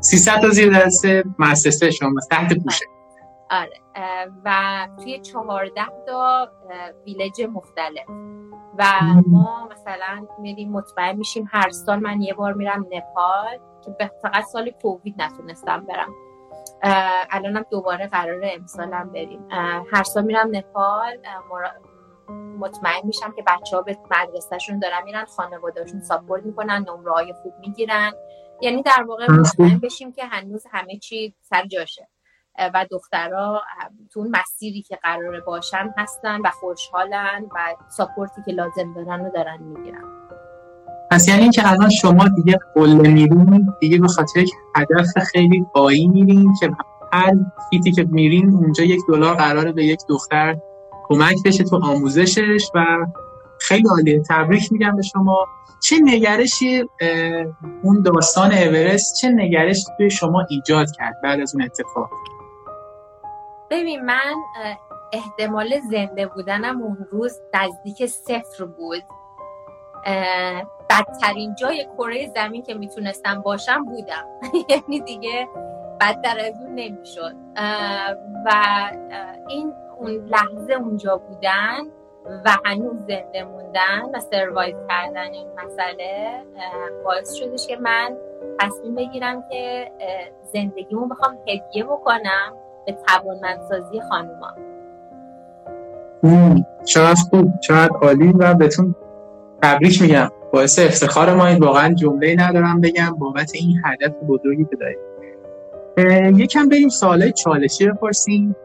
300 0.00 0.40
تا. 0.40 0.48
زیر 0.48 0.78
دست 0.78 1.04
مؤسسه 1.38 1.90
شما 1.90 2.20
تحت 2.30 2.62
پوشه. 2.64 2.84
آره. 3.50 3.80
و 4.44 4.52
توی 5.02 5.18
14 5.18 5.82
تا 6.06 6.48
ویلج 7.06 7.42
مختلف. 7.52 8.08
و 8.78 8.84
ما 9.26 9.68
مثلا 9.72 10.26
میریم 10.40 10.72
مطمئن 10.72 11.16
میشیم 11.16 11.48
هر 11.52 11.70
سال 11.70 11.98
من 11.98 12.22
یه 12.22 12.34
بار 12.34 12.52
میرم 12.52 12.86
نپال 12.92 13.58
که 13.84 14.10
فقط 14.22 14.44
سال 14.44 14.70
کووید 14.82 15.22
نتونستم 15.22 15.86
برم. 15.88 16.12
الانم 17.30 17.64
دوباره 17.70 18.06
قرار 18.06 18.40
امسالم 18.42 19.10
بریم. 19.14 19.46
هر 19.92 20.02
سال 20.02 20.24
میرم 20.24 20.48
نپال 20.52 21.16
مطمئن 22.58 23.00
میشم 23.04 23.32
که 23.36 23.42
بچه 23.46 23.76
ها 23.76 23.82
به 23.82 23.98
مدرسهشون 24.10 24.78
دارن 24.78 25.04
میرن 25.04 25.24
خانوادهشون 25.24 26.00
ساپورت 26.00 26.44
می‌کنن 26.44 26.86
نمره 26.88 27.12
های 27.12 27.32
خوب 27.42 27.52
می‌گیرن. 27.60 28.12
یعنی 28.60 28.82
در 28.82 29.04
واقع 29.08 29.32
مطمئن 29.32 29.78
بشیم 29.78 30.12
که 30.12 30.24
هنوز 30.24 30.66
همه 30.70 30.96
چی 30.96 31.34
سر 31.42 31.66
جاشه. 31.66 32.08
و 32.74 32.86
دخترها 32.90 33.62
تو 34.12 34.20
اون 34.20 34.36
مسیری 34.40 34.82
که 34.82 34.98
قراره 35.02 35.40
باشن 35.40 35.94
هستن 35.96 36.40
و 36.40 36.50
خوشحالن 36.50 37.46
و 37.54 37.74
ساپورتی 37.88 38.42
که 38.46 38.52
لازم 38.52 38.94
دارن 38.94 39.24
رو 39.24 39.30
دارن 39.30 39.62
می‌گیرن. 39.62 40.04
پس 41.10 41.28
یعنی 41.28 41.50
که 41.50 41.70
الان 41.70 41.90
شما 41.90 42.24
دیگه 42.36 42.58
قله 42.74 43.08
میرین 43.08 43.74
دیگه 43.80 43.98
به 43.98 44.08
خاطر 44.08 44.44
هدف 44.76 45.24
خیلی 45.32 45.66
قایی 45.74 46.08
میرین 46.08 46.54
که 46.60 46.70
هر 47.12 47.32
فیتی 47.70 47.92
که 47.92 48.06
میرین 48.10 48.50
اونجا 48.50 48.84
یک 48.84 49.00
دلار 49.08 49.34
قراره 49.34 49.72
به 49.72 49.84
یک 49.84 50.00
دختر 50.08 50.56
کمک 51.08 51.36
بشه 51.44 51.64
تو 51.64 51.80
آموزشش 51.84 52.70
و 52.74 53.06
خیلی 53.60 53.88
عالیه. 53.88 54.22
تبریک 54.28 54.72
میگم 54.72 54.96
به 54.96 55.02
شما. 55.02 55.46
چه 55.82 55.96
نگرشی 56.02 56.84
اون 57.82 58.02
داستان 58.02 58.52
اورست 58.52 59.20
چه 59.20 59.30
نگرش 59.30 59.84
توی 59.96 60.10
شما 60.10 60.46
ایجاد 60.50 60.86
کرد 60.90 61.14
بعد 61.22 61.40
از 61.40 61.54
اون 61.54 61.64
اتفاق؟ 61.64 62.10
ببین 63.70 64.04
من 64.04 64.34
احتمال 65.12 65.80
زنده 65.90 66.26
بودنم 66.26 66.82
اون 66.82 67.06
روز 67.10 67.40
نزدیک 67.54 68.06
صفر 68.06 68.64
بود. 68.64 69.02
بدترین 70.90 71.54
جای 71.54 71.86
کره 71.98 72.32
زمین 72.34 72.62
که 72.62 72.74
می‌تونستم 72.74 73.42
باشم 73.42 73.84
بودم. 73.84 74.24
یعنی 74.70 75.00
دیگه 75.00 75.48
بدتر 76.00 76.38
از 76.38 76.54
اون 76.60 76.74
نمی‌شد. 76.74 77.34
و 78.46 78.52
این 79.48 79.72
اون 79.98 80.10
لحظه 80.10 80.72
اونجا 80.72 81.16
بودن 81.16 81.80
و 82.44 82.50
هنوز 82.64 82.96
زنده 82.98 83.44
موندن 83.44 84.02
و 84.14 84.20
سروایو 84.20 84.76
کردن 84.88 85.32
این 85.32 85.46
مسئله 85.64 86.42
باعث 87.04 87.32
شدش 87.32 87.66
که 87.66 87.76
من 87.76 88.16
تصمیم 88.60 88.94
بگیرم 88.94 89.44
که 89.50 89.90
زندگیمو 90.52 91.06
بخوام 91.08 91.38
هدیه 91.48 91.84
بکنم 91.84 92.52
به 92.86 92.96
توانمندسازی 93.06 94.00
خانوما. 94.00 94.50
چقدر 96.84 97.20
خوب 97.30 97.60
چقدر 97.60 97.92
عالی 98.02 98.32
و 98.32 98.54
بهتون 98.54 98.94
تبریک 99.62 100.02
میگم. 100.02 100.28
باعث 100.52 100.78
افتخار 100.78 101.34
ما 101.34 101.46
این 101.46 101.58
واقعا 101.58 101.94
جمله 101.94 102.36
ندارم 102.38 102.80
بگم 102.80 103.16
بابت 103.18 103.50
این 103.54 103.82
هدف 103.84 104.14
بزرگی 104.28 104.64
که 104.64 104.76
دارید. 104.76 104.98
یکم 106.34 106.68
بریم 106.68 106.88
سوالای 106.88 107.32
چالشی 107.32 107.86
بپرسیم. 107.86 108.56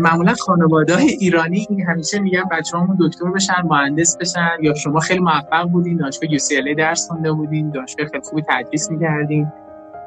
معمولا 0.00 0.34
خانواده 0.34 0.94
های 0.94 1.06
ایرانی 1.06 1.66
همیشه 1.88 2.20
میگن 2.20 2.42
بچه 2.50 2.78
همون 2.78 2.98
دکتر 3.00 3.30
بشن 3.30 3.62
مهندس 3.64 4.16
بشن 4.16 4.50
یا 4.62 4.74
شما 4.74 5.00
خیلی 5.00 5.20
موفق 5.20 5.68
بودین 5.72 5.96
دانشگاه 5.96 6.30
UCLA 6.30 6.76
درس 6.78 7.08
خونده 7.08 7.32
بودین 7.32 7.70
دانشگاه 7.70 8.06
خیلی 8.06 8.22
خوبی 8.24 8.42
تدریس 8.48 8.90
می‌کردین. 8.90 9.52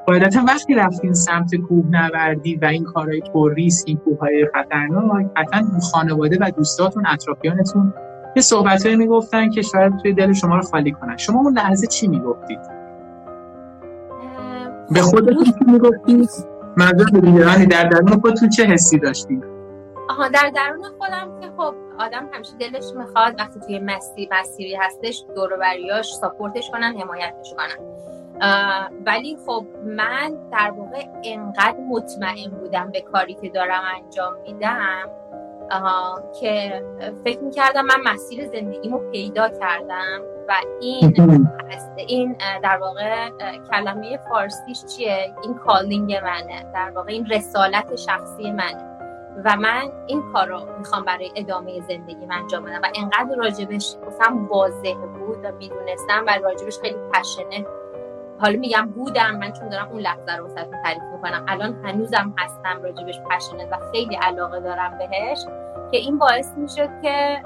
قاعدتا 0.07 0.43
وقتی 0.47 0.74
رفتین 0.74 1.13
سمت 1.13 1.55
کوه 1.55 1.86
نوردی 1.89 2.55
و 2.55 2.65
این 2.65 2.84
کارهای 2.84 3.21
پر 3.34 3.53
ریسک 3.53 3.84
این 3.88 3.97
کوههای 3.97 4.47
خطرناک 4.53 5.26
قطعا 5.36 5.80
خانواده 5.91 6.38
و 6.41 6.51
دوستاتون 6.57 7.03
اطرافیانتون 7.07 7.93
یه 8.36 8.41
صحبتهایی 8.41 8.95
می‌گفتن 8.95 9.49
که 9.49 9.61
شاید 9.61 9.97
توی 9.97 10.13
دل 10.13 10.34
شما 10.34 10.55
رو 10.55 10.61
خالی 10.61 10.91
کنن. 10.91 11.17
شما 11.17 11.39
اون 11.39 11.53
لحظه 11.53 11.88
چی 11.88 12.07
می‌گفتید؟ 12.07 12.59
به 14.91 15.01
خودتون 15.01 15.45
می‌گفتید؟ 15.67 16.53
منظور 16.78 17.07
دیگرانی 17.07 17.65
در 17.65 17.84
درون 17.84 18.21
خودتون 18.21 18.49
چه 18.49 18.65
حسی 18.65 18.99
داشتید 18.99 19.43
آها 20.09 20.28
در 20.28 20.51
درون 20.55 20.84
خودم 20.97 21.39
که 21.41 21.47
خب 21.57 21.76
آدم 21.99 22.30
همیشه 22.32 22.51
دلش 22.59 22.84
می‌خواد 22.95 23.36
وقتی 23.39 23.59
توی 23.59 23.80
مسیر 23.80 24.30
مسیری 24.32 24.76
هستش 24.76 25.26
دور 25.36 25.57
بریاش 25.57 26.13
ساپورتش 26.13 26.71
کنن 26.71 26.97
حمایتش 26.99 27.53
کنن. 27.53 27.86
ولی 29.05 29.38
خب 29.45 29.65
من 29.86 30.38
در 30.51 30.71
واقع 30.71 31.05
انقدر 31.24 31.78
مطمئن 31.89 32.51
بودم 32.51 32.91
به 32.91 33.01
کاری 33.01 33.34
که 33.34 33.49
دارم 33.49 33.82
انجام 33.95 34.34
میدم 34.47 35.09
که 36.39 36.84
فکر 37.24 37.39
می‌کردم 37.39 37.86
من 37.86 38.13
مسیر 38.13 38.45
زندگیمو 38.45 38.97
پیدا 38.97 39.49
کردم. 39.49 40.21
و 40.47 40.53
این 40.81 41.13
این 41.97 42.37
در 42.63 42.77
واقع 42.77 43.29
کلمه 43.71 44.17
فارسیش 44.29 44.85
چیه؟ 44.85 45.33
این 45.43 45.53
کالینگ 45.53 46.15
منه. 46.15 46.65
در 46.73 46.91
واقع 46.95 47.11
این 47.11 47.25
رسالت 47.25 47.95
شخصی 47.95 48.51
منه. 48.51 48.89
و 49.45 49.55
من 49.55 49.91
این 50.07 50.23
کار 50.33 50.47
رو 50.47 50.59
می‌خوام 50.77 51.05
برای 51.05 51.31
ادامه 51.35 51.81
زندگی 51.81 52.25
من 52.25 52.35
انجام 52.35 52.63
بدم. 52.63 52.81
و 52.83 52.87
انقدر 52.95 53.35
راجبش 53.35 53.95
واسم 54.05 54.47
واضح 54.47 54.93
بود 54.93 55.37
و 55.45 55.51
می‌دونستم 55.51 56.23
و 56.27 56.39
راجبش 56.43 56.79
خیلی 56.79 56.97
پشنه 57.13 57.65
حالا 58.39 58.59
میگم 58.59 58.85
بودم 58.85 59.35
من 59.35 59.51
چون 59.51 59.69
دارم 59.69 59.89
اون 59.89 59.99
لحظه 59.99 60.35
رو 60.37 60.43
واسهتون 60.43 60.83
تعریف 60.83 61.03
می‌کنم. 61.13 61.45
الان 61.47 61.85
هنوزم 61.85 62.33
هستم 62.37 62.81
راجبش 62.83 63.19
پشنه 63.19 63.65
و 63.71 63.77
خیلی 63.91 64.15
علاقه 64.15 64.59
دارم 64.59 64.97
بهش. 64.97 65.45
که 65.91 65.97
این 65.97 66.17
باعث 66.17 66.51
می‌شد 66.57 66.89
که 67.01 67.41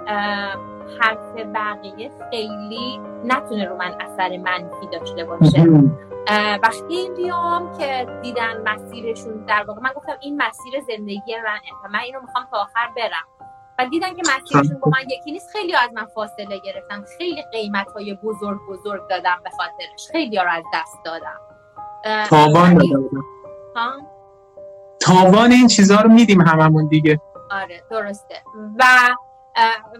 حرف 1.00 1.36
بقیه 1.56 2.12
خیلی 2.30 3.00
نتونه 3.26 3.66
رو 3.66 3.78
من 3.78 3.96
اثر 4.00 4.38
منفی 4.38 4.88
داشته 4.92 5.24
باشه. 5.24 5.66
وقتی 6.64 7.10
بیام 7.18 7.78
که 7.78 8.08
دیدن 8.22 8.62
مسیرشون 8.66 9.46
در 9.48 9.64
واقع 9.68 9.82
من 9.82 9.90
گفتم 9.96 10.18
این 10.22 10.42
مسیر 10.42 10.82
زندگی 10.88 11.36
منه 11.36 11.92
من 11.94 12.00
اینو 12.00 12.22
می‌خوام 12.22 12.48
تا 12.52 12.58
آخر 12.58 12.88
برم. 12.96 13.48
و 13.80 13.86
دیدن 13.86 14.14
که 14.14 14.22
مسیرشون 14.22 14.80
با 14.80 14.92
من 14.92 15.10
یکی 15.20 15.32
نیست 15.32 15.50
خیلی 15.52 15.76
از 15.76 15.90
من 15.94 16.06
فاصله 16.06 16.60
گرفتن. 16.66 17.04
خیلی 17.18 17.44
قیمت 17.52 17.92
های 17.92 18.14
بزرگ 18.24 18.60
بزرگ 18.70 19.08
دادم 19.10 19.38
به 19.44 19.50
خاطرش. 19.50 20.08
خیلی 20.12 20.38
رو 20.38 20.50
از 20.50 20.64
دست 20.74 20.98
دادم. 21.06 21.40
تاوان 22.30 22.82
تاوان 25.00 25.52
این 25.52 25.68
چیزها 25.68 26.02
رو 26.02 26.10
میدیم 26.10 26.42
هممون 26.42 26.88
دیگه. 26.88 27.20
آره 27.52 27.84
درسته. 27.90 28.36
و 28.80 28.84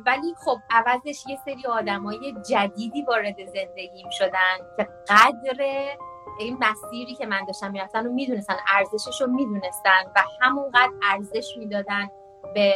ولی 0.06 0.36
خب 0.46 0.58
عوضش 0.70 1.24
یه 1.28 1.38
سری 1.46 1.66
آدمای 1.70 2.36
جدیدی 2.50 3.02
وارد 3.02 3.46
زندگیم 3.46 4.10
شدن 4.10 4.58
که 4.78 4.88
قدر 5.10 5.64
این 6.40 6.58
مسیری 6.60 7.16
که 7.16 7.26
من 7.26 7.46
داشتم 7.46 7.72
می‌رفتن 7.72 8.06
رو 8.06 8.12
می‌دونستن 8.12 8.56
ارزشش 8.68 9.22
رو 9.22 9.28
می‌دونستن 9.28 10.04
و 10.16 10.24
همونقدر 10.42 10.92
ارزش 11.12 11.58
می‌دادن 11.58 12.08
به 12.54 12.74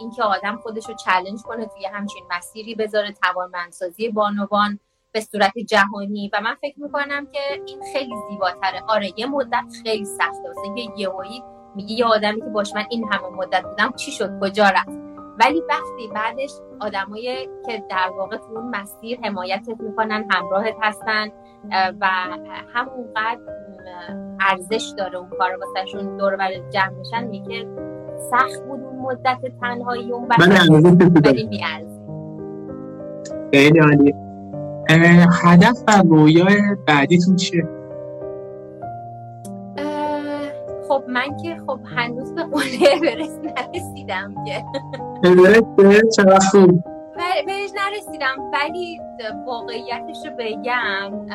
اینکه 0.00 0.22
آدم 0.22 0.56
خودش 0.56 0.88
رو 0.88 0.94
چلنج 0.94 1.42
کنه 1.42 1.66
توی 1.66 1.86
همچین 1.86 2.24
مسیری 2.30 2.74
بذاره 2.74 3.12
توانمندسازی 3.12 4.08
بانوان 4.08 4.78
به 5.12 5.20
صورت 5.20 5.58
جهانی. 5.58 6.30
و 6.32 6.40
من 6.40 6.54
فکر 6.54 6.80
می‌کنم 6.80 7.26
که 7.26 7.40
این 7.66 7.80
خیلی 7.92 8.14
زیباتره. 8.30 8.82
آره 8.88 9.12
یه 9.16 9.26
مدت 9.26 9.64
خیلی 9.82 10.04
سخته. 10.04 10.48
واسه 10.48 10.60
اینکه 10.62 10.92
یهویی 10.96 11.42
میگی 11.74 11.94
یه 11.94 12.04
آدمی 12.04 12.40
که 12.40 12.46
باش 12.46 12.74
من 12.74 12.86
این 12.90 13.12
همه 13.12 13.28
مدت 13.28 13.62
بودم 13.62 13.92
چی 13.92 14.12
شد؟ 14.12 14.40
کجا 14.40 14.64
رفت؟ 14.64 15.09
ولی 15.38 15.62
وقتی 15.68 16.08
بعدش 16.14 16.50
آدمایی 16.80 17.46
که 17.66 17.84
در 17.90 18.10
واقع 18.18 18.36
تو 18.36 18.52
اون 18.56 18.70
مسیر 18.70 19.20
حمایتت 19.24 19.80
می‌کنن 19.80 20.24
همراهت 20.30 20.74
هستن 20.82 21.28
و 22.00 22.06
همونقدر 22.74 23.40
ارزش 24.40 24.92
داره 24.98 25.18
اون 25.18 25.28
کار 25.38 25.50
واسهشون 25.60 26.16
دور 26.16 26.36
بر 26.36 26.50
جمع 26.70 26.90
میشن 26.98 27.26
میگه 27.26 27.68
سخت 28.30 28.62
بود 28.66 28.80
اون 28.80 28.98
مدت 28.98 29.38
تنهایی 29.60 30.12
اون 30.12 30.28
ولی 30.28 30.54
خیلی 33.52 33.78
عالی 33.78 34.14
هدف 35.42 35.84
و 35.88 36.02
رویای 36.08 36.76
بعدیتون 36.86 37.36
چیه؟ 37.36 37.79
خب 41.00 41.10
من 41.10 41.36
که 41.36 41.56
خب 41.66 41.80
هنوز 41.96 42.34
به 42.34 42.42
قله 42.42 42.96
اورست 42.96 43.40
نرسیدم 43.44 44.34
که. 44.46 44.64
چرا 46.16 46.38
خوب 46.40 46.76
بهش 47.46 47.70
نرسیدم 47.76 48.50
ولی 48.52 49.00
واقعیتش 49.46 50.16
رو 50.26 50.32
بگم 50.38 51.26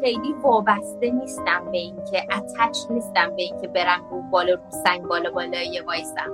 خیلی 0.00 0.34
وابسته 0.42 1.10
نیستم 1.10 1.70
به 1.72 1.78
اینکه 1.78 2.22
اتچ 2.36 2.78
نیستم 2.90 3.36
به 3.36 3.42
اینکه 3.42 3.68
برم 3.68 4.00
رو 4.10 4.22
بالا 4.22 4.54
رو 4.54 4.60
سنگ 4.84 5.02
بالا 5.02 5.30
بالای 5.30 5.82
وایسم. 5.86 6.30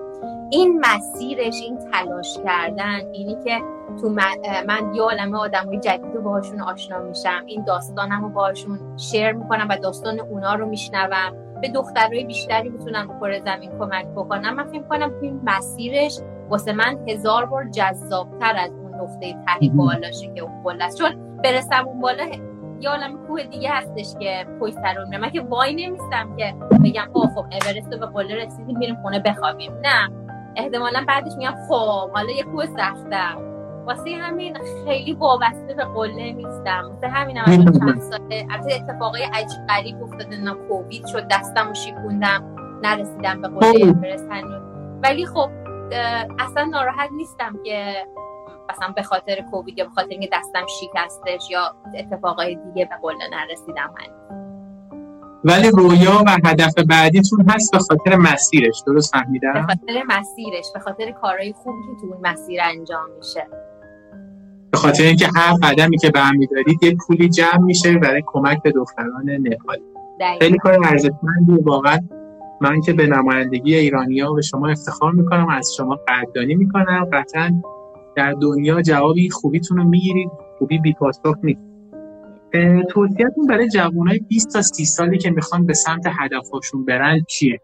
این 0.51 0.85
مسیرش 0.87 1.63
این 1.63 1.79
تلاش 1.93 2.39
کردن 2.45 3.01
اینی 3.13 3.37
که 3.45 3.61
تو 4.01 4.09
من, 4.09 4.37
من 4.67 4.95
یه 4.95 5.03
عالمه 5.03 5.39
آدم 5.39 5.67
های 5.67 5.81
جدید 5.81 6.15
رو 6.15 6.23
باهاشون 6.23 6.61
آشنا 6.61 6.99
میشم 6.99 7.43
این 7.47 7.65
داستانم 7.65 8.23
رو 8.23 8.29
باهاشون 8.29 8.97
شیر 8.97 9.33
می‌کنم 9.33 9.67
و 9.71 9.77
داستان 9.77 10.21
اونا 10.21 10.55
رو 10.55 10.67
میشنوم. 10.67 11.46
به 11.61 11.69
دخترهای 11.69 12.25
بیشتری 12.25 12.69
می‌تونم 12.69 13.19
کره 13.21 13.41
زمین 13.45 13.71
کمک 13.79 14.07
بکنم 14.07 14.55
من 14.55 14.65
فکر 14.65 14.83
کنم 14.83 15.13
این 15.23 15.41
مسیرش 15.45 16.19
واسه 16.49 16.73
من 16.73 17.09
هزار 17.09 17.47
بار 17.47 17.65
جذابتر 17.65 18.57
از 18.57 18.71
اون 18.71 18.95
نقطه 18.95 19.33
ته 19.33 19.69
بالاشه 19.75 20.33
که 20.35 20.41
اون 20.41 20.63
بالا 20.63 20.91
چون 20.91 21.41
برسم 21.43 21.87
اون 21.87 22.01
بالا 22.01 22.25
یه 22.81 22.91
عالم 22.91 23.27
کوه 23.27 23.43
دیگه 23.43 23.71
هستش 23.71 24.15
که 24.21 24.47
پشت 24.61 24.75
سر 24.75 25.05
من 25.21 25.31
که 25.31 25.41
وای 25.41 25.87
نمیستم 25.87 26.37
که 26.37 26.55
بگم 26.85 27.11
آ 27.15 27.27
خب 27.27 27.39
اورست 27.39 27.93
رو 27.93 27.99
به 27.99 28.07
قله 28.07 28.45
رسیدیم 28.45 28.79
میریم 28.79 28.97
خونه 29.03 29.19
بخوابیم. 29.19 29.73
نه. 29.73 30.11
احتمالا 30.57 31.05
بعدش 31.09 31.33
میگم 31.39 31.55
خب 31.69 32.11
حالا 32.11 32.31
یه 32.33 32.43
کوه 32.43 32.67
سخته 32.67 33.56
واسه 33.87 34.11
همین 34.21 34.57
خیلی 34.85 35.13
وابسته 35.13 35.75
به 35.75 35.85
قله 35.85 36.33
نیستم. 36.33 36.91
واسه 36.95 37.09
همین 37.09 37.37
هم 37.37 37.65
چند 37.65 38.01
ساله 38.01 38.47
البته 38.51 38.75
اتفاقای 38.75 39.23
عجیب 39.23 39.67
غریب 39.69 40.03
افتاده 40.03 40.37
نه 40.37 40.55
کووید 40.69 41.07
شد 41.07 41.29
دستم 41.31 41.71
و 41.71 41.75
شیکوندم 41.75 42.57
نرسیدم 42.83 43.41
به 43.41 43.49
قله 43.49 43.87
اورست 43.87 44.29
ولی 45.03 45.27
خب 45.27 45.51
اصلا 46.39 46.65
ناراحت 46.65 47.11
نیستم 47.13 47.59
که 47.65 48.07
مثلا 48.71 48.93
به 48.97 49.03
خاطر 49.03 49.41
کووید 49.51 49.79
یا 49.79 49.85
به 49.85 49.91
خاطر 49.91 50.09
اینکه 50.09 50.29
دستم 50.33 50.67
شکستش 50.81 51.51
یا 51.51 51.75
اتفاقای 51.99 52.55
دیگه 52.55 52.85
به 52.85 52.97
قله 53.03 53.29
نرسیدم. 53.31 53.95
ولی 55.45 55.71
رویا 55.71 56.25
و 56.27 56.31
هدف 56.45 56.75
بعدیتون 56.89 57.49
هست 57.49 57.73
به 57.73 57.79
خاطر 57.79 58.17
مسیرش 58.17 58.83
درست 58.87 59.13
فهمیدم؟ 59.13 59.53
به 59.53 59.63
خاطر 59.63 60.03
مسیرش 60.07 60.65
به 60.75 60.81
خاطر 60.81 61.11
کارهای 61.11 61.53
خوبی 61.53 61.83
که 61.83 62.01
تو 62.01 62.07
اون 62.15 62.31
مسیر 62.31 62.61
انجام 62.65 63.11
میشه. 63.19 63.47
به 64.71 64.79
خاطر 64.79 65.05
اینکه 65.05 65.29
هر 65.37 65.55
قدمی 65.63 65.99
که 65.99 66.11
برمیدارید 66.11 66.83
یه 66.83 66.97
پولی 67.07 67.29
جمع 67.29 67.59
میشه 67.59 67.99
برای 67.99 68.23
کمک 68.27 68.63
به 68.63 68.73
دختران 68.73 69.31
نپالی. 69.31 69.83
خیلی 70.41 70.59
کار 70.59 70.79
ارزشمندی 70.85 71.63
واقعا 71.63 71.99
من 72.61 72.81
که 72.81 72.93
به 72.93 73.07
نمایندگی 73.07 73.75
ایرانیا 73.75 74.33
به 74.33 74.43
شما 74.43 74.69
افتخار 74.69 75.13
می‌کنم 75.13 75.49
از 75.49 75.75
شما 75.77 75.99
قدردانی 76.09 76.55
می‌کنم. 76.55 77.09
قطعا 77.13 77.63
در 78.17 78.33
دنیا 78.33 78.83
جوابی 78.83 79.31
خوبیتون 79.31 79.79
رو 79.79 79.85
می‌گیرید 79.85 80.31
خوبی 80.59 80.79
بی 80.79 80.93
پاسخ 80.93 81.37
نیست. 81.43 81.61
توصیهتون 82.91 83.47
برای 83.49 83.69
جوانای 83.69 84.19
20 84.19 84.53
تا 84.53 84.63
30 84.63 84.85
سالی 84.85 85.19
که 85.19 85.31
می‌خوان 85.31 85.67
به 85.67 85.75
سمت 85.75 86.07
هدفشون 86.19 86.85
برن 86.85 87.21
چیه؟ 87.29 87.61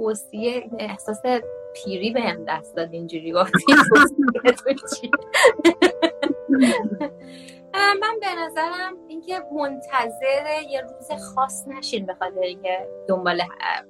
توصیه 0.00 0.70
احساس 0.78 1.22
پیری 1.74 2.10
به 2.10 2.20
هم 2.20 2.44
دست 2.44 2.76
داد 2.76 2.88
اینجوری 2.92 3.32
گفتی. 3.32 3.72
من 8.02 8.20
به 8.20 8.26
نظرم 8.38 8.96
اینکه 9.08 9.40
منتظر 9.56 10.62
یه 10.70 10.80
روز 10.80 11.10
خاص 11.34 11.68
نشین 11.68 12.06
به 12.06 12.14
خاطر 12.14 12.40
اینکه 12.40 12.88
دنبال 13.08 13.42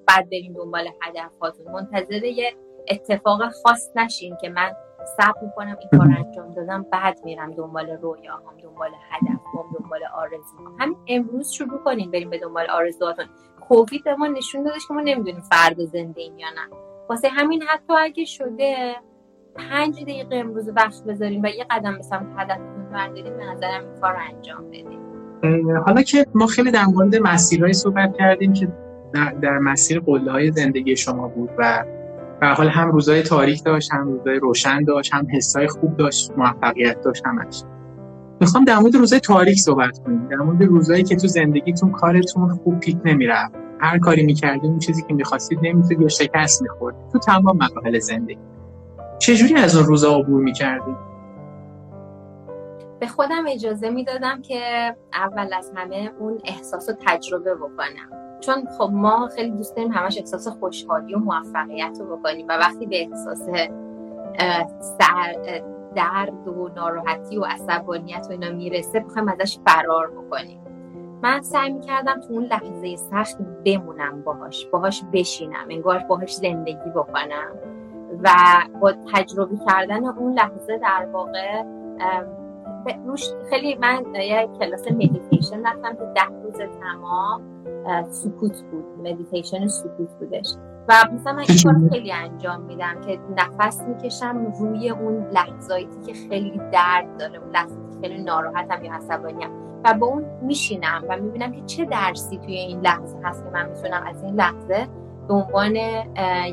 بعد 0.07 0.31
بریم 0.31 0.53
دنبال 0.53 0.89
هدفاتون. 1.03 1.73
منتظر 1.73 2.25
یه 2.25 2.55
اتفاق 2.89 3.51
خاص 3.51 3.91
نشین 3.97 4.37
که 4.41 4.49
من 4.49 4.73
صبر 5.17 5.41
می‌کنم 5.43 5.77
این 5.81 6.01
کار 6.01 6.25
انجام 6.27 6.51
دادم 6.51 6.83
بعد 6.83 7.25
میرم 7.25 7.51
دنبال 7.55 7.91
رویاهام 7.91 8.57
دنبال 8.63 8.91
هدفم 9.11 9.79
دنبال 9.79 10.01
آرزوهام. 10.15 10.77
همین 10.81 10.97
امروز 11.09 11.53
شروع 11.53 11.79
کنین 11.79 12.11
بریم 12.11 12.31
به 12.31 12.39
دنبال 12.39 12.71
آرزوهاتون. 12.71 13.27
کووید 13.71 14.05
به 14.05 14.15
ما 14.15 14.27
نشون 14.27 14.63
دادش 14.63 14.87
که 14.89 14.95
ما 14.95 15.01
نمی‌دونیم 15.01 15.41
فردا 15.41 15.85
زنده 15.85 16.21
ایم 16.21 16.39
یا 16.39 16.49
نه. 16.49 16.77
واسه 17.09 17.29
همین 17.29 17.63
حتی 17.63 17.93
اگه 17.99 18.25
شده 18.25 18.95
پنج 19.55 20.03
دقیقه 20.03 20.37
امروز 20.37 20.71
وقت 20.77 21.05
بذاریم 21.05 21.43
و 21.43 21.47
یه 21.47 21.67
قدم 21.71 21.97
به 21.97 22.03
سمت 22.03 22.27
هدفتون 22.37 22.91
برداریم 22.93 23.37
به 23.37 23.45
نظرم 23.45 23.85
این 23.85 24.01
کار 24.01 24.17
انجام 24.31 24.69
بدیم. 24.71 25.01
حالا 25.87 26.03
که 26.03 26.27
ما 26.35 26.47
خیلی 26.47 26.71
در 26.71 26.85
مورد 26.85 27.17
مسیرهایی 27.17 27.73
صحبت 27.73 28.17
کردیم 28.19 28.53
که 28.53 28.69
در, 29.15 29.33
در 29.33 29.59
مسیر 29.59 30.01
قله 30.01 30.33
های 30.33 30.53
زندگی 30.53 30.97
شما 30.97 31.29
بود 31.29 31.51
و 31.59 31.85
به 32.41 32.47
حال 32.47 32.69
هم 32.69 32.91
روزای 32.91 33.23
تاریک 33.23 33.65
داشت 33.65 33.93
هم 33.93 34.07
روزای 34.07 34.39
روشن 34.39 34.85
داشت 34.85 35.15
هم 35.15 35.27
حسای 35.33 35.69
خوب 35.69 35.97
داشت 35.97 36.31
موفقیت 36.37 37.01
داشت 37.01 37.27
همش. 37.27 37.63
می‌خوام 38.41 38.65
در 38.65 38.79
مورد 38.79 38.95
روزای 38.95 39.21
تاریک 39.21 39.59
صحبت 39.59 39.99
کنیم. 39.99 40.29
در 40.29 40.37
مورد 40.37 40.63
روزایی 40.63 41.03
که 41.03 41.17
تو 41.17 41.27
زندگیتون 41.27 41.93
کارتون 41.93 42.49
خوب 42.49 42.81
پیک 42.81 42.97
نمی‌رفت. 43.05 43.55
هر 43.81 43.99
کاری 43.99 44.27
می‌کردیم 44.27 44.71
اون 44.71 44.79
چیزی 44.79 45.03
که 45.03 45.15
می‌خواستید 45.15 45.59
نمی‌تونید 45.63 46.01
یا 46.01 46.09
شکست 46.09 46.63
می‌خورد. 46.63 46.95
تو 47.13 47.19
تمام 47.19 47.57
مراحل 47.57 47.99
زندگی. 47.99 48.39
چجوری 49.19 49.55
از 49.55 49.77
اون 49.77 49.87
روزا 49.87 50.17
عبور 50.17 50.43
می‌کردیم 50.43 50.97
به 53.01 53.07
خودم 53.07 53.45
اجازه 53.49 53.91
می‌دادم 53.91 54.43
که 54.43 54.61
اول 55.13 55.55
از 55.59 55.73
همه 55.77 56.11
اون 56.19 56.39
احساس 56.45 56.89
رو 56.89 56.95
تجربه 57.07 57.55
بکنم. 57.55 58.39
چون 58.41 58.55
خب 58.79 58.91
ما 58.93 59.29
خیلی 59.37 59.51
دوست 59.51 59.77
داریم 59.77 59.93
همش 59.93 60.19
احساس 60.19 60.49
خوشحالی 60.49 61.15
و 61.15 61.19
موفقیت 61.19 61.99
رو 62.01 62.17
بکنیم 62.17 62.47
و 62.49 62.53
وقتی 62.53 62.87
به 62.87 63.03
احساس 63.03 63.43
سر 64.81 65.35
درد 65.95 66.49
و 66.49 66.69
ناراحتی 66.69 67.39
و 67.39 67.45
عصبانیت 67.45 68.27
و 68.29 68.33
اینا 68.33 68.51
می‌رسه 68.51 69.01
بخوایم 69.01 69.29
ازش 69.29 69.59
فرار 69.67 70.11
بکنیم. 70.11 70.61
من 71.23 71.43
سعی 71.43 71.73
می‌کردم 71.73 72.21
تو 72.21 72.33
اون 72.33 72.45
لحظه 72.45 72.97
سخت 72.97 73.39
بمونم 73.65 74.23
باهاش 74.23 74.67
باهاش 74.67 75.05
بشینم 75.13 75.67
انگار 75.69 75.99
باهاش 75.99 76.35
زندگی 76.35 76.91
بکنم. 76.95 77.51
و 78.23 78.31
با 78.81 78.93
تجربه 79.15 79.57
کردن 79.67 80.05
اون 80.05 80.33
لحظه 80.33 80.79
در 80.79 81.09
واقع 81.13 81.63
روش 83.07 83.29
خیلی 83.51 83.75
من 83.75 84.15
یه 84.15 84.49
کلاس 84.61 84.93
مدیتیشن 84.93 85.67
رفتم 85.67 85.95
که 85.95 86.13
ده 86.15 86.43
روز 86.45 86.57
تمام 86.81 87.43
سکوت 88.09 88.63
بود 88.63 88.85
مدیتیشن 88.99 89.67
سکوت 89.67 90.11
بودش. 90.21 90.55
و 90.91 90.95
مثلا 91.13 91.33
من 91.33 91.45
این 91.49 91.89
خیلی 91.89 92.13
انجام 92.13 92.61
میدم 92.61 93.01
که 93.01 93.19
نفس 93.37 93.83
می‌کشم 93.83 94.53
روی 94.61 94.91
اون 94.91 95.27
لحظاتی 95.33 95.89
که 96.07 96.13
خیلی 96.29 96.61
درد 96.73 97.17
داره 97.19 97.39
اون 97.39 97.51
لحظاتی 97.51 97.91
که 97.93 98.09
خیلی 98.09 98.23
ناراحتم 98.23 98.85
یا 98.85 98.93
عصبانیم 98.93 99.51
و 99.85 99.95
با 99.95 100.07
اون 100.07 100.25
میشینم 100.43 101.05
و 101.09 101.17
می‌بینم 101.17 101.53
که 101.53 101.63
چه 101.67 101.85
درسی 101.85 102.39
توی 102.39 102.55
این 102.55 102.81
لحظه 102.81 103.19
هست 103.25 103.45
که 103.45 103.51
من 103.51 103.69
می‌تونم 103.69 104.03
از 104.07 104.23
این 104.23 104.35
لحظه 104.35 104.87
به 105.29 105.35
عنوان 105.35 105.77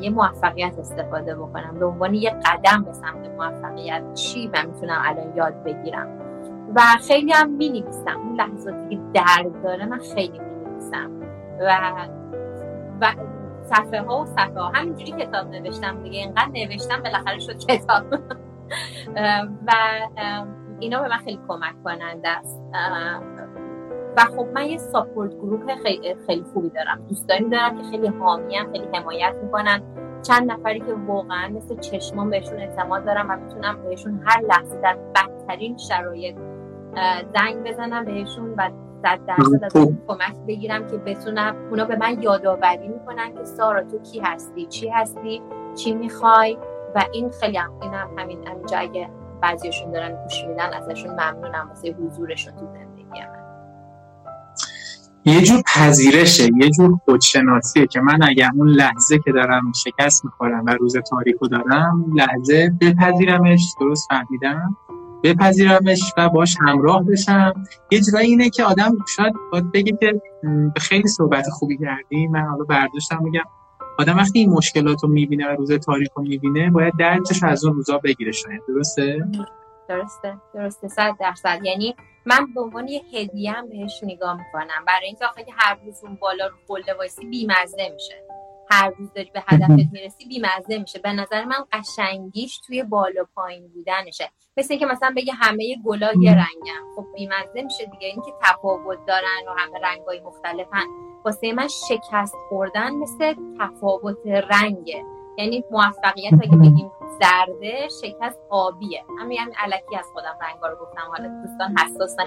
یه 0.01 0.09
موفقیت 0.09 0.79
استفاده 0.79 1.35
بکنم 1.35 1.75
به 1.79 1.85
عنوان 1.85 2.13
یه 2.13 2.29
قدم 2.29 2.83
به 2.83 2.93
سمت 2.93 3.29
موفقیت 3.37 4.13
چی 4.13 4.51
من 4.53 4.65
می‌تونم 4.65 5.01
الان 5.05 5.35
یاد 5.35 5.63
بگیرم. 5.63 6.07
و 6.75 6.81
خیلی 7.07 7.31
هم 7.31 7.49
می 7.49 7.69
نویسم 7.69 8.19
اون 8.19 8.35
لحظاتی 8.35 8.95
که 8.95 9.01
درد 9.13 9.63
داره 9.63 9.85
من 9.85 9.99
خیلی 9.99 10.39
می 10.39 10.69
نویسم 10.69 11.11
و 11.59 11.91
و 13.01 13.11
صفحه 13.69 14.01
ها 14.01 14.21
و 14.21 14.25
صفحه 14.25 14.59
ها 14.59 14.67
همینجوری 14.69 15.11
کتاب 15.11 15.47
نوشتم 15.47 16.03
دیگه. 16.03 16.19
اینقدر 16.19 16.51
نوشتم 16.53 17.03
بالاخره 17.03 17.39
شد 17.39 17.57
کتاب. 17.57 18.03
و 19.67 19.71
اینا 20.79 21.01
به 21.01 21.07
من 21.07 21.17
خیلی 21.17 21.39
کمک 21.47 21.83
کننده 21.83 22.29
است 22.29 22.61
و 24.17 24.21
خب 24.21 24.47
من 24.53 24.65
یه 24.65 24.77
ساپورت 24.77 25.33
گروپ 25.33 25.75
خیلی, 25.83 26.15
خیلی 26.25 26.43
خوبی 26.53 26.69
دارم. 26.69 27.05
دوستانی 27.09 27.49
دارم 27.49 27.77
که 27.77 27.83
خیلی 27.83 28.07
حامی 28.07 28.59
خیلی 28.71 28.87
حمایت 28.93 29.35
می‌کنن. 29.43 29.81
چند 30.27 30.51
نفری 30.51 30.79
که 30.79 30.93
واقعا 31.07 31.47
مثل 31.47 31.79
چشمان 31.79 32.29
بهشون 32.29 32.59
اعتماد 32.59 33.05
دارم 33.05 33.29
و 33.29 33.35
می‌تونم 33.35 33.83
بهشون 33.83 34.21
هر 34.25 34.41
لحظه 34.41 34.81
در 34.81 34.97
بدترین 35.15 35.77
شرایط 35.77 36.35
زنگ 37.33 37.63
بزنم 37.63 38.05
بهشون 38.05 38.53
و 38.57 38.69
صد 39.01 39.19
درصد 39.27 39.63
از 39.63 39.73
کمک 40.07 40.35
بگیرم 40.47 40.87
که 40.87 40.97
بتونم 40.97 41.55
اونا 41.69 41.85
به 41.85 41.95
من 41.95 42.21
یادآوری 42.21 42.87
می‌کنن 42.87 43.33
که 43.33 43.43
سارا 43.43 43.83
تو 43.83 43.99
کی 43.99 44.19
هستی؟ 44.19 44.65
چی 44.65 44.89
هستی؟ 44.89 45.41
چی 45.75 45.93
می‌خوای؟ 45.93 46.57
و 46.95 47.03
این 47.13 47.29
خیلی 47.29 47.57
هم 47.57 47.71
این 47.81 47.93
هم 47.93 48.09
همین 48.17 48.47
همینجا 48.47 48.77
اگه 48.77 49.09
بعضیشون 49.41 49.91
دارن 49.91 50.23
گوش 50.23 50.43
میدن 50.47 50.73
ازشون 50.73 51.11
ممنونم. 51.11 51.67
واسه 51.69 51.91
حضورشون 51.91 52.53
تو 52.53 52.65
زندگی 52.65 53.19
من. 53.19 53.47
یه 55.25 55.41
جور 55.41 55.61
پذیرشه 55.75 56.43
یه 56.43 56.69
جور 56.69 56.99
خودشناسیه 57.05 57.87
که 57.87 58.01
من 58.01 58.23
اگر 58.23 58.49
اون 58.55 58.67
لحظه 58.67 59.19
که 59.25 59.31
دارم 59.31 59.71
شکست 59.71 60.25
می‌خورم 60.25 60.65
و 60.65 60.69
روز 60.69 60.97
تاریکو 60.97 61.47
دارم 61.47 62.05
لحظه 62.15 62.71
بپذیرمش. 62.81 63.73
درست 63.79 64.07
فهمیدم؟ 64.09 64.77
بپذیرمش 65.27 66.13
و 66.17 66.29
باش 66.29 66.55
همراه 66.59 67.03
بشم. 67.03 67.53
یه 67.91 67.99
جورایی 68.01 68.29
اینه 68.29 68.49
که 68.49 68.63
آدم 68.63 68.97
شاید 69.15 69.33
باید 69.51 69.71
بگه 69.71 69.97
که 69.99 70.21
خیلی 70.77 71.07
صحبت 71.07 71.45
خوبی 71.49 71.77
کردی. 71.77 72.27
من 72.27 72.41
حالا 72.41 72.63
برداشتم 72.63 73.23
میگم 73.23 73.43
آدم 73.99 74.17
وقتی 74.17 74.39
این 74.39 74.49
مشکلات 74.49 75.03
رو 75.03 75.09
می‌بینه 75.09 75.47
و 75.47 75.55
روز 75.55 75.71
تاریخ 75.71 76.09
رو 76.15 76.23
می‌بینه 76.23 76.71
باید 76.71 76.93
درجش 76.99 77.43
از 77.43 77.65
اون 77.65 77.73
روزا 77.73 77.97
بگیره 77.97 78.31
شاید. 78.31 78.61
درسته؟ 78.67 79.17
درسته. 79.89 80.37
درسته. 80.53 80.87
صد 80.87 81.15
درصد. 81.19 81.59
یعنی 81.63 81.95
من 82.25 82.53
به 82.55 82.61
عنوان 82.61 82.87
یه 82.87 83.01
هدیه 83.13 83.51
هم 83.51 83.69
بهش 83.69 84.03
نگاه 84.03 84.37
می‌کنم. 84.37 84.85
برای 84.87 85.05
اینکه 85.05 85.25
آخه 85.25 85.45
هر 85.57 85.77
روز 85.85 86.03
اون 86.03 86.17
بالا 86.21 86.47
رو 86.47 86.55
قله 86.67 86.93
وایسی 86.97 87.25
بیمزه 87.25 87.91
میشه. 87.93 88.23
هر 88.69 88.91
روز 88.97 89.13
داری 89.13 89.31
به 89.33 89.43
هدفت 89.47 89.91
می‌رسی 89.91 90.25
بیمزه 90.25 90.77
میشه. 90.77 90.99
به 90.99 91.13
نظر 91.13 91.45
من 91.45 91.65
قشنگیش 91.71 92.59
توی 92.59 92.83
بالا 92.83 93.25
پایین 93.35 93.67
بودنشه. 93.67 94.29
مثل 94.57 94.73
اینکه 94.73 94.85
مثلا 94.85 95.13
بگه 95.17 95.33
همه 95.33 95.75
گلا 95.85 96.11
یه 96.21 96.31
رنگن 96.31 96.93
خب 96.95 97.05
بیمزه 97.15 97.61
میشه 97.61 97.85
دیگه. 97.85 98.07
اینکه 98.07 98.31
تفاوت 98.41 99.05
دارن 99.07 99.47
و 99.47 99.51
همه 99.57 99.79
رنگای 99.79 100.19
مختلفن. 100.19 100.85
واسه 101.25 101.53
من 101.53 101.67
شکست 101.67 102.35
خوردن 102.49 102.93
مثل 102.93 103.35
تفاوت 103.59 104.27
رنگه. 104.27 105.03
یعنی 105.37 105.63
موفقیت 105.71 106.33
اگه 106.33 106.57
بگیم 106.57 106.91
زرده 107.21 107.87
شکست 108.01 108.39
آبیه. 108.49 109.03
همین 109.19 109.39
همین 109.39 109.55
علکی 109.57 109.95
از 109.95 110.05
خودم 110.13 110.37
رنگا 110.41 110.67
رو 110.67 110.75
گفتم. 110.75 111.11
حالا 111.11 111.41
دوستان 111.43 111.75
حساس 111.77 112.15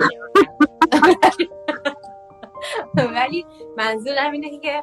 ولی 3.17 3.47
منظورم 3.77 4.33
اینه 4.33 4.59
که 4.59 4.83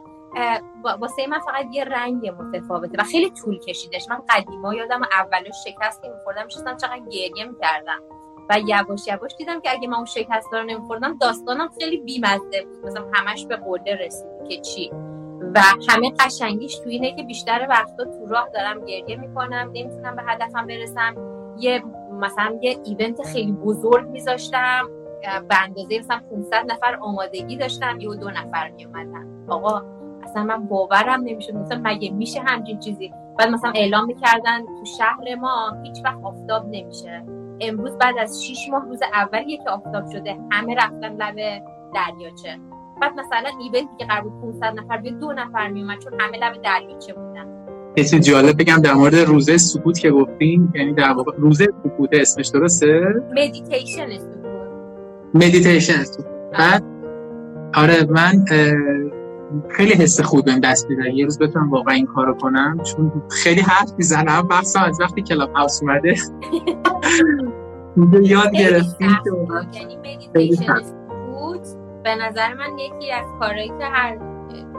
واسه 0.99 1.27
من 1.27 1.39
فقط 1.39 1.65
یه 1.71 1.83
رنگ 1.83 2.27
متفاوته 2.39 2.97
و 2.99 3.03
خیلی 3.03 3.29
طول 3.29 3.59
کشیدش. 3.59 4.09
من 4.09 4.21
قدیما 4.29 4.73
یادم 4.73 5.01
اولش 5.03 5.55
شکست 5.67 6.01
که 6.01 6.09
میخوردم 6.09 6.45
میشستم 6.45 6.77
چقدر 6.77 6.99
گریه 6.99 7.45
می‌کردم 7.45 7.99
و 8.49 8.59
یواش 8.59 9.07
یواش 9.07 9.35
دیدم 9.37 9.61
که 9.61 9.71
اگه 9.71 9.87
من 9.87 9.95
اون 9.95 10.05
شکست 10.05 10.53
رو 10.53 10.63
نمیخوردم 10.63 11.17
داستانم 11.17 11.69
خیلی 11.79 11.97
بیمزده 11.97 12.65
بود. 12.65 12.85
مثلا 12.85 13.05
همش 13.13 13.45
به 13.45 13.55
قله 13.55 13.95
رسید 13.95 14.31
که 14.49 14.61
چی. 14.61 14.91
و 15.55 15.61
همه 15.89 16.11
قشنگیش 16.19 16.79
تو 16.79 16.89
اینه 16.89 17.15
که 17.15 17.23
بیشتر 17.23 17.67
وقتا 17.69 18.03
تو 18.03 18.25
راه 18.25 18.49
دارم 18.53 18.85
گریه 18.85 19.15
می‌کنم 19.15 19.71
نمی‌تونم 19.73 20.15
به 20.15 20.23
هدفم 20.27 20.67
برسم. 20.67 21.15
یه 21.59 21.83
مثلا 22.11 22.59
یه 22.61 22.79
ایونت 22.85 23.21
خیلی 23.21 23.51
بزرگ 23.51 24.07
میذاشتم. 24.07 24.89
به 25.49 25.63
اندازه 25.63 25.99
مثلا 25.99 26.21
500 26.31 26.71
نفر 26.71 26.95
آمادگی 27.01 27.57
داشتم 27.57 27.99
یه 27.99 28.15
دو 28.15 28.29
نفر 28.29 28.69
میومدن 28.69 29.45
آقا 29.49 29.96
اصلا 30.37 30.57
من 30.57 30.67
باورم 30.67 31.23
نمیشه 31.23 31.53
مثلا 31.53 31.81
مگه 31.83 32.11
میشه 32.11 32.39
همچین 32.45 32.79
چیزی؟ 32.79 33.13
بعد 33.39 33.49
مثلا 33.49 33.71
اعلام 33.75 34.05
می‌کردن 34.05 34.65
تو 34.65 34.85
شهر 34.97 35.35
ما 35.35 35.73
هیچ 35.83 36.05
وقت 36.05 36.17
آفتاب 36.23 36.65
نمیشه. 36.71 37.25
امروز 37.61 37.97
بعد 37.97 38.15
از 38.19 38.43
6 38.43 38.69
ماه 38.71 38.85
روز 38.85 38.99
اولیه 39.13 39.57
که 39.57 39.69
آفتاب 39.69 40.11
شده 40.11 40.37
همه 40.51 40.75
رفتن 40.75 41.13
لب 41.13 41.35
دریاچه. 41.95 42.59
بعد 43.01 43.11
مثلا 43.19 43.49
event 43.59 43.84
ی 43.84 43.89
که 43.99 44.05
قرار 44.05 44.31
500 44.41 44.63
نفر 44.79 44.97
به 44.97 45.11
دو 45.11 45.31
نفر 45.31 45.67
میومد 45.67 45.99
چون 45.99 46.13
همه 46.19 46.37
لب 46.37 46.61
دریاچه 46.61 47.13
بودن. 47.13 47.47
یه 47.97 48.03
چیز 48.03 48.19
جالب 48.19 48.61
بگم 48.61 48.77
در 48.83 48.93
مورد 48.93 49.15
روزه 49.15 49.57
سکوت 49.57 49.99
که 49.99 50.11
گفتین 50.11 50.69
یعنی 50.75 50.93
در 50.93 51.11
واقع 51.11 51.31
روزه 51.37 51.67
سکوت 51.83 52.09
اسمش 52.13 52.47
درسته؟ 52.47 53.01
مدیتیشن 53.31 54.07
مدیتیشن 55.33 56.03
بعد؟ 56.53 56.83
آره 57.75 58.05
من 58.09 58.45
خیلی 59.69 59.93
حس 59.93 60.21
خوب 60.21 60.45
بهم 60.45 60.59
دست 60.59 60.89
میده 60.89 61.13
یه 61.13 61.25
روز 61.25 61.39
بتونم 61.39 61.69
واقعا 61.69 61.95
این 61.95 62.05
کارو 62.05 62.33
کنم 62.33 62.79
چون 62.83 63.23
خیلی 63.29 63.61
حرف 63.61 63.93
می‌زنم. 63.97 64.47
بحثا 64.47 64.79
از 64.79 65.01
وقتی 65.01 65.21
Clubhouse 65.21 65.81
اومده. 65.81 66.15
یاد 68.23 68.51
گرفتیم 68.51 69.17
که 69.23 69.31
یعنی 70.33 70.57
بود. 71.33 71.61
به 72.03 72.15
نظر 72.15 72.53
من 72.53 72.79
یکی 72.79 73.11
از 73.11 73.25
کارهایی 73.39 73.67
که 73.67 73.85
هر 73.85 74.15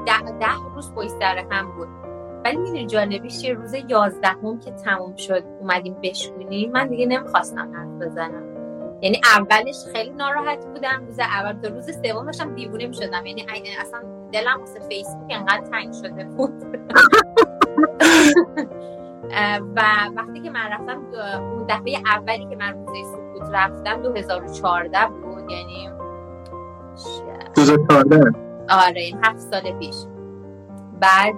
ده, 0.06 0.32
ده 0.40 0.74
روز 0.74 0.92
پشت 0.92 1.08
سر 1.08 1.44
هم 1.50 1.72
بود. 1.76 1.88
ولی 2.44 2.56
می‌دونی 2.56 2.86
جالبیش 2.86 3.44
یه 3.44 3.54
روز 3.54 3.74
یازدهم 3.88 4.60
که 4.60 4.70
تموم 4.70 5.16
شد 5.16 5.44
اومدیم 5.60 5.96
بشکونیم. 6.02 6.72
من 6.72 6.88
دیگه 6.88 7.06
نمی‌خواستم 7.06 7.72
حرف 7.74 8.08
بزنم. 8.08 8.42
یعنی 9.02 9.20
اولش 9.36 9.76
خیلی 9.92 10.10
ناراحت 10.10 10.66
بودم. 10.66 11.02
روز 11.06 11.18
اول 11.18 11.52
تا 11.52 11.68
روز 11.68 11.84
سوم 11.84 12.26
داشتم 12.26 12.54
دیوونه 12.54 12.86
می‌شدم. 12.86 13.26
یعنی 13.26 13.46
اصلا 13.80 14.17
دلم 14.32 14.60
واسه 14.60 14.80
فیسبوک 14.88 15.30
انقدر 15.30 15.64
تنگ 15.70 15.92
شده 15.92 16.24
بود. 16.24 16.64
و 19.76 19.82
وقتی 20.16 20.40
که 20.40 20.50
من 20.50 20.70
رفتم 20.70 21.02
اون 21.54 21.66
دفعه 21.68 21.98
اولی 22.16 22.46
که 22.50 22.56
من 22.56 22.72
روزه 22.72 23.02
سکوت 23.02 23.50
رفتم 23.52 24.02
2014 24.02 25.06
بود 25.06 25.50
یعنی 25.50 25.90
2014 27.56 28.32
آره 28.70 29.10
هفت 29.22 29.38
سال 29.38 29.78
پیش. 29.78 29.96
بعد 31.00 31.34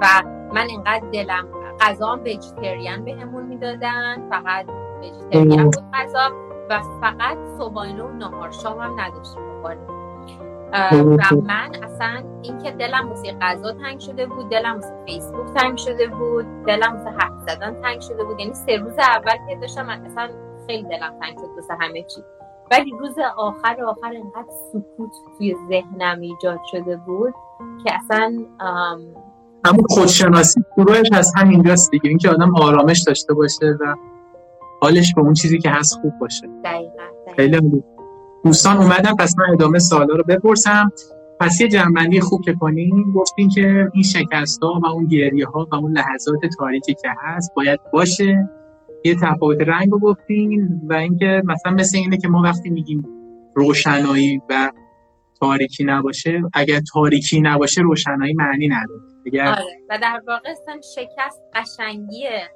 و 0.00 0.06
من 0.54 0.66
اینقدر 0.68 1.06
دلم 1.12 1.48
غذا 1.80 2.20
ویجیتریان 2.24 3.04
بهمون 3.04 3.46
می‌دادن 3.46 4.28
فقط 4.30 4.66
ویجیتریان 5.00 5.64
بود 5.64 5.90
غذا 5.94 6.30
و 6.70 6.80
فقط 7.00 7.38
صبحانه 7.58 8.02
و 8.02 8.12
نهار 8.12 8.50
شام 8.50 8.78
هم 8.78 9.00
نداشتیم 9.00 9.42
بخوریم 9.58 9.97
و 10.72 11.36
من 11.46 11.70
اصلا 11.82 12.22
اینکه 12.42 12.70
دلم 12.70 13.08
واسه 13.08 13.32
غذا 13.40 13.72
تنگ 13.72 14.00
شده 14.00 14.26
بود 14.26 14.48
دلم 14.48 14.74
واسه 14.74 14.94
فیسبوک 15.06 15.46
تنگ 15.54 15.76
شده 15.78 16.06
بود 16.08 16.46
دلم 16.66 16.92
واسه 16.92 17.10
حرف 17.10 17.32
زدن 17.48 17.82
تنگ 17.82 18.00
شده 18.00 18.24
بود. 18.24 18.40
یعنی 18.40 18.54
سه 18.54 18.76
روز 18.76 18.98
اول 18.98 19.36
که 19.48 19.56
داشتم 19.60 19.88
اصلا 19.88 20.28
خیلی 20.66 20.82
دلم 20.82 21.14
تنگ 21.20 21.38
شد 21.38 21.48
واسه 21.56 21.74
همه 21.80 22.02
چی. 22.02 22.20
ولی 22.70 22.92
روز 23.00 23.14
آخر 23.36 23.84
آخر 23.84 24.06
انقدر 24.06 24.52
سکوت 24.72 25.10
توی 25.38 25.56
ذهنم 25.68 26.20
ایجاد 26.20 26.60
شده 26.70 26.96
بود 26.96 27.34
که 27.84 27.92
اصلا 27.94 28.32
همون 29.64 29.84
خودشناسی 29.88 30.64
شروعش 30.76 31.08
از 31.12 31.32
همینجاست 31.36 31.90
دیگه. 31.90 32.08
اینکه 32.08 32.30
آدم 32.30 32.56
آرامش 32.56 33.02
داشته 33.06 33.34
باشه 33.34 33.66
و 33.80 33.96
حالش 34.82 35.14
به 35.14 35.22
اون 35.22 35.34
چیزی 35.34 35.58
که 35.58 35.70
هست 35.70 36.00
خوب 36.02 36.12
باشه. 36.20 36.48
دقیقا, 36.64 37.02
خیلی 37.36 37.82
دوستان 38.48 38.76
اومدم 38.76 39.16
پس 39.18 39.34
من 39.38 39.44
ادامه 39.52 39.78
سوالا 39.78 40.14
رو 40.14 40.24
بپرسم. 40.28 40.92
پس 41.40 41.60
یه 41.60 41.68
جنبندی 41.68 42.20
خوب 42.20 42.40
که 42.44 42.54
کنیم 42.60 43.12
گفتیم 43.12 43.48
که 43.48 43.90
این 43.94 44.02
شکست 44.02 44.62
ها 44.62 44.80
و 44.82 44.86
اون 44.86 45.06
گریه 45.06 45.46
ها 45.46 45.68
و 45.72 45.74
اون 45.74 45.92
لحظات 45.92 46.40
تاریکی 46.58 46.94
که 46.94 47.08
هست 47.18 47.54
باید 47.56 47.80
باشه. 47.92 48.48
یه 49.04 49.14
تفاوت 49.14 49.60
رنگ 49.60 49.90
رو 49.90 49.98
گفتیم 49.98 50.80
و 50.90 50.92
اینکه 50.92 51.42
مثلا 51.44 51.72
مثل 51.72 51.98
اینه 51.98 52.16
که 52.16 52.28
ما 52.28 52.42
وقتی 52.42 52.70
میگیم 52.70 53.06
روشنایی 53.54 54.40
و 54.50 54.70
تاریکی 55.40 55.84
نباشه 55.84 56.42
اگر 56.54 56.80
تاریکی 56.92 57.40
نباشه 57.40 57.80
روشنایی 57.82 58.34
معنی 58.34 58.68
نداره. 58.68 59.00
اگر... 59.26 59.46
آره. 59.46 59.64
و 59.90 59.98
در 60.02 60.22
واقع 60.28 60.54
شکست 60.94 61.42
قشنگیه. 61.54 62.48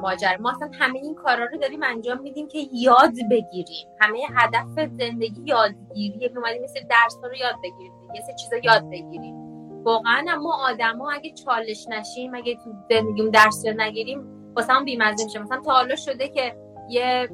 ماجر 0.00 0.36
ما 0.36 0.50
اصلا 0.50 0.70
همه 0.72 0.98
این 0.98 1.14
کارا 1.14 1.44
رو 1.44 1.58
داریم 1.58 1.82
انجام 1.82 2.22
میدیم 2.22 2.48
که 2.48 2.58
یاد 2.72 3.12
بگیریم. 3.30 3.88
همه 4.00 4.18
هدف 4.34 4.90
زندگی 4.98 5.42
یادگیریه 5.44 6.32
اومدیم 6.36 6.62
مثل 6.62 6.80
درس 6.90 7.18
رو 7.22 7.34
یاد 7.36 7.54
بگیریم 7.62 7.92
یه 8.14 8.34
چیزا 8.42 8.56
یاد 8.56 8.90
بگیریم. 8.90 9.46
واقعا 9.82 10.38
ما 10.42 10.68
آدما 10.68 11.10
اگه 11.10 11.32
چالش 11.32 11.88
نشیم 11.88 12.34
اگه 12.34 12.54
تو 12.54 12.72
زندگیم 12.90 13.30
درس 13.30 13.66
رو 13.66 13.72
نگیریم 13.76 14.52
واسه 14.56 14.72
هم 14.72 14.84
بیمزه 14.84 15.24
میشه 15.24 15.38
مثلا 15.38 15.60
تا 15.60 15.72
حالا 15.72 15.96
شده 15.96 16.28
که 16.28 16.56
یه 16.90 17.28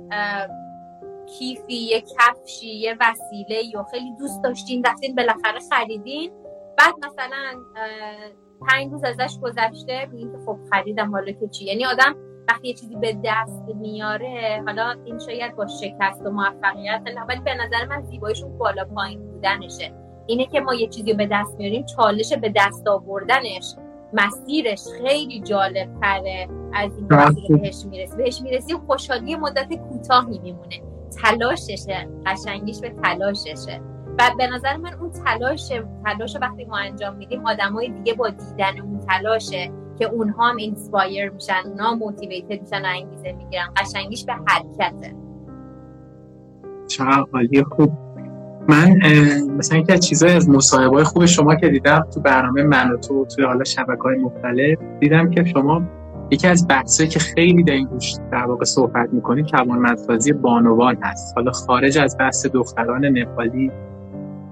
کیفی 1.39 1.75
یه 1.75 2.01
کفشی 2.01 2.75
یه 2.75 2.97
وسیله 3.01 3.65
یا 3.75 3.87
خیلی 3.91 4.17
دوست 4.19 4.43
داشتین 4.45 4.85
رفتین 4.85 5.15
بالاخره 5.15 5.61
خریدین. 5.71 6.33
بعد 6.79 6.95
مثلا 7.07 7.63
پنج 8.69 8.93
روز 8.93 9.05
ازش 9.05 9.39
گذشته 9.43 10.07
میگین 10.07 10.33
که 10.33 10.39
خب 10.47 10.59
خریدم 10.73 11.11
حالا 11.11 11.33
که 11.33 11.49
چی؟ 11.49 11.65
یعنی 11.65 11.87
آدم 11.87 12.17
وقتی 12.49 12.69
یه 12.69 12.75
چیزی 12.75 12.97
به 12.97 13.17
دست 13.25 13.63
میاره 13.75 14.63
حالا 14.67 14.95
این 15.05 15.19
شاید 15.19 15.57
با 15.57 15.67
شکست 15.67 16.27
و 16.27 16.31
موفقیت 16.31 17.03
ولی 17.29 17.41
به 17.41 17.55
نظر 17.55 17.87
من 17.89 18.03
زیباییشون 18.03 18.59
بالا 18.59 18.85
پایین 18.85 19.21
بودنشه. 19.21 19.93
اینه 20.27 20.47
که 20.47 20.61
ما 20.61 20.75
یه 20.75 20.89
چیزی 20.89 21.15
به 21.15 21.29
دست 21.33 21.57
میاریم 21.59 21.85
چالش 21.87 22.33
به 22.33 22.53
دست 22.57 22.89
آوردنش 22.89 23.75
مسیرش 24.13 24.81
خیلی 25.03 25.41
جالب 25.41 26.01
تره 26.01 26.49
از 26.75 26.97
این 26.97 27.07
مسیر 27.11 27.57
بهش 27.57 27.85
می‌رسی. 27.85 28.17
بهش 28.17 28.43
می‌رسی 28.43 28.75
خوشحالی 28.75 29.37
مدت 29.37 29.75
کوتاهی 29.75 30.39
میمونه. 30.39 30.83
تلاششه 31.23 32.09
قشنگیش 32.27 32.81
به 32.81 32.91
تلاششه. 32.91 33.81
و 34.19 34.31
به 34.39 34.47
نظر 34.47 34.77
من 34.77 34.95
اون 34.95 35.11
تلاش 35.11 35.73
تلاش 36.05 36.37
وقتی 36.41 36.65
ما 36.65 36.79
انجام 36.79 37.17
میدیم 37.17 37.47
آدمای 37.47 37.89
دیگه 37.89 38.15
با 38.15 38.29
دیدن 38.29 38.81
اون 38.81 39.01
تلاشه. 39.01 39.73
که 39.99 40.05
اونها 40.05 40.49
هم 40.49 40.57
inspire 40.57 41.31
میشن 41.31 41.63
اونها 41.65 41.95
motivated 41.95 42.61
میشن 42.63 42.83
و 42.83 42.89
انگیزه 42.89 43.33
می‌گیرن 43.33 43.69
قشنگیش 43.77 44.25
به 44.25 44.33
حرکته. 44.33 45.15
چقدر 46.87 47.65
خوب 47.71 47.93
من 48.69 48.97
مثلا 49.57 49.79
یکی 49.79 49.93
از 49.93 50.01
چیزای 50.01 50.33
از 50.33 50.49
مصاحبه 50.49 51.05
خوب 51.05 51.25
شما 51.25 51.55
که 51.55 51.69
دیدم 51.69 52.07
تو 52.15 52.21
برنامه 52.21 52.63
من 52.63 52.91
و 52.91 52.97
تو 52.97 53.25
توی 53.25 53.45
حالا 53.45 53.65
شبکه 53.65 54.03
های 54.03 54.19
مختلف 54.19 54.79
دیدم 55.01 55.31
که 55.31 55.45
شما 55.45 55.83
یکی 56.31 56.49
از 56.49 56.69
بحثایی 56.69 57.09
که 57.09 57.19
خیلی 57.19 57.63
در 57.63 57.73
این 57.73 57.87
گوش 57.87 58.15
در 58.33 58.47
واقع 58.47 58.65
صحبت 58.65 59.09
می‌کنید 59.13 59.47
توانمندسازی 59.47 60.33
بانوان 60.33 60.97
هست. 61.03 61.37
حالا 61.37 61.51
خارج 61.51 61.99
از 61.99 62.17
بحث 62.19 62.47
دختران 62.47 63.05
نپالی 63.05 63.71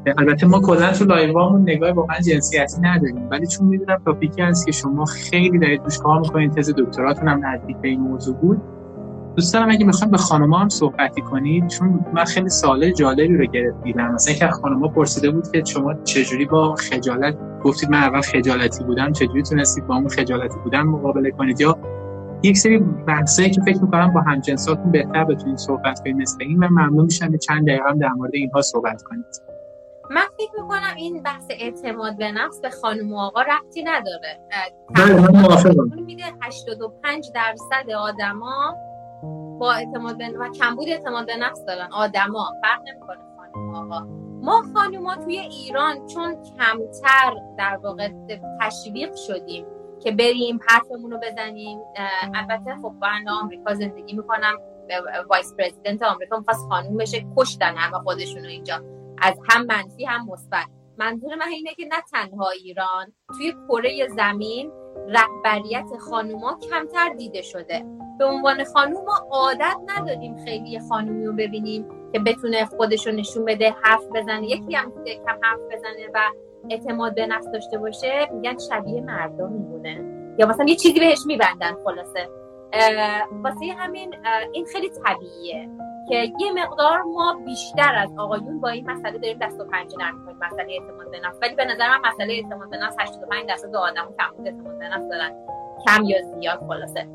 البته 0.06 0.46
ما 0.46 0.60
کلا 0.60 0.92
تو 0.92 1.04
لایوامون 1.04 1.62
نگاه 1.62 1.90
واقعا 1.90 2.20
جنسیتی 2.20 2.80
نداریم 2.80 3.28
ولی 3.30 3.46
چون 3.46 3.66
می‌دونم 3.66 3.98
تاپیکی 4.04 4.42
هست 4.42 4.66
که 4.66 4.72
شما 4.72 5.04
خیلی 5.04 5.58
دارید 5.58 5.82
توش 5.82 5.98
کار 5.98 6.20
می‌کنید 6.20 6.52
تز 6.52 6.74
دکتراتون 6.78 7.28
هم 7.28 7.46
نزدیک 7.46 7.76
به 7.76 7.88
این 7.88 8.00
موضوع 8.00 8.36
بود. 8.36 8.60
دوست 9.36 9.54
دارم 9.54 9.70
اگه 9.70 9.86
می‌خوام 9.86 10.10
به 10.10 10.16
خانم‌ها 10.16 10.58
هم 10.58 10.68
صحبتی 10.68 11.20
کنید 11.20 11.66
چون 11.66 12.04
من 12.14 12.24
خیلی 12.24 12.48
سوال 12.48 12.90
جالبی 12.90 13.36
رو 13.36 13.46
گرفتیدم 13.46 14.14
مثلا 14.14 14.34
که 14.34 14.46
خانم‌ها 14.48 14.88
پرسیده 14.88 15.30
بود 15.30 15.50
که 15.52 15.62
شما 15.64 15.94
چجوری 15.94 16.44
با 16.44 16.74
خجالت 16.74 17.36
گفتید 17.64 17.90
من 17.90 17.98
اول 17.98 18.20
خجالتی 18.20 18.84
بودم 18.84 19.12
چجوری 19.12 19.42
تونستید 19.42 19.86
با 19.86 19.96
اون 19.96 20.08
خجالتی 20.08 20.58
بودن 20.64 20.82
مقابله 20.82 21.30
کنید؟ 21.30 21.60
یا 21.60 21.78
یک 22.42 22.58
سری 22.58 22.78
بحثایی 22.78 23.50
که 23.50 23.60
فکر 23.60 23.82
می‌کنم 23.82 24.12
با 24.12 24.20
همجنساتون 24.20 24.92
بهتر 24.92 25.24
بتونید 25.24 25.56
صحبت 25.56 26.00
کنید 26.00 26.16
مثل 26.16 26.36
این 26.40 26.58
و 26.58 26.68
ممنون 26.70 27.04
میشم 27.04 27.36
چند 27.36 27.66
دقیقه 27.66 27.84
هم 27.88 27.98
در 27.98 28.12
مورد 28.12 28.34
اینها 28.34 28.62
صحبت 28.62 29.02
کنید. 29.02 29.49
من 30.10 30.26
فکر 30.38 30.62
می‌کنم 30.62 30.94
این 30.96 31.22
بحث 31.22 31.44
اعتماد 31.50 32.16
به 32.16 32.32
نفس 32.32 32.60
به 32.60 32.70
خانم 32.70 33.12
و 33.12 33.18
آقا 33.18 33.42
ربطی 33.42 33.82
نداره. 33.82 34.40
بله، 34.96 35.14
من 35.14 35.40
موافقم. 35.40 36.02
میده 36.04 36.24
85 36.42 37.30
درصد 37.34 37.90
آدما 37.90 38.76
با 39.60 39.72
اعتماد 39.72 40.18
به 40.18 40.28
و 40.38 40.48
کمبود 40.48 40.88
اعتماد 40.88 41.26
به 41.26 41.36
نفس 41.36 41.64
دارن. 41.64 41.88
آدما 41.92 42.50
فرق 42.62 42.80
نمی‌کنه 42.88 43.18
خانم 43.36 43.74
آقا. 43.74 44.00
ما 44.42 44.62
خانوما 44.74 45.16
توی 45.16 45.38
ایران 45.38 46.06
چون 46.06 46.36
کمتر 46.42 47.34
در 47.58 47.76
واقع 47.82 48.08
تشویق 48.60 49.14
شدیم 49.14 49.66
که 50.02 50.10
بریم 50.10 50.60
حرفمون 50.68 51.10
رو 51.10 51.18
بزنیم 51.18 51.80
البته 52.34 52.76
خب 52.82 52.92
من 53.00 53.28
آمریکا 53.28 53.74
زندگی 53.74 54.12
می‌کنم. 54.16 54.54
vice 55.30 55.54
president 55.58 56.02
آمریکا 56.02 56.38
می‌خواست 56.38 56.68
خانوم 56.68 56.96
بشه 56.96 57.26
کشتن 57.36 57.76
همه 57.76 57.98
خودشونو 57.98 58.48
اینجا. 58.48 58.80
از 59.20 59.34
هم 59.50 59.66
منفی 59.66 60.04
هم 60.04 60.26
مثبت. 60.26 60.66
منظور 60.98 61.34
من 61.34 61.48
اینه 61.48 61.74
که 61.74 61.84
نه 61.84 62.02
تنها 62.12 62.50
ایران 62.50 63.12
توی 63.36 63.54
کره 63.68 64.08
زمین 64.16 64.72
رهبریت 65.08 65.86
خانوما 66.10 66.58
کمتر 66.70 67.08
دیده 67.08 67.42
شده. 67.42 67.84
به 68.18 68.24
عنوان 68.24 68.64
خانوم 68.64 69.04
ما 69.04 69.26
عادت 69.30 69.76
نداریم 69.86 70.36
خیلی 70.44 70.80
خانومی 70.88 71.26
رو 71.26 71.32
ببینیم 71.32 71.88
که 72.12 72.18
بتونه 72.18 72.66
خودش 72.66 73.06
رو 73.06 73.12
نشون 73.12 73.44
بده 73.44 73.74
حرف 73.82 74.02
بزنه. 74.14 74.46
یکی 74.46 74.74
هم 74.74 74.92
کم 75.04 75.38
حرف 75.42 75.60
بزنه 75.72 76.08
و 76.14 76.20
اعتماد 76.70 77.14
به 77.14 77.26
نفس 77.26 77.46
داشته 77.52 77.78
باشه 77.78 78.28
میگن 78.32 78.58
شبیه 78.58 79.00
مردم 79.00 79.52
میمونه. 79.52 80.20
یا 80.38 80.46
مثلا 80.46 80.66
یه 80.68 80.76
چیزی 80.76 81.00
بهش 81.00 81.18
میبندن 81.26 81.76
خلاصه. 81.84 82.28
واسه 83.32 83.66
همین 83.78 84.14
این 84.52 84.64
خیلی 84.64 84.90
طبیعیه. 84.90 85.68
که 86.10 86.32
یه 86.38 86.52
مقدار 86.52 87.02
ما 87.02 87.40
بیشتر 87.44 87.94
از 87.94 88.10
آقایون 88.18 88.60
با 88.60 88.68
این 88.68 88.90
مسئله 88.90 89.18
داریم 89.18 89.38
دست 89.38 89.60
و 89.60 89.64
پنجه 89.64 89.96
نرم 89.98 90.24
کنیم 90.24 90.36
مسئله 90.42 90.72
اعتماد 90.72 91.10
به 91.10 91.20
نفس. 91.28 91.38
ولی 91.42 91.54
به 91.54 91.64
نظر 91.64 91.88
من 91.88 92.10
مسئله 92.10 92.32
اعتماد 92.32 92.70
به 92.70 92.76
نفس 92.76 92.96
85 93.00 93.48
درصد 93.48 93.76
آدم 93.76 94.08
کم 94.18 94.44
اعتماد 94.44 94.78
به 94.78 94.88
نفس 94.88 95.08
دارن 95.08 95.32
کم 95.86 96.04
یا 96.04 96.18
زیاد 96.22 96.60
خلاصه. 96.68 97.08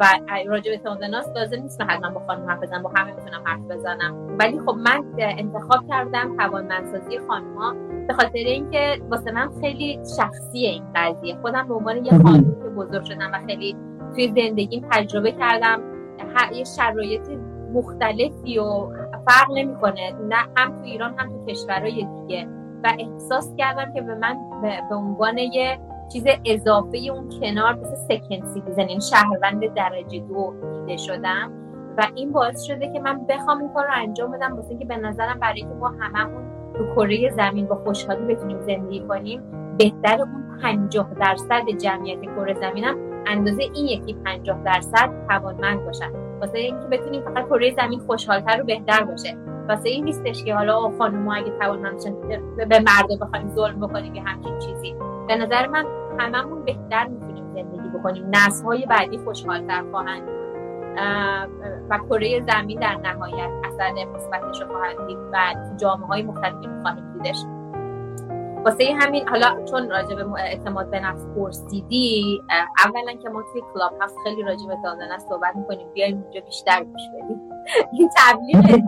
و 0.00 0.04
راجع 0.46 0.70
به 0.70 0.76
اعتماد 0.76 0.98
به 0.98 1.08
نفس 1.08 1.28
لازم 1.36 1.62
نیست 1.62 1.80
حتما 1.80 2.10
با 2.10 2.20
خانم 2.26 2.50
حرف 2.50 2.62
بزنم 2.62 2.82
با 2.82 2.92
همه 2.96 3.12
می‌تونم 3.12 3.42
حرف 3.44 3.60
بزنم. 3.60 4.36
ولی 4.38 4.60
خب 4.60 4.74
من 4.74 5.04
انتخاب 5.18 5.88
کردم 5.88 6.36
توانمندسازی 6.36 7.18
خانم‌ها 7.18 7.74
به 8.08 8.14
خاطر 8.14 8.38
اینکه 8.38 9.02
واسه 9.10 9.30
من 9.30 9.50
خیلی 9.60 10.00
شخصیه 10.16 10.70
این 10.70 10.84
قضیه. 10.94 11.36
خودم 11.42 11.68
به 11.68 11.74
عنوان 11.74 12.04
یه 12.04 12.12
خانم 12.12 12.62
که 12.62 12.68
بزرگ 12.68 13.04
شدم 13.04 13.30
و 13.32 13.46
خیلی 13.46 13.76
توی 14.14 14.28
زندگیم 14.28 14.88
تجربه 14.90 15.32
کردم 15.32 15.82
یه 16.52 16.64
شرایط 16.64 17.28
مختلفی 17.74 18.58
و 18.58 18.88
فرق 19.26 19.50
نمی‌کنه. 19.54 20.12
نه 20.28 20.36
هم 20.56 20.76
تو 20.76 20.84
ایران 20.84 21.14
هم 21.18 21.28
تو 21.28 21.44
کشورهای 21.44 22.08
دیگه. 22.20 22.48
و 22.84 22.92
احساس 22.98 23.54
کردم 23.56 23.92
که 23.92 24.00
به 24.00 24.14
من 24.14 24.36
به 24.88 24.94
عنوان 24.94 25.38
یه 25.38 25.78
چیز 26.12 26.24
اضافه 26.44 26.98
اون 26.98 27.28
کنار 27.40 27.74
مثل 27.74 27.94
second 27.94 28.44
citizen 28.44 28.82
این 28.88 29.00
شهروند 29.00 29.74
درجه 29.74 30.18
دو 30.18 30.54
دیده 30.72 30.96
شدم. 30.96 31.52
و 31.98 32.06
این 32.14 32.32
باعث 32.32 32.62
شده 32.62 32.92
که 32.92 33.00
من 33.00 33.26
بخوام 33.26 33.58
این 33.58 33.68
کار 33.74 33.84
رو 33.84 33.90
انجام 33.94 34.30
بدم 34.30 34.56
واسه 34.56 34.70
اینکه 34.70 34.84
به 34.84 34.96
نظرم 34.96 35.38
برای 35.40 35.60
که 35.60 35.66
ما 35.66 35.88
هممون 35.88 36.42
تو 36.74 36.94
کره 36.94 37.30
زمین 37.30 37.66
با 37.66 37.74
خوشحالی 37.74 38.34
بتونیم 38.34 38.60
زندگی 38.60 39.00
کنیم 39.00 39.42
بهتر 39.78 40.20
اون 40.20 40.58
50 40.62 41.14
درصد 41.20 41.70
جمعیت 41.82 42.20
کره 42.22 42.54
زمینم 42.54 42.96
اندازه 43.26 43.62
این 43.62 43.86
یکی 43.86 44.14
50 44.14 44.62
درصد 44.64 45.10
توانمند 45.28 45.84
باشن. 45.84 46.27
واسه 46.40 46.58
اینکه 46.58 46.86
بتونیم 46.86 47.22
فقط 47.22 47.48
کره 47.48 47.74
زمین 47.74 47.98
خوشحالتر 47.98 48.62
و 48.62 48.64
بهتر 48.64 49.04
باشه. 49.04 49.36
واسه 49.68 49.88
این 49.88 50.04
نیستش 50.04 50.44
که 50.44 50.54
حالا 50.54 50.90
خانم 50.98 51.28
اگه 51.28 51.58
توانمند 51.60 51.92
باشن 51.92 52.14
به 52.56 52.80
مردم 52.80 53.16
بخوایم 53.20 53.48
ظلم 53.48 53.80
بکنیم 53.80 54.14
یا 54.14 54.22
همچین 54.22 54.58
چیزی. 54.58 54.94
به 55.28 55.36
نظر 55.36 55.66
من 55.66 55.84
هممون 56.18 56.64
بهتر 56.64 57.06
می‌تونیم 57.06 57.54
زندگی 57.54 57.98
بکنیم. 57.98 58.26
نسل 58.30 58.64
های 58.64 58.86
بعدی 58.86 59.18
خوشحالتر 59.18 59.84
خواهند 59.90 60.22
و 61.90 61.98
کره 62.10 62.40
زمین 62.52 62.80
در 62.80 62.94
نهایت 62.94 63.50
اثر 63.64 63.92
مثبتش 64.14 64.60
رو 64.60 64.68
خواهد 64.68 65.06
دید 65.06 65.18
و 65.32 65.36
جامعه 65.76 66.06
های 66.06 66.22
مختلفی 66.22 66.68
خواهیم 66.82 67.12
دیدش. 67.12 67.36
واسه 68.68 68.94
همین 69.00 69.28
حالا 69.28 69.64
چون 69.70 69.90
راجع 69.90 70.14
به 70.14 70.32
اعتماد 70.32 70.90
به 70.90 71.00
نفس 71.00 71.26
پرسیدی 71.36 72.40
اولا 72.84 73.12
که 73.22 73.28
ما 73.28 73.42
توی 73.52 73.62
Clubhouse 73.74 74.14
خیلی 74.24 74.42
راجع 74.42 74.66
به 74.68 74.76
دادن 74.84 75.18
صحبت 75.28 75.56
می‌کنیم. 75.56 75.86
بیایم 75.94 76.22
اونجا 76.22 76.40
بیشتر 76.40 76.84
گوش 76.84 77.02
بدیم. 77.14 77.40
این 77.98 78.10
تبلیغ 78.16 78.80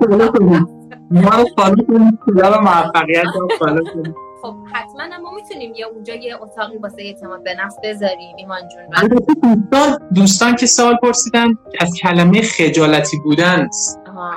ما 1.10 1.44
follow 1.56 1.84
کنیم 1.86 2.18
موفقیت 2.62 3.24
follow 3.58 3.84
کنیم. 3.84 4.14
خب 4.42 4.54
حتما 4.72 5.18
ما 5.22 5.30
می‌تونیم 5.34 5.72
یه 5.74 5.86
اونجا 5.86 6.14
یه 6.14 6.42
اتاقی 6.42 6.78
واسه 6.78 7.02
اعتماد 7.02 7.44
به 7.44 7.54
نفس 7.64 7.76
بذاریم 7.84 8.36
ایمان 8.36 8.60
جون. 8.68 9.08
دوستان 9.08 9.98
دوستان 10.14 10.56
که 10.56 10.66
سوال 10.66 10.96
پرسیدن 11.02 11.48
از 11.80 11.94
کلمه 12.02 12.42
خجالتی 12.42 13.18
بودن 13.24 13.68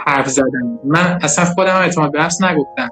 حرف 0.05 0.27
زدن. 0.27 0.79
من 0.83 1.19
اصلا 1.21 1.45
خودم 1.45 1.75
اعتماد 1.75 2.11
به 2.11 2.19
نفس 2.19 2.41
نگفتم. 2.41 2.89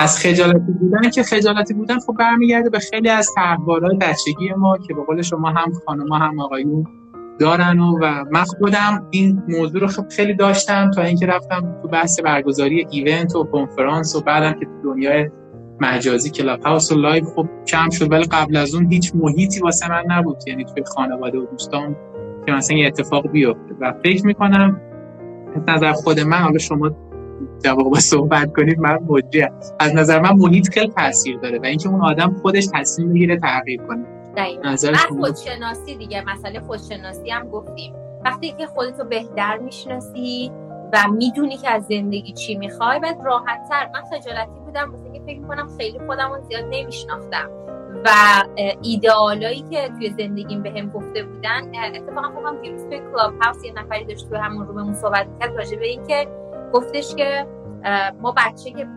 از 0.00 0.18
خجالتی 0.18 0.72
بودن 0.72 1.10
که 1.10 1.22
خجالتی 1.22 1.74
بودن 1.74 1.98
خب 1.98 2.14
برمیگرده 2.18 2.70
به 2.70 2.78
خیلی 2.78 3.08
از 3.08 3.28
طرحواره‌های 3.36 3.96
بچگی 3.96 4.52
ما 4.56 4.78
که 4.78 4.94
به 4.94 5.04
قول 5.04 5.22
شما 5.22 5.50
هم 5.50 5.72
خانم 5.86 6.12
هم 6.12 6.40
آقایون 6.40 6.84
دارن 7.40 7.80
و, 7.80 7.98
و 8.02 8.24
من 8.30 8.44
خودم 8.44 9.06
این 9.10 9.42
موضوع 9.48 9.80
رو 9.80 9.86
خب 9.86 10.08
خیلی 10.08 10.34
داشتم 10.34 10.90
تا 10.90 11.02
اینکه 11.02 11.26
رفتم 11.26 11.76
تو 11.82 11.88
بحث 11.88 12.20
برگزاری 12.20 12.86
event 12.90 13.36
و 13.36 13.44
کنفرانس 13.44 14.16
و 14.16 14.20
بعدم 14.20 14.52
که 14.60 14.66
تو 14.66 14.82
دنیای 14.84 15.30
مجازی 15.80 16.30
Clubhouse 16.30 16.92
و 16.92 16.94
live 16.94 17.24
خب 17.24 17.48
کم 17.66 17.90
شد 17.90 18.12
ولی 18.12 18.24
قبل 18.24 18.56
از 18.56 18.74
اون 18.74 18.92
هیچ 18.92 19.12
محیطی 19.14 19.60
واسه 19.60 19.88
من 19.88 20.02
نبود. 20.08 20.36
یعنی 20.46 20.64
توی 20.64 20.84
خانواده 20.84 21.38
و 21.38 21.46
دوستان 21.46 21.96
که 22.46 22.52
مثلا 22.52 22.76
یه 22.76 22.86
اتفاق 22.86 23.28
بیفته. 23.28 23.74
و 23.80 23.92
فکر 24.04 24.26
می‌کنم 24.26 24.80
از 25.56 25.62
نظر 25.68 25.92
خود 25.92 26.20
من 26.20 26.36
حالا 26.36 26.58
شما 26.58 26.90
جواب 27.64 27.98
صحبت 27.98 28.52
کنید 28.56 28.78
من 28.78 28.98
موجه 29.08 29.50
از 29.80 29.94
نظر 29.94 30.20
من 30.20 30.32
محیط 30.32 30.68
خیلی 30.68 30.92
تاثیر 30.96 31.38
داره 31.38 31.58
و 31.58 31.64
اینکه 31.64 31.88
اون 31.88 32.00
آدم 32.00 32.36
خودش 32.42 32.66
تصمیم 32.74 33.08
می‌گیره 33.08 33.38
تغییر 33.38 33.82
کنه. 33.82 34.04
نظر 34.64 34.94
خودشناسی 34.94 35.96
دیگه 35.96 36.24
مسئله 36.26 36.60
خودشناسی 36.60 37.30
هم 37.30 37.48
گفتیم. 37.48 37.94
وقتی 38.24 38.52
که 38.52 38.66
خودتو 38.66 39.04
بهتر 39.04 39.58
می‌شناسی 39.58 40.52
و 40.92 40.98
می‌دونی 41.16 41.56
که 41.56 41.70
از 41.70 41.84
زندگی 41.84 42.32
چی 42.32 42.54
می‌خوای 42.54 43.00
بعد 43.00 43.18
راحت 43.24 43.68
تر 43.70 43.90
من 43.94 44.02
خجالتی 44.02 44.60
بودم 44.64 44.92
واسه 44.92 45.10
که 45.12 45.20
فکر 45.26 45.42
کنم 45.42 45.68
خیلی 45.78 45.98
خودم 46.06 46.40
زیاد 46.48 46.64
نمیشناختم. 46.70 47.50
و 48.04 48.10
ایدئالایی 48.82 49.64
که 49.70 49.88
توی 49.88 50.10
زندگیم 50.18 50.62
به 50.62 50.70
هم 50.70 50.90
گفته 50.90 51.22
بودن 51.22 51.70
اتفاقا 51.94 52.28
فکرم 52.28 52.62
دیروز 52.62 52.84
توی 52.84 52.98
Clubhouse 52.98 53.64
یه 53.64 53.72
نفری 53.72 54.04
داشت 54.04 54.28
توی 54.28 54.38
همون 54.38 54.66
room 54.66 54.92
صحبت 54.92 55.26
کرد 55.40 55.56
راجع 55.56 55.76
به 55.76 55.86
این 55.86 56.06
که 56.06 56.28
گفتش 56.72 57.14
که 57.14 57.46
ما 58.20 58.34
بچه 58.36 58.70
که 58.70 58.88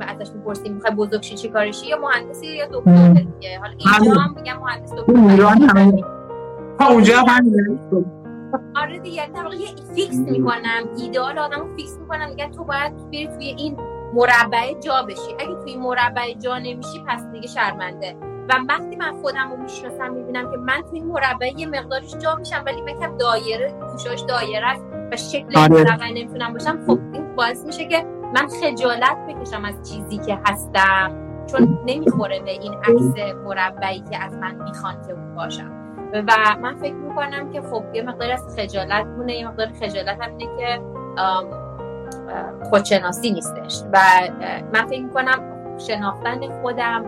ازش 0.00 0.30
می‌پرسیم 0.34 0.74
می‌خوای 0.74 0.94
بزرگ 0.94 1.22
شی 1.22 1.34
چیکاره 1.34 1.70
شی 1.70 1.86
یا 1.86 1.98
مهندسی 1.98 2.46
یا 2.46 2.66
دکتر؟ 2.72 3.12
دیگه. 3.12 3.58
حالا 3.58 3.74
اینجا 3.78 4.20
هم 4.20 4.34
میگم 4.36 4.58
مهندس 4.58 4.92
دکتر. 4.92 5.12
اونجا 5.12 5.48
هم 7.18 7.52
آره 8.76 8.98
دیگه. 8.98 9.16
یعنی 9.16 9.32
در 9.32 9.48
fix 9.94 10.18
می‌کنم. 10.18 10.88
ایدئال 10.98 11.38
آدمو 11.38 11.76
fix 11.76 11.98
می‌کنم. 12.00 12.28
میگن 12.28 12.50
تو 12.50 12.64
باید 12.64 12.96
بری 12.96 13.26
توی 13.26 13.46
این 13.46 13.76
مربع 14.14 14.80
جا 14.80 15.02
بشی. 15.02 15.34
اگه 15.38 15.54
توی 15.54 15.76
مربع 15.76 16.32
جا 16.32 16.58
نمیشی 16.58 17.04
پس 17.08 17.26
دیگه 17.32 17.48
شرمنده. 17.48 18.16
و 18.48 18.52
وقتی 18.68 18.96
من 18.96 19.12
خودم 19.22 19.50
رو 19.50 19.62
می‌شناسم 19.62 20.12
می‌بینم 20.12 20.50
که 20.50 20.56
من 20.56 20.82
توی 20.90 21.00
مربع 21.00 21.50
یه 21.56 21.66
مقدارش 21.66 22.16
جا 22.16 22.34
میشم 22.34 22.62
ولی 22.66 22.82
مثلا 22.82 23.16
دایره 23.16 23.74
گوشاش 23.92 24.20
دایره 24.20 24.66
است 24.66 24.84
و 25.12 25.16
شکل 25.16 25.58
آره. 25.58 25.84
مربع 25.84 26.08
نمی‌تونم 26.08 26.52
باشم. 26.52 26.86
خب 26.86 26.98
باعث 27.36 27.64
میشه 27.66 27.84
که 27.84 28.04
من 28.34 28.48
خجالت 28.62 29.16
بکشم 29.28 29.64
از 29.64 29.90
چیزی 29.90 30.18
که 30.18 30.38
هستم 30.46 31.12
چون 31.46 31.78
نمی‌خوره 31.86 32.40
به 32.40 32.50
این 32.50 32.74
عکس 32.74 33.34
مربعی 33.44 34.00
که 34.10 34.24
از 34.24 34.34
من 34.34 34.54
می‌خوان 34.54 34.94
که 35.06 35.14
باشم. 35.36 35.72
و 36.14 36.32
من 36.62 36.76
فکر 36.76 36.94
می‌کنم 36.94 37.52
که 37.52 37.60
خب 37.60 37.84
یه 37.94 38.02
مقدار 38.02 38.30
از 38.30 38.56
خجالت 38.58 39.06
مونه 39.06 39.32
یه 39.32 39.48
مقدار 39.48 39.66
خجالت 39.66 40.22
هم 40.22 40.36
اینه 40.36 40.56
که 40.58 40.80
خودشناسی 42.70 43.30
نیستش. 43.30 43.82
و 43.92 43.98
من 44.72 44.86
فکر 44.86 45.02
می‌کنم 45.02 45.38
شناختن 45.78 46.60
خودم 46.62 47.04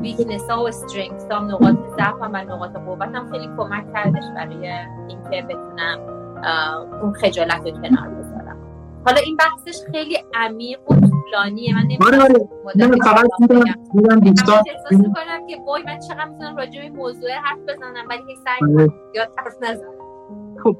ویکنس 0.00 0.50
ها 0.50 0.62
و 0.62 0.68
استرینگس 0.68 1.26
ها 1.30 1.38
نقاط 1.38 1.76
ضعف 1.96 2.14
و 2.20 2.28
نقاط 2.28 2.76
قوتم 2.76 3.28
خیلی 3.30 3.48
کمک 3.56 3.92
کردش 3.92 4.24
برای 4.36 4.72
اینکه 5.08 5.42
بتونم 5.42 5.98
اون 7.02 7.12
خجالت 7.12 7.66
رو 7.66 7.70
کنار 7.70 8.08
حالا 9.06 9.20
این 9.26 9.36
بحثش 9.36 9.82
خیلی 9.92 10.18
عمیق 10.34 10.78
و 10.90 10.94
طولانیه. 10.94 11.74
من 11.74 11.82
نمی‌دونم 11.82 12.22
آره، 12.22 12.22
آره. 12.22 12.48
احساس 14.26 14.92
می‌کنم 14.92 15.46
که 15.46 15.56
وای 15.66 15.82
من 15.82 15.98
چقدر 15.98 16.24
می‌تونم 16.24 16.56
راجع 16.56 16.82
به 16.82 16.88
موضوع 16.88 17.30
حرف 17.30 17.58
بزنم 17.58 18.04
ولی 18.10 18.22
هیچ 18.26 18.38
سعی 18.44 18.72
آره. 18.72 18.88
یاد 19.14 19.28
حرف 19.38 19.54
نزنم. 19.62 19.94
خب 20.64 20.76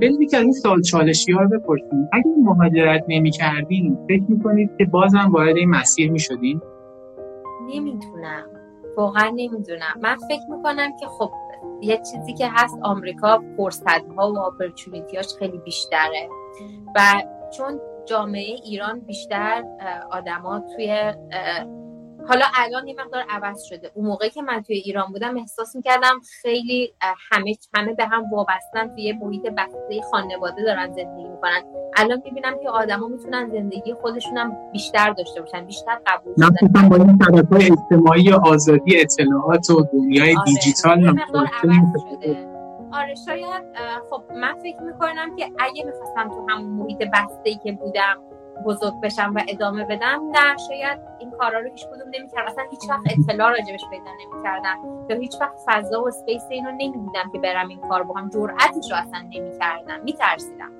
بریم 0.00 0.28
که 0.30 0.36
از 0.36 0.42
این 0.42 0.52
سال 0.52 0.82
چالشی 0.82 1.32
ها 1.32 1.40
رو 1.42 1.48
بپرسیم. 1.48 2.08
اگه 2.12 2.24
مهاجرت 2.42 3.04
نمی 3.08 3.30
کردین 3.30 3.98
فکر 4.08 4.22
می‌کنید 4.28 4.70
که 4.78 4.84
بازم 4.84 5.30
وارد 5.32 5.56
این 5.56 5.70
مسیر 5.70 6.10
می 6.10 6.18
شدین؟ 6.18 6.60
نمی‌دونم. 7.74 8.44
واقعا 8.96 9.28
نمی‌دونم. 9.28 9.94
من 10.02 10.16
فکر 10.16 10.56
می‌کنم 10.56 10.96
که 11.00 11.06
خب 11.06 11.30
یه 11.82 11.96
چیزی 12.12 12.34
که 12.34 12.48
هست 12.50 12.78
آمریکا 12.82 13.42
فرصت 13.56 14.08
ها 14.16 14.32
و 14.32 14.38
اپرچونیتیاش 14.38 15.26
خیلی 15.38 15.58
بیشتره. 15.58 16.28
و 16.96 17.00
چون 17.56 17.80
جامعه 18.06 18.54
ایران 18.64 19.00
بیشتر 19.00 19.64
آدما 20.10 20.62
توی 20.76 21.12
حالا 22.28 22.44
الان 22.54 22.88
یه 22.88 22.94
مقدار 22.98 23.24
عوض 23.30 23.62
شده. 23.62 23.90
اون 23.94 24.06
موقعی 24.06 24.30
که 24.30 24.42
من 24.42 24.62
توی 24.62 24.76
ایران 24.76 25.12
بودم 25.12 25.36
احساس 25.36 25.76
می‌کردم 25.76 26.20
خیلی 26.42 26.94
همه 27.30 27.54
همه 27.74 27.94
به 27.94 28.04
هم 28.04 28.30
وابستن 28.32 28.94
توی 28.94 29.12
محیط 29.12 29.42
بسته 29.42 30.00
خانواده 30.10 30.62
دارن 30.62 30.92
زندگی 30.92 31.28
می‌کنن. 31.28 31.62
الان 31.96 32.22
می‌بینم 32.24 32.58
که 32.62 32.68
آدما 32.68 33.08
می‌تونن 33.08 33.50
زندگی 33.52 33.94
خودشون 33.94 34.36
هم 34.38 34.56
بیشتر 34.72 35.10
داشته 35.10 35.40
باشن 35.40 35.66
بیشتر 35.66 35.98
قبول 36.06 36.34
کنن 36.34 36.88
با 36.88 36.96
این 36.96 37.46
های 37.52 37.70
اجتماعی 37.70 38.32
آزادی 38.32 39.00
اطلاعات 39.00 39.70
و 39.70 39.86
دنیای 39.92 40.36
آره. 40.36 40.44
دیجیتال 40.44 41.16
آره 42.92 43.14
شاید 43.14 43.62
خب 44.10 44.22
من 44.34 44.54
فکر 44.62 44.82
می‌کنم 44.82 45.36
که 45.36 45.44
اگه 45.58 45.84
می‌خواستم 45.84 46.28
تو 46.28 46.46
همون 46.48 46.70
محیط 46.70 46.98
بسته 47.12 47.54
که 47.54 47.72
بودم 47.72 48.16
بزرگ 48.66 49.00
بشم 49.02 49.32
و 49.34 49.40
ادامه 49.48 49.84
بدم 49.84 50.20
نه 50.32 50.56
شاید 50.68 50.98
این 51.18 51.30
کارا 51.30 51.58
رو 51.58 51.70
هیچ 51.70 51.86
کدوم 51.86 52.08
نمی‌کردم 52.14 52.46
اصلا 52.46 52.64
هیچ 52.70 52.90
وقت 52.90 53.02
اطلاع 53.18 53.50
راجبش 53.50 53.84
پیدا 53.90 54.10
نمی‌کردم 54.20 55.06
یا 55.08 55.16
هیچ 55.16 55.34
وقت 55.40 55.54
فضا 55.66 56.02
و 56.02 56.06
space 56.06 56.42
اینو 56.50 56.70
نمی‌دیدم 56.70 57.30
که 57.32 57.38
برم 57.38 57.68
این 57.68 57.80
کار 57.80 58.02
بکنم. 58.02 58.30
جرأتش 58.30 58.90
رو 58.90 58.96
اصلا 58.96 59.20
نمی‌کردم. 59.20 60.00
میترسیدم. 60.04 60.70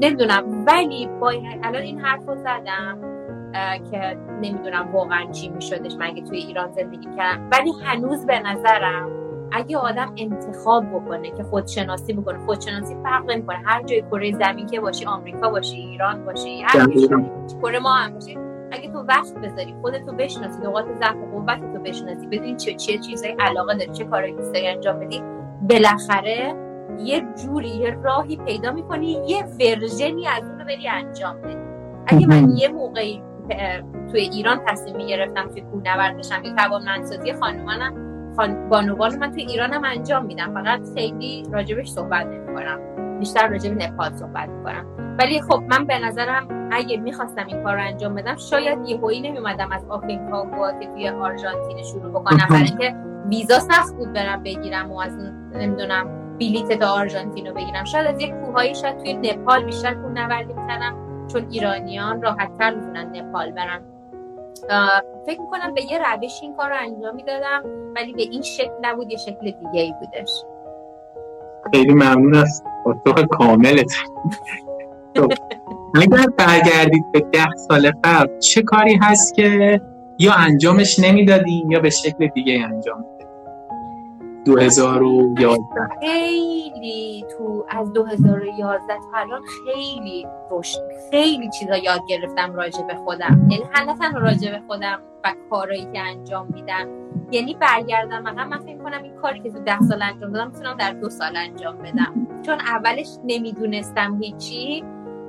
نمی‌دونم. 0.00 0.64
ولی 0.66 1.06
با 1.20 1.30
الان 1.62 1.82
این 1.82 2.00
حرف 2.00 2.28
رو 2.28 2.36
زدم 2.36 2.98
که 3.90 4.18
نمی‌دونم 4.40 4.92
واقعا 4.92 5.30
چی 5.30 5.48
میشدش. 5.48 5.94
من 5.94 6.06
اگه 6.06 6.22
توی 6.22 6.38
ایران 6.38 6.72
زندگی 6.72 7.16
کردم. 7.16 7.50
ولی 7.52 7.72
هنوز 7.84 8.26
به 8.26 8.38
نظرم 8.38 9.21
اگه 9.52 9.78
آدم 9.78 10.14
انتخاب 10.16 10.84
بکنه 10.86 11.30
که 11.30 11.42
خودشناسی 11.42 12.12
بکنه 12.12 12.46
خودشناسی 12.46 12.96
فرق 13.02 13.30
نمی‌کنه. 13.30 13.62
هر 13.64 13.82
جای 13.82 14.02
کره 14.02 14.32
زمین 14.32 14.66
که 14.66 14.80
باشی 14.80 15.06
آمریکا 15.06 15.50
باشی 15.50 15.76
ایران 15.76 16.24
باشی 16.24 16.62
هر 16.62 16.86
کره 17.62 17.78
ما 17.78 17.92
هم 17.92 18.14
باشی. 18.14 18.38
اگه 18.72 18.92
تو 18.92 18.98
وقت 18.98 19.34
بذاری 19.34 19.74
خودتو 19.80 20.12
بشناسی 20.12 20.58
نقاط 20.62 20.84
ضعف 20.84 21.16
و 21.16 21.38
قوتتو 21.38 21.78
بشناسی 21.84 22.26
بدونی 22.26 22.56
چه 22.56 22.74
چه 22.74 22.98
چیزای 22.98 23.36
علاقه 23.40 23.74
داری 23.74 23.92
چه 23.92 24.04
کارایی 24.04 24.34
دوست 24.34 24.52
داری 24.54 24.68
انجام 24.68 25.00
بدی 25.00 25.22
بالاخره 25.70 26.54
یه 26.98 27.24
جوری 27.42 27.68
یه 27.68 27.90
راهی 28.02 28.36
پیدا 28.36 28.72
می‌کنی 28.72 29.18
یه 29.26 29.44
ورژنی 29.44 30.26
از 30.26 30.48
اون 30.48 30.58
رو 30.58 30.64
بری 30.64 30.88
انجام 30.88 31.40
بدی. 31.40 31.56
اگه 32.06 32.26
من 32.26 32.56
یه 32.56 32.68
موقعی 32.68 33.22
توی 34.10 34.20
ایران 34.20 34.60
تصمیم 34.66 34.96
می‌گرفتم 34.96 35.48
توی 35.48 35.60
کوهنوردشم 35.60 36.44
یا 36.44 36.54
توانمندسازی 36.54 37.32
خانومانم 37.32 37.94
خان... 37.94 38.11
بانوان 38.70 39.18
من 39.18 39.32
توی 39.32 39.42
ایرانم 39.42 39.84
انجام 39.84 40.24
میدم. 40.24 40.54
فقط 40.54 40.80
خیلی 40.94 41.46
راجبش 41.52 41.88
صحبت 41.88 42.26
نمی‌کنم. 42.26 42.78
بیشتر 43.18 43.48
راجب 43.48 43.82
نپال 43.82 44.12
صحبت 44.12 44.48
می‌کنم. 44.48 44.86
ولی 45.18 45.40
خب 45.40 45.62
من 45.68 45.86
به 45.86 45.98
نظرم 45.98 46.68
اگه 46.72 46.96
می‌خواستم 46.96 47.46
این 47.46 47.64
کار 47.64 47.74
رو 47.74 47.82
انجام 47.82 48.14
بدم 48.14 48.36
شاید 48.36 48.88
یه 48.88 49.00
هایی 49.00 49.20
نمیومدم 49.20 49.72
از 49.72 49.84
آفریقا 49.88 50.70
که 50.80 50.86
توی 50.86 51.08
آرژانتین 51.08 51.82
شروع 51.82 52.10
بکنم. 52.10 52.46
برای 52.50 52.62
اینکه 52.62 52.94
ویزا 53.28 53.58
سخت 53.58 53.94
بود 53.94 54.12
برم 54.12 54.42
بگیرم 54.42 54.92
و 54.92 54.98
از 54.98 55.18
نمی‌دونم 55.54 56.06
بلیت 56.38 56.78
تا 56.78 56.86
آرژانتین 56.86 57.46
رو 57.46 57.54
بگیرم. 57.54 57.84
شاید 57.84 58.06
از 58.06 58.20
یک 58.20 58.34
کوههایی 58.34 58.74
شاید 58.74 58.98
توی 58.98 59.12
نپال 59.12 59.64
بیشتر 59.64 59.94
نوردی 59.94 60.52
می‌کنم 60.52 60.96
چون 61.32 61.46
ایرانیان 61.50 62.22
راحت 62.22 62.58
تر 62.58 62.74
می‌تونن 62.74 63.16
نپال 63.16 63.50
برن. 63.50 63.80
فکر 65.26 65.40
می‌کنم 65.40 65.74
به 65.74 65.82
یه 65.90 65.98
روش 65.98 66.38
این 66.42 66.56
کار 66.56 66.70
رو 66.70 66.76
انجام 66.78 67.14
می‌دادم 67.14 67.62
ولی 67.96 68.12
به 68.12 68.22
این 68.22 68.42
شکل 68.42 68.72
نبود 68.82 69.10
یه 69.10 69.18
شکل 69.18 69.50
دیگه 69.50 69.80
ای 69.80 69.94
بودش. 70.00 70.44
خیلی 71.74 71.94
ممنون 71.94 72.34
از 72.34 72.64
پاسخ 72.84 73.22
کاملت. 73.30 73.92
خب، 75.16 75.32
اگر 75.94 76.26
برگردید 76.38 77.12
به 77.12 77.20
ده 77.20 77.56
سال 77.68 77.92
قبل 78.04 78.38
چه 78.38 78.62
کاری 78.62 78.98
هست 79.02 79.34
که 79.34 79.80
یا 80.18 80.32
انجامش 80.32 80.98
نمی‌دادی 80.98 81.64
یا 81.68 81.80
به 81.80 81.90
شکل 81.90 82.26
دیگه 82.26 82.64
انجام 82.64 83.04
2011 84.44 85.88
خیلی 86.00 87.24
تو 87.38 87.64
از 87.68 87.92
2011 87.92 88.86
تا 88.86 89.18
الان 89.18 89.42
خیلی 89.64 90.26
رشد 90.50 90.80
خیلی 91.10 91.50
چیزا 91.50 91.76
یاد 91.76 92.00
گرفتم 92.08 92.54
راجع 92.54 92.82
به 92.82 92.94
خودم. 92.94 93.48
یعنی 93.50 93.64
تنها 93.74 94.18
راجع 94.18 94.50
به 94.50 94.60
خودم 94.66 95.00
و 95.24 95.34
کارهایی 95.50 95.88
که 95.92 96.00
انجام 96.00 96.48
میدم. 96.54 96.88
یعنی 97.30 97.54
برگردم 97.54 98.22
مثلا 98.22 98.44
من 98.44 98.58
فکر 98.58 98.78
کنم 98.78 99.02
این 99.02 99.14
کاری 99.14 99.40
که 99.40 99.50
تو 99.50 99.58
ده 99.58 99.80
سال 99.80 100.02
انجام 100.02 100.32
دادم 100.32 100.50
می‌تونم 100.50 100.76
در 100.76 100.92
دو 100.92 101.10
سال 101.10 101.36
انجام 101.36 101.78
بدم. 101.78 102.28
چون 102.42 102.60
اولش 102.60 103.08
نمی‌دونستم 103.24 104.18
هیچی 104.22 104.84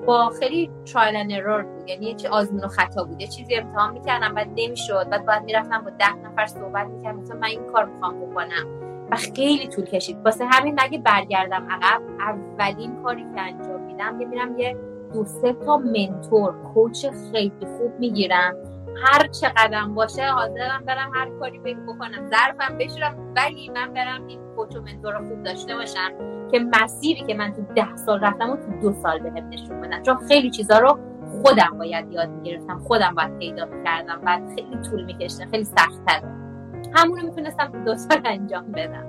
با 0.05 0.29
خیلی 0.39 0.71
ترایل 0.85 1.15
ان 1.15 1.31
ارور 1.31 1.63
بود. 1.63 1.89
یعنی 1.89 2.05
یه 2.05 2.13
چی 2.13 2.27
آزمون 2.27 2.63
و 2.63 2.67
خطا 2.67 3.03
بود. 3.03 3.21
یه 3.21 3.27
چیزی 3.27 3.55
امتحان 3.55 3.93
می‌کردم 3.93 4.33
بعد 4.33 4.49
نمی‌شد. 4.55 5.09
بعد 5.09 5.25
باید 5.25 5.43
می‌رفتم 5.43 5.81
با 5.81 5.89
ده 5.89 6.15
نفر 6.15 6.45
صحبت 6.45 6.87
می‌کردم. 6.87 7.19
مثلا 7.19 7.37
من 7.37 7.47
این 7.47 7.71
کار 7.73 7.85
می‌خوام 7.85 8.19
بکنم. 8.19 8.67
و 9.11 9.15
خیلی 9.15 9.67
طول 9.67 9.85
کشید. 9.85 10.17
واسه 10.25 10.45
همین 10.45 10.75
اگه 10.79 10.97
برگردم 10.97 11.67
عقب؟ 11.71 12.01
اولین 12.19 13.03
کاری 13.03 13.25
که 13.35 13.41
انجام 13.41 13.81
میدم 13.81 14.21
یه 14.21 14.27
میرم 14.27 14.59
یه 14.59 14.77
دو 15.13 15.25
سه 15.25 15.53
تا 15.53 15.77
منتور 15.77 16.53
کوچ 16.73 17.05
خیلی 17.31 17.65
خوب 17.77 17.99
می‌گیرم. 17.99 18.55
هر 19.03 19.27
چه 19.27 19.47
قدم 19.57 19.93
باشه 19.95 20.25
حاضرم 20.25 20.83
برم 20.87 21.11
هر 21.13 21.29
کاری 21.39 21.59
بکنم. 21.59 22.29
ظرفم 22.29 22.77
بشورم 22.77 23.33
ولی 23.35 23.69
من 23.69 23.93
برم 23.93 24.27
این 24.27 24.39
کوچ 24.55 24.75
و 24.75 24.81
منتور 24.81 25.13
رو 25.13 25.27
خوب 25.27 25.43
داشته 25.43 25.75
باشم 25.75 26.09
که 26.51 26.59
مسیری 26.59 27.23
که 27.27 27.33
من 27.33 27.53
تو 27.53 27.61
ده 27.75 27.95
سال 27.95 28.19
رفتم 28.19 28.49
و 28.49 28.55
تو 28.55 28.79
دو 28.81 28.93
سال 29.03 29.19
بهم 29.19 29.49
نشون 29.49 29.81
بدن. 29.81 30.01
چون 30.01 30.17
خیلی 30.27 30.49
چیزا 30.49 30.79
رو 30.79 30.99
خودم 31.41 31.77
باید 31.79 32.11
یاد 32.11 32.29
می‌گرفتم 32.29 32.79
خودم 32.79 33.15
باید 33.15 33.37
پیدا 33.37 33.65
می‌کردم 33.65 34.21
و 34.25 34.39
خیلی 34.55 34.81
طول 34.89 35.03
میکشته 35.03 35.45
خیلی 35.51 35.63
سختتره 35.63 36.29
همون 36.95 37.19
رو 37.19 37.27
می‌تونستم 37.27 37.71
تو 37.71 37.83
دو 37.85 37.95
سال 37.95 38.21
انجام 38.25 38.71
بدم. 38.71 39.05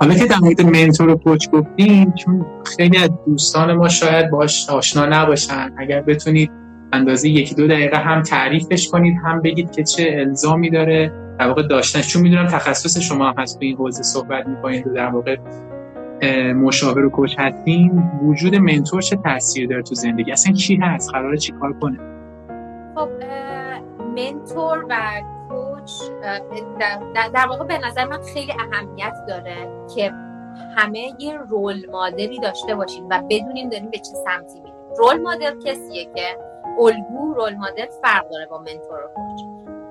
حالا 0.00 0.14
که 0.14 0.26
در 0.26 0.36
مورد 0.42 0.62
منتور 0.62 1.08
و 1.08 1.16
کوچ 1.16 1.48
گفتیم 1.50 2.12
چون 2.12 2.46
خیلی 2.76 2.98
از 2.98 3.10
دوستان 3.26 3.72
ما 3.72 3.88
شاید 3.88 4.30
باش 4.30 4.70
آشنا 4.70 5.06
نباشن. 5.06 5.74
اگر 5.78 6.00
بتونید 6.00 6.50
اندازه 6.92 7.28
یکی 7.28 7.54
دو 7.54 7.66
دقیقه 7.66 7.96
هم 7.96 8.22
تعریفش 8.22 8.88
کنید 8.88 9.16
هم 9.24 9.42
بگید 9.42 9.70
که 9.70 9.84
چه 9.84 10.16
الزامی 10.18 10.70
داره. 10.70 11.12
در 11.38 11.48
واقع 11.48 11.62
داشتنش 11.62 12.08
چون 12.08 12.22
می‌دونم 12.22 12.46
تخصص 12.46 12.98
شما 12.98 13.34
هست 13.38 13.58
تو 13.58 13.64
این 13.64 13.76
حوزه 13.76 14.02
صحبت 14.02 14.46
می‌کنید 14.46 14.86
و 14.86 14.94
در 14.94 15.06
واقع 15.06 15.36
مشاور 16.52 17.04
و 17.04 17.10
کوچ 17.10 17.34
هستین. 17.38 18.02
وجود 18.22 18.54
منتور 18.54 19.02
چه 19.02 19.16
تاثیر 19.16 19.68
داره 19.68 19.82
تو 19.82 19.94
زندگی؟ 19.94 20.32
اصلا 20.32 20.52
چی 20.52 20.76
هست؟ 20.76 21.10
قراره 21.12 21.36
چی 21.36 21.52
کار 21.52 21.72
کنه؟ 21.72 21.98
خب 22.94 23.08
منتور 24.16 24.84
و 24.88 24.94
در, 27.34 27.46
واقع 27.48 27.64
به 27.64 27.78
نظر 27.86 28.04
من 28.04 28.18
خیلی 28.34 28.52
اهمیت 28.52 29.14
داره 29.28 29.68
که 29.94 30.12
همه 30.76 31.12
یه 31.18 31.38
رول 31.50 31.86
مدلی 31.92 32.40
داشته 32.40 32.74
باشیم 32.74 33.04
و 33.10 33.22
بدونیم 33.30 33.68
داریم 33.68 33.90
به 33.90 33.98
چه 33.98 34.12
سمتی 34.24 34.60
میریم 34.60 34.74
رول 34.98 35.22
مدل 35.22 35.60
کسیه 35.64 36.04
که 36.04 36.36
الگو 36.78 37.34
رول 37.34 37.54
مدل 37.54 37.86
فرق 38.02 38.28
داره 38.28 38.46
با 38.46 38.58
منتور 38.58 39.04
و 39.04 39.08
کوچ 39.14 39.40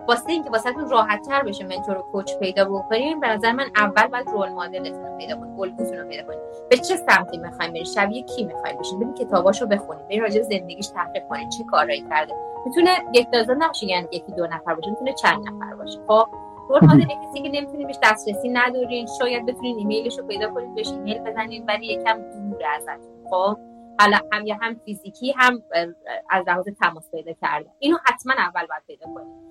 واسه 0.08 0.30
اینکه 0.30 0.50
واسهتون 0.50 0.90
راحت 0.90 1.22
تر 1.28 1.44
بشه 1.44 1.66
منتور 1.66 1.98
و 1.98 2.02
کوچ 2.02 2.38
پیدا 2.38 2.66
بکنیم 2.66 3.20
به 3.20 3.28
نظر 3.28 3.52
من 3.52 3.66
اول 3.76 4.08
باید 4.08 4.30
رول 4.30 4.50
مدلتون 4.50 5.06
رو 5.06 5.18
پیدا 5.18 5.36
کنید 5.36 5.60
الگوتون 5.60 5.98
رو 5.98 6.08
پیدا 6.08 6.24
کنید 6.24 6.40
به 6.70 6.78
چه 6.78 6.96
سمتی 6.96 7.38
می‌خوایم 7.38 7.72
برید 7.72 7.86
شبیه 7.86 8.24
کی 8.24 8.46
می‌خوایم 8.46 8.78
بشین 8.78 9.00
ببین 9.00 9.14
کتاباشو 9.14 9.66
بخونید 9.66 10.06
ببین 10.06 10.22
راجع 10.22 10.42
زندگیش 10.42 10.88
تحقیق 10.88 11.28
کنید 11.28 11.50
چه 11.50 11.64
کارایی 11.64 12.06
کرده. 12.10 12.34
می‌تونه 12.66 12.90
یک 13.14 13.30
دوزن 13.32 13.64
نباشه 13.64 13.86
یعنی 13.86 14.08
یکی 14.12 14.32
دو 14.32 14.48
نفر 14.48 14.76
باشه. 14.76 14.90
می‌تونه 14.90 15.14
چند 15.14 15.48
نفر 15.48 15.76
باشه. 15.76 16.00
خب 16.08 16.28
رول 16.70 16.80
مدل 16.84 17.06
کسی 17.06 17.42
که 17.42 17.50
نمی‌تونید 17.50 17.88
بهش 17.88 18.00
دسترسی 18.04 18.50
ندارین. 18.50 19.08
شاید 19.20 19.46
بتونید 19.46 19.78
ایمیلش 19.78 20.20
رو 20.20 20.28
پیدا 20.28 20.50
کنید 20.50 20.76
بهش 20.76 20.88
ایمیل 20.88 21.20
بزنید 21.20 21.64
ولی 21.68 21.88
یکم 21.88 22.22
دور 22.22 22.64
ازتون. 22.76 23.30
خب؟ 23.30 23.58
حالا 24.00 24.18
هم 24.34 24.45
یا 24.45 24.56
هم 24.62 24.76
فیزیکی 24.86 25.32
هم 25.32 25.64
از 26.30 26.48
لحاظ 26.48 26.65
تماس 26.82 27.11
پیدا 27.11 27.34
کرده 27.41 27.69
اینو 27.80 27.98
حتما 28.06 28.34
اول 28.34 28.68
باید 28.68 28.84
پیدا 28.88 29.06
کنید 29.06 29.48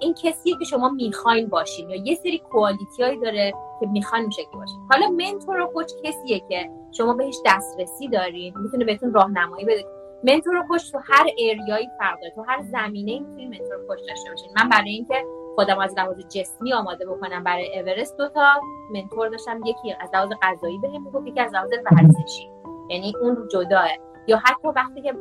این 0.00 0.14
کسیه 0.14 0.58
که 0.58 0.64
شما 0.64 0.88
می‌خواین 0.88 1.48
باشین 1.48 1.90
یا 1.90 1.96
یه 1.96 2.14
سری 2.14 2.38
کوالیتی 2.38 3.02
هایی 3.02 3.20
داره 3.20 3.52
که 3.80 3.86
می‌خواین 3.86 4.30
شکلی 4.30 4.46
باشین. 4.54 4.80
حالا 4.90 5.08
منتور 5.08 5.60
و 5.60 5.66
کوچ 5.66 5.92
کسیه 6.04 6.40
که 6.48 6.70
شما 6.92 7.14
بهش 7.14 7.36
دسترسی 7.46 8.08
دارین 8.08 8.58
می‌تونه 8.58 8.84
بهتون 8.84 9.14
راهنمایی 9.14 9.64
بده. 9.64 9.84
منتور 10.24 10.56
و 10.56 10.64
کوچ 10.68 10.92
تو 10.92 10.98
هر 10.98 11.26
اریایی 11.38 11.88
فرق 11.98 12.20
داره. 12.20 12.32
تو 12.34 12.42
هر 12.42 12.62
زمینه 12.62 13.20
می‌تونید 13.20 13.62
منتور 13.62 13.76
و 13.76 13.86
کوچ 13.86 13.98
داشته 14.08 14.30
باشین. 14.30 14.50
من 14.56 14.68
برای 14.68 14.90
اینکه 14.90 15.24
خودم 15.54 15.78
از 15.78 15.94
لحاظ 15.98 16.18
جسمی 16.18 16.72
آماده 16.72 17.06
بکنم 17.06 17.44
برای 17.44 17.80
اورست 17.80 18.18
دو 18.18 18.28
تا 18.28 18.60
منتور 18.94 19.28
داشتم. 19.28 19.60
یکی 19.66 19.94
از 20.00 20.10
لحاظ 20.14 20.30
غذایی 20.42 20.78
بهم 20.78 21.02
می‌گفت 21.04 21.26
یکی 21.26 21.40
از 21.40 21.54
لحاظ 21.54 21.70
ورزشی. 21.70 22.50
یعنی 22.90 23.12
اون 23.22 23.48
جداه 23.52 23.88
یا 24.26 24.36
حتی 24.36 24.68
وقتی 24.76 25.02
که 25.02 25.12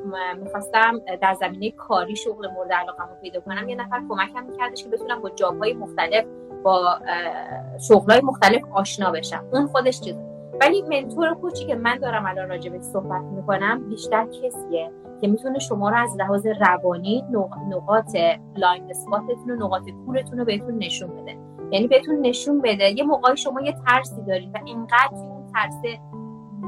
می‌خواستم 0.44 1.00
در 1.22 1.34
زمینه 1.34 1.72
کاری 1.72 2.16
شغل 2.16 2.48
مورد 2.48 2.74
علاقه 2.74 3.04
رو 3.04 3.16
پیدا 3.22 3.40
کنم 3.40 3.70
یه 3.70 3.76
نفر 3.76 4.02
کمکم 4.10 4.44
میکردش 4.44 4.84
که 4.84 4.90
بتونم 4.90 5.22
با 5.22 5.30
جابهای 5.30 5.74
مختلف 5.74 6.26
با 6.64 7.00
شغلهای 7.88 8.22
مختلف 8.24 8.62
آشنا 8.74 9.12
بشم. 9.12 9.46
اون 9.54 9.68
خودش 9.68 10.02
چیز. 10.02 10.16
ولی 10.62 10.82
mentor 10.82 11.34
coach 11.34 11.60
ی 11.60 11.66
که 11.66 11.76
من 11.76 11.98
دارم 11.98 12.26
الان 12.26 12.70
به 12.70 12.80
صحبت 12.80 13.22
می‌کنم 13.22 13.90
بیشتر 13.90 14.26
کسیه 14.26 14.92
که 15.22 15.28
می‌تونه 15.28 15.60
شما 15.60 15.90
رو 15.90 15.98
از 15.98 16.18
لحاظ 16.18 16.48
روانی 16.48 17.26
نقاط 17.70 18.16
blind 18.56 18.90
spot 18.90 19.25
تون 19.25 19.52
و 19.52 19.56
نقاط 19.56 19.84
کورتون 20.06 20.40
رو 20.40 20.46
بهتون 20.46 20.78
نشون 20.78 21.10
بده. 21.10 21.38
یعنی 21.72 21.88
بهتون 21.88 22.22
نشون 22.22 22.62
بده. 22.62 22.92
یه 22.98 23.04
موقعی 23.04 23.38
شما 23.38 23.62
یه 23.62 23.76
ترسی 23.88 24.22
دارید 24.22 24.50
و 24.56 24.60
اینقدر 24.66 25.10
اون 25.12 25.48
ترس 25.54 25.82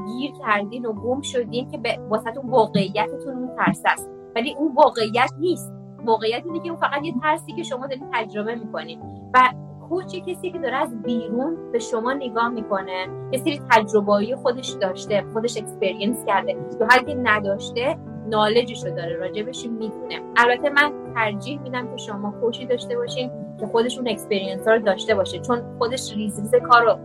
گیر 0.06 0.32
کردین 0.32 0.86
و 0.86 0.92
گم 0.92 1.20
شدین 1.20 1.70
که 1.70 1.98
واسهتون 2.08 2.50
واقعیتتون 2.50 3.34
اون 3.34 3.50
ترس 3.56 3.82
است. 3.84 4.10
ولی 4.36 4.54
اون 4.58 4.74
واقعیت 4.74 5.30
نیست. 5.38 5.72
واقعیت 6.04 6.42
اینه 6.46 6.60
که 6.60 6.68
اون 6.68 6.80
فقط 6.80 7.02
یه 7.02 7.14
ترسی 7.22 7.52
که 7.52 7.62
شما 7.62 7.86
دارید 7.86 8.04
تجربه 8.12 8.54
می‌کنید 8.54 8.98
و 9.34 9.48
coach 9.88 10.16
کسی 10.16 10.50
که 10.50 10.58
داره 10.58 10.76
از 10.76 11.02
بیرون 11.02 11.72
به 11.72 11.78
شما 11.78 12.12
نگاه 12.12 12.48
می‌کنه 12.48 13.08
یه 13.32 13.38
سری 13.38 13.60
تجربه‌ای 13.70 14.36
خودش 14.36 14.70
داشته 14.70 15.24
خودش 15.32 15.56
experience 15.56 16.24
کرده. 16.24 16.52
یا 16.80 16.86
هر 16.90 17.04
نداشته 17.22 17.96
knowledge 18.28 18.74
ش 18.74 18.84
رو 18.84 18.90
داره 18.90 19.16
راجبش 19.16 19.66
می‌دونه. 19.66 20.20
البته 20.36 20.70
من 20.70 20.92
ترجیح 21.14 21.60
میدم 21.60 21.90
که 21.90 21.96
شما 21.96 22.34
coach 22.40 22.62
ی 22.62 22.66
داشته 22.66 22.96
باشین 22.96 23.30
که 23.60 23.66
خودشون 23.66 24.08
experience 24.08 24.68
ها 24.68 24.74
رو 24.74 24.82
داشته 24.82 25.14
باشه. 25.14 25.38
چون 25.38 25.62
خودش 25.78 26.14
ریز 26.16 26.40
ریز 26.40 26.54
کار 26.54 26.84
رو 26.84 26.98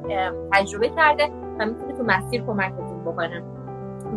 تجربه 0.52 0.90
کرده. 0.90 1.32
و 1.60 1.66
می‌تونه 1.66 1.94
تو 1.94 2.04
مسیر 2.04 2.46
کمکتون 2.46 3.04
بکنه 3.06 3.44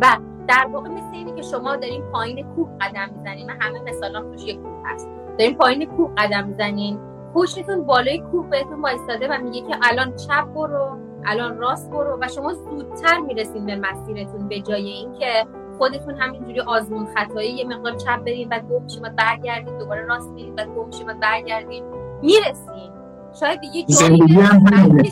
و 0.01 0.17
در 0.47 0.67
واقع 0.73 0.89
مثل 0.89 1.13
اینه 1.13 1.35
که 1.35 1.41
شما 1.41 1.75
دارین 1.75 2.01
پایین 2.01 2.45
کوه 2.55 2.69
قدم 2.81 3.09
می‌زنین 3.17 3.47
من 3.47 3.57
همه 3.61 3.81
مثالام 3.81 4.31
توش 4.31 4.43
یک 4.43 4.61
کوه 4.61 4.81
هست. 4.85 5.09
دارین 5.39 5.57
پایین 5.57 5.85
کوه 5.85 6.11
قدم 6.17 6.47
می‌زنین. 6.47 6.99
پشتتون 7.33 7.83
بالای 7.83 8.19
کوه 8.31 8.49
بهتون 8.49 8.81
وایستاده 8.81 9.27
و 9.27 9.41
میگه 9.43 9.61
که 9.61 9.75
الان 9.81 10.15
چپ 10.15 10.53
برو 10.55 10.97
الان 11.25 11.57
راست 11.57 11.91
برو 11.91 12.17
و 12.21 12.27
شما 12.27 12.53
زودتر 12.53 13.19
می‌رسین 13.19 13.65
به 13.65 13.75
مسیرتون 13.75 14.47
به 14.47 14.59
جای 14.59 14.87
اینکه 14.87 15.45
خودتون 15.77 16.15
همینجوری 16.15 16.59
آزمون 16.59 17.05
خطایی 17.05 17.51
یه 17.51 17.67
مقدار 17.67 17.95
چپ 17.95 18.17
برید 18.17 18.49
بعد 18.49 18.69
گم 18.69 19.01
بعد 19.01 19.15
برگردید 19.15 19.77
دوباره 19.77 20.05
راست 20.05 20.31
میرید 20.31 20.55
بعد 20.55 20.67
گم 20.67 21.05
بعد 21.07 21.19
برگردید 21.19 21.83
می‌رسین. 22.21 22.92
شاید 23.39 23.63
یه 23.63 23.85
جایی 23.99 24.21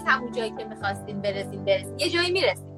همون 0.08 0.32
جایی 0.32 0.52
که 0.58 0.66
می‌خواستین 0.66 1.22
برسین 1.22 1.66
برسین 1.66 2.00
یه 2.00 2.10
جایی 2.10 2.32
می‌رسین 2.32 2.72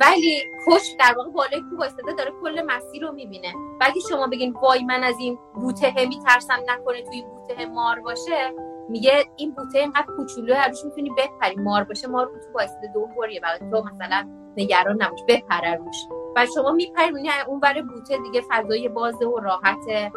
ولی 0.00 0.42
خوش 0.64 0.82
در 0.98 1.14
واقع 1.16 1.30
بالای 1.30 1.60
کوه 1.70 1.78
وایساده 1.78 2.12
داره 2.18 2.32
کل 2.42 2.62
مسیر 2.66 3.02
رو 3.02 3.12
می‌بینه. 3.12 3.52
ولی 3.80 4.00
شما 4.10 4.26
بگین 4.26 4.52
وای 4.62 4.84
من 4.84 5.04
از 5.04 5.14
این 5.20 5.38
بوته 5.54 6.06
میترسم 6.06 6.58
نکنه 6.68 7.02
توی 7.02 7.22
بوته 7.22 7.66
مار 7.66 8.00
باشه 8.00 8.54
میگه 8.88 9.24
این 9.36 9.54
بوته 9.54 9.78
اینقدر 9.78 10.06
کوچولو 10.16 10.54
هرش 10.54 10.84
می‌تونی 10.84 11.10
بپری. 11.10 11.56
مار 11.56 11.84
باشه 11.84 12.08
مار 12.08 12.26
تو 12.26 12.52
وایساده 12.54 12.90
دو 12.94 13.06
بریه 13.20 13.40
برای 13.40 13.58
تو 13.58 13.84
مثلا 13.94 14.28
نگران 14.56 15.02
نباش 15.02 15.20
بپره 15.28 15.74
روش. 15.74 15.96
و 16.36 16.46
شما 16.54 16.72
میپرید 16.72 17.14
اون 17.48 17.60
برای 17.60 17.82
بوته 17.82 18.18
دیگه 18.22 18.42
فضای 18.50 18.88
بازه 18.88 19.26
و 19.26 19.40
راحته. 19.40 20.12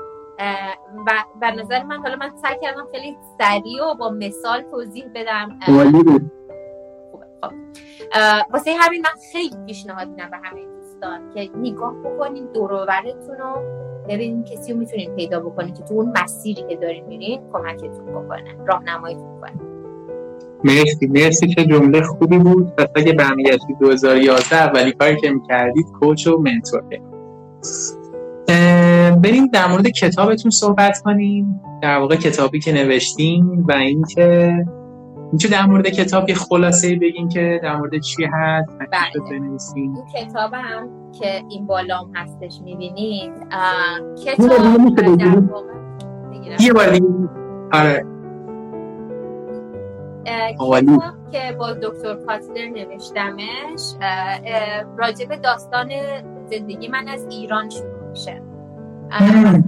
و 1.07 1.11
به 1.39 1.51
نظر 1.51 1.83
من 1.83 1.97
حالا 1.97 2.15
من 2.15 2.31
سعی 2.41 2.55
کردم 2.61 2.87
خیلی 2.91 3.17
سریع 3.39 3.85
و 3.91 3.95
با 3.95 4.09
مثال 4.09 4.61
توضیح 4.61 5.05
بدم. 5.15 5.59
خب. 7.41 7.53
واسه 8.53 8.71
همین 8.79 9.01
من 9.01 9.21
خیلی 9.31 9.65
پیشنهاد 9.65 10.07
میدم 10.07 10.29
به 10.31 10.37
همه 10.43 10.61
دوستان 10.65 11.33
که 11.33 11.49
نگاه 11.57 11.93
بکنین 11.93 12.45
دروبرتون 12.45 13.37
رو 13.39 13.81
ببینین 14.09 14.43
کسی 14.43 14.73
رو 14.73 14.79
می‌تونین 14.79 15.15
پیدا 15.15 15.39
بکنین 15.39 15.73
که 15.73 15.83
تو 15.83 15.93
اون 15.93 16.13
مسیری 16.23 16.63
که 16.69 16.75
دارین 16.75 17.05
میرین 17.05 17.41
کمکتون 17.53 18.05
بکنه 18.05 18.55
راهنماییتون 18.67 19.41
کنه 19.41 19.51
مرسی 20.63 21.07
مرسی. 21.07 21.47
چه 21.47 21.65
جمله 21.65 22.01
خوبی 22.01 22.37
بود. 22.37 22.75
پس 22.75 22.87
اگه 22.95 23.13
برمیگشتی 23.13 23.73
2011 23.79 24.55
اولی 24.55 24.91
کاری 24.91 25.15
که 25.15 25.31
می‌کردید 25.31 25.85
کوچ 25.99 26.27
و 26.27 26.37
منتور 26.37 26.83
بریم 29.15 29.47
در 29.47 29.67
مورد 29.67 29.87
کتابتون 29.87 30.51
صحبت 30.51 31.01
کنیم. 31.01 31.61
در 31.81 31.97
واقع 31.97 32.15
کتابی 32.15 32.59
که 32.59 32.73
نوشتیم 32.73 33.65
و 33.67 33.71
اینکه 33.71 34.53
میشه 35.33 35.49
در 35.49 35.65
مورد 35.65 35.89
کتاب 35.89 36.29
یه 36.29 36.35
خلاصه 36.35 36.95
بگیم 36.95 37.29
که 37.29 37.59
در 37.63 37.75
مورد 37.75 37.99
چی 37.99 38.25
هست 38.31 38.77
بله. 38.79 39.41
این 39.75 39.97
کتاب 40.15 40.53
هم 40.53 40.89
که 41.19 41.43
این 41.49 41.65
بالام 41.65 42.11
هستش 42.15 42.61
می‌بینید 42.63 43.31
کتاب 44.25 44.51
یه 46.59 46.73
بار 46.73 46.99
آره. 47.73 48.05
کتاب 50.53 51.31
که 51.31 51.55
با 51.59 51.73
دکتر 51.73 52.13
پاتلر 52.13 52.69
نوشتمش 52.69 53.93
راجب 54.97 55.35
داستان 55.35 55.89
زندگی 56.51 56.87
من 56.87 57.07
از 57.07 57.27
ایران 57.29 57.69
شروع 57.69 58.09
میشه. 58.09 58.50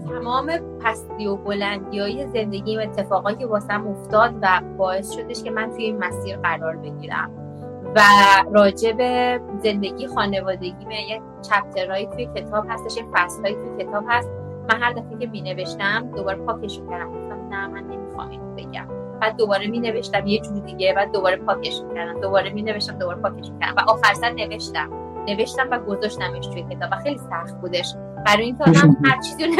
تمام 0.09 0.51
پستی 0.83 1.27
و 1.27 1.35
بلندی 1.35 1.99
های 1.99 2.27
زندگی 2.27 2.77
و 2.77 2.79
اتفاقایی 2.79 3.37
که 3.37 3.45
واسم 3.45 3.87
افتاد 3.87 4.33
و 4.41 4.61
باعث 4.77 5.11
شدش 5.11 5.43
که 5.43 5.51
من 5.51 5.69
توی 5.69 5.83
این 5.83 5.97
مسیر 5.97 6.37
قرار 6.37 6.75
بگیرم. 6.75 7.31
و 7.95 7.99
راجع 8.51 8.91
به 8.91 9.41
زندگی 9.63 10.07
خانوادگی 10.07 10.85
یه 11.09 11.21
چپترهایی 11.41 12.07
توی 12.07 12.29
کتاب 12.35 12.65
هستش 12.69 12.97
یه 12.97 13.03
فصلهایی 13.13 13.55
توی 13.55 13.85
کتاب 13.85 14.03
هست. 14.07 14.29
من 14.69 14.81
هر 14.81 14.93
دفعه 14.93 15.17
که 15.19 15.27
می 15.27 15.41
نوشتم 15.41 16.11
دوباره 16.15 16.37
پاکش 16.37 16.81
کردم 16.89 17.09
گفتم 17.09 17.47
نه 17.49 17.67
من 17.67 17.83
نمی‌خوام 17.83 18.29
اینو 18.29 18.55
بگم. 18.55 18.87
بعد 19.21 19.37
دوباره 19.37 19.67
می 19.67 19.79
نوشتم 19.79 20.27
یه 20.27 20.39
جور 20.39 20.59
دیگه 20.59 20.93
بعد 20.93 21.11
دوباره 21.11 21.35
پاکش 21.35 21.81
کردم 21.95 22.21
دوباره 22.21 22.49
می 22.49 22.61
نوشتم 22.61 22.97
دوباره 22.97 23.21
پاکش 23.21 23.51
کردم 23.61 23.75
و 23.77 23.91
آخر 23.91 24.13
سر 24.13 24.29
نوشتم. 24.29 24.89
نوشتم 25.27 25.67
و 25.71 25.79
گذاشتمش 25.79 26.47
توی 26.47 26.63
کتاب 26.63 26.89
و 26.91 26.95
خیلی 26.95 27.17
سخت 27.17 27.61
بودش. 27.61 27.95
برای 28.25 28.45
اینکه 28.45 28.63
آدم 28.63 28.97
هر 29.05 29.21
چیزی 29.21 29.43
رو 29.45 29.51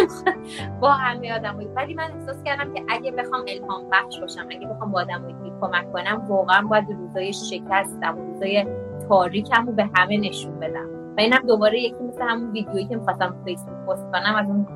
با 0.81 0.91
همه 0.91 1.33
آدم 1.33 1.59
ولی 1.75 1.93
من 1.93 2.11
احساس 2.11 2.43
کردم 2.43 2.73
که 2.73 2.83
اگه 2.89 3.11
بخوام 3.11 3.43
الهام 3.47 3.89
بخش 3.91 4.19
باشم 4.19 4.45
اگه 4.49 4.67
بخوام 4.67 4.91
با 4.91 5.01
آدم 5.01 5.21
کمک 5.61 5.93
کنم 5.93 6.27
واقعا 6.29 6.61
باید 6.61 6.85
روزای 6.89 7.33
شکستم 7.33 8.17
و 8.17 8.33
روزای 8.33 8.65
تاریکم 9.09 9.65
رو 9.65 9.73
به 9.73 9.89
همه 9.95 10.17
نشون 10.17 10.59
بدم. 10.59 10.89
و 11.17 11.19
اینم 11.19 11.39
دوباره 11.47 11.79
یکی 11.79 12.03
مثل 12.03 12.21
همون 12.21 12.51
ویدیویی 12.51 12.87
که 12.87 12.95
می‌خواستم 12.95 13.35
فیسبوک 13.45 13.75
پست 13.87 14.11
کنم 14.11 14.35
از 14.35 14.47
اون 14.47 14.67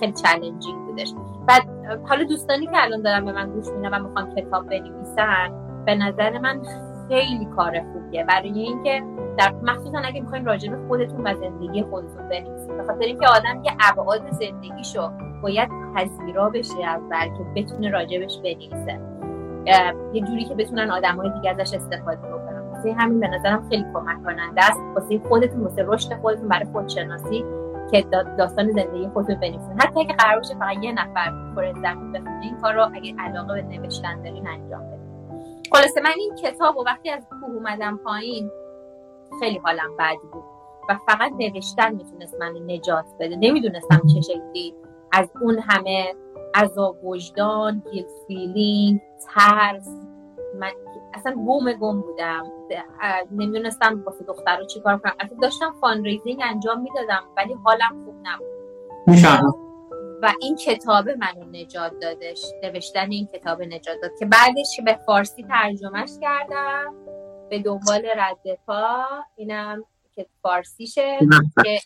خیلی 0.00 0.12
چالنجینگ 0.12 0.86
بودش. 0.86 1.14
بعد 1.46 1.62
حالا 2.08 2.24
دوستانی 2.24 2.66
که 2.66 2.84
الان 2.84 3.02
دارم 3.02 3.24
به 3.24 3.32
من 3.32 3.50
گوش 3.50 3.68
میدن 3.68 3.94
و 3.94 4.08
می‌خوان 4.08 4.34
کتاب 4.34 4.66
بنویسن 4.68 5.52
به 5.86 5.94
نظر 5.94 6.38
من 6.38 6.62
خیلی 7.10 7.44
کار 7.44 7.80
خوبیه. 7.92 8.24
برای 8.24 8.58
اینکه 8.58 9.02
در 9.38 9.52
مخصوصا 9.62 9.98
اگه 9.98 10.20
می‌خواین 10.20 10.44
راجع 10.44 10.70
به 10.70 10.88
خودتون 10.88 11.26
و 11.26 11.34
زندگی 11.34 11.82
خودتون 11.82 12.28
بنویسید 12.28 12.76
به 12.76 12.82
خاطر 12.82 13.04
اینکه 13.04 13.26
آدم 13.26 13.64
یه 13.64 13.72
ابعاد 13.80 14.30
زندگیشو 14.30 15.10
باید 15.42 15.68
پذیرا 15.96 16.50
بشه 16.50 16.84
اول 16.84 17.26
که 17.26 17.44
بتونه 17.56 17.90
راجبش 17.90 18.38
بنویسه. 18.38 19.00
یه 20.12 20.22
جوری 20.22 20.44
که 20.44 20.54
بتونن 20.54 20.90
آدمای 20.90 21.30
دیگه 21.30 21.50
ازش 21.50 21.74
استفاده 21.74 22.28
بکنن. 22.28 22.60
واسه 22.60 22.92
همین 22.92 23.20
به 23.20 23.28
نظرم 23.28 23.68
خیلی 23.68 23.84
کمک 23.94 24.24
کننده 24.24 24.64
است. 24.64 24.80
واسه 24.94 25.20
خودتون 25.28 25.60
واسه 25.60 25.84
رشد 25.86 26.14
خودتون 26.20 26.48
برای 26.48 26.66
خودشناسی 26.72 27.44
که 27.90 28.02
داستان 28.38 28.70
زندگی 28.70 29.08
خودتون 29.08 29.34
بنویسین. 29.34 29.80
حتی 29.80 30.00
اگه 30.00 30.14
قرار 30.14 30.36
باشه 30.36 30.54
فقط 30.54 30.84
یه 30.84 30.92
نفر 30.92 31.32
پر 31.56 31.72
بخونه 31.72 32.40
این 32.42 32.56
کار 32.62 32.74
رو 32.74 32.82
اگه 32.94 33.14
علاقه 33.18 33.62
به 33.62 33.62
نوشتن 33.62 34.22
دارین 34.22 34.48
انجام 34.48 34.80
بدین. 34.80 34.99
خلاصه 35.72 36.00
من 36.00 36.12
این 36.16 36.34
کتاب 36.34 36.76
و 36.76 36.84
وقتی 36.86 37.10
از 37.10 37.26
کوه 37.30 37.50
اومدم 37.54 37.96
پایین 37.96 38.50
خیلی 39.40 39.58
حالم 39.58 39.96
بد 39.98 40.16
بود. 40.32 40.44
و 40.88 40.98
فقط 41.06 41.32
نوشتن 41.32 41.94
می‌تونست 41.94 42.34
من 42.40 42.52
نجات 42.66 43.04
بده. 43.20 43.36
نمی‌دونستم 43.36 44.02
چه 44.14 44.20
شکلی. 44.20 44.74
از 45.12 45.30
اون 45.40 45.58
همه 45.58 46.14
عذاب 46.54 47.04
وجدان 47.04 47.82
guilt 47.92 48.06
feeling 48.26 49.00
ترس 49.20 49.88
من 50.60 50.70
اصلا 51.14 51.32
گم 51.32 51.72
گم 51.72 52.00
بودم. 52.00 52.42
نمی‌دونستم 53.30 54.02
واسه 54.06 54.24
دختر 54.24 54.56
رو 54.56 54.66
چیکار 54.66 54.98
کنم. 54.98 55.12
اصلا 55.20 55.38
داشتم 55.42 55.74
fundraising 55.80 56.40
انجام 56.44 56.80
می‌دادم 56.80 57.22
ولی 57.36 57.54
حالم 57.64 58.04
خوب 58.04 58.14
نبود. 58.22 59.69
و 60.22 60.32
این 60.40 60.56
کتاب 60.56 61.08
منو 61.08 61.44
نجات 61.52 61.92
دادش 62.02 62.44
نوشتن 62.62 63.10
این 63.10 63.28
کتاب 63.34 63.62
نجات 63.62 63.96
داد 64.02 64.10
که 64.18 64.26
بعدش 64.26 64.80
به 64.84 64.98
فارسی 65.06 65.42
ترجمهش 65.42 66.10
کردم. 66.20 66.94
به 67.50 67.58
دنبال 67.58 68.02
رد 68.16 68.58
پا. 68.66 69.04
اینم 69.36 69.84
که 70.14 70.26
فارسیشه 70.42 71.18
که 71.64 71.80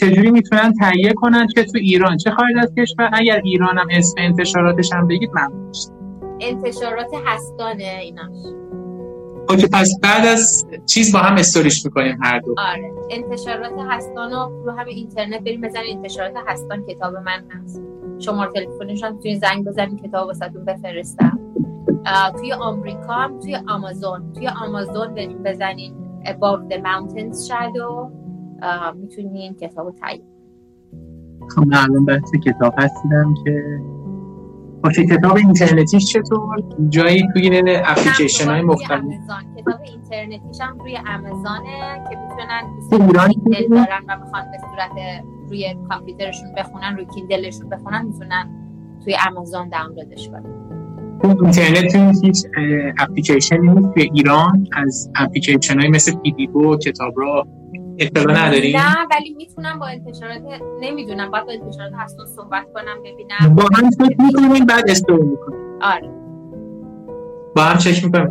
چجوری 0.00 0.30
می‌تونن 0.30 0.72
تهیه 0.80 1.12
کنن 1.16 1.46
که 1.54 1.64
تو 1.64 1.78
ایران؟ 1.78 2.16
چه 2.16 2.30
خارج 2.30 2.54
از 2.58 2.74
کشور؟ 2.78 3.10
اگر 3.12 3.40
ایران 3.44 3.78
هم 3.78 3.86
اسم 3.90 4.14
انتشاراتش 4.18 4.92
هم 4.92 5.08
بگید 5.08 5.30
ممنون 5.30 5.72
انتشارات 6.40 7.10
هستانه 7.26 7.98
ایناش 8.02 8.63
اوکی 9.48 9.66
پس 9.72 9.98
بعد 10.02 10.26
از 10.26 10.66
چیز 10.86 11.12
با 11.12 11.18
هم 11.18 11.36
استوریش 11.36 11.84
می‌کنیم 11.84 12.18
هر 12.22 12.38
دو. 12.38 12.54
آره 12.58 12.92
انتشارات 13.10 13.72
هستان 13.88 14.32
رو 14.32 14.62
رو 14.64 14.70
همه 14.70 14.90
اینترنت 14.90 15.40
بریم 15.40 15.60
بزنید 15.60 15.96
انتشارات 15.96 16.34
هستان 16.46 16.86
کتاب 16.86 17.14
من 17.14 17.44
هست. 17.50 17.82
شماره 18.18 18.52
تلفنشون 18.52 19.18
توی 19.18 19.36
زنگ 19.36 19.64
بزنید 19.64 20.02
کتاب 20.02 20.26
واسهتون 20.26 20.64
بفرستم. 20.64 21.40
توی 22.40 22.52
آمریکا 22.52 23.12
هم 23.12 23.38
توی 23.38 23.56
آمازون. 23.68 24.32
توی 24.32 24.48
آمازون 24.48 25.14
بریم 25.14 25.42
بزنید 25.42 25.94
Above 26.24 26.72
the 26.72 26.76
Mountains 26.76 27.48
Shadow. 27.48 28.10
می‌تونین 28.96 29.54
کتاب 29.54 29.86
رو 29.86 29.92
تایید 29.92 30.24
خب 31.50 31.66
من 31.66 31.76
الان 31.76 32.04
بحث 32.04 32.30
کتاب 32.44 32.74
هستیدم 32.78 33.34
که 33.44 33.80
باشه 34.84 35.06
کتاب 35.06 35.36
اینترنتیش 35.36 36.06
چطور؟ 36.06 36.62
جایی 36.88 37.22
توی 37.34 37.62
اپلیکیشن 37.84 38.50
های 38.50 38.62
مختلف. 38.62 39.04
کتاب 39.56 39.80
اینترنتیش 39.84 40.60
هم 40.60 40.78
روی 40.78 40.96
امازونه 41.06 42.04
که 42.10 42.16
می‌تونن 42.16 43.06
ایران 43.08 43.32
دارن 43.70 44.04
و 44.08 44.24
می‌خوان 44.24 44.44
به 44.50 44.58
صورت 44.58 45.24
روی 45.48 45.74
کامپیوترشون 45.88 46.54
بخونن 46.56 46.96
روی 46.96 47.06
کیندلشون 47.14 47.68
بخونن 47.68 48.06
می‌تونن 48.06 48.50
توی 49.04 49.16
امازون 49.28 49.68
دانلودش 49.68 50.28
کنن. 50.28 50.44
اینترنت 51.24 51.92
توی 51.92 52.12
هیچ 52.22 52.44
اپلیکیشنی 52.98 53.68
نیست 53.68 53.94
توی 53.94 54.10
ایران 54.14 54.66
از 54.76 55.10
اپلیکیشن 55.16 55.80
های 55.80 55.88
مثل 55.88 56.16
پیدیگو 56.16 56.76
کتاب 56.76 57.14
را 57.16 57.46
اطلاع 57.98 58.46
نداری؟ 58.46 58.72
نه 58.72 58.94
ولی 59.10 59.34
می‌تونم 59.36 59.78
با 59.78 59.86
انتشارات 59.86 60.42
نمی‌دونم 60.80 61.30
باید 61.30 61.46
با 61.46 61.52
انتشارات 61.52 61.92
هستون 61.98 62.26
صحبت 62.26 62.66
کنم 62.74 62.98
ببینم. 63.00 63.54
با 63.54 63.62
هم 63.62 63.90
فکر 63.90 64.20
می‌کنیم 64.20 64.66
بعد 64.66 64.90
استور 64.90 65.20
می‌کنیم. 65.20 65.60
آره. 65.82 66.10
با 67.56 67.62
هم 67.62 67.78
چک 67.78 68.04
می‌کنم 68.04 68.30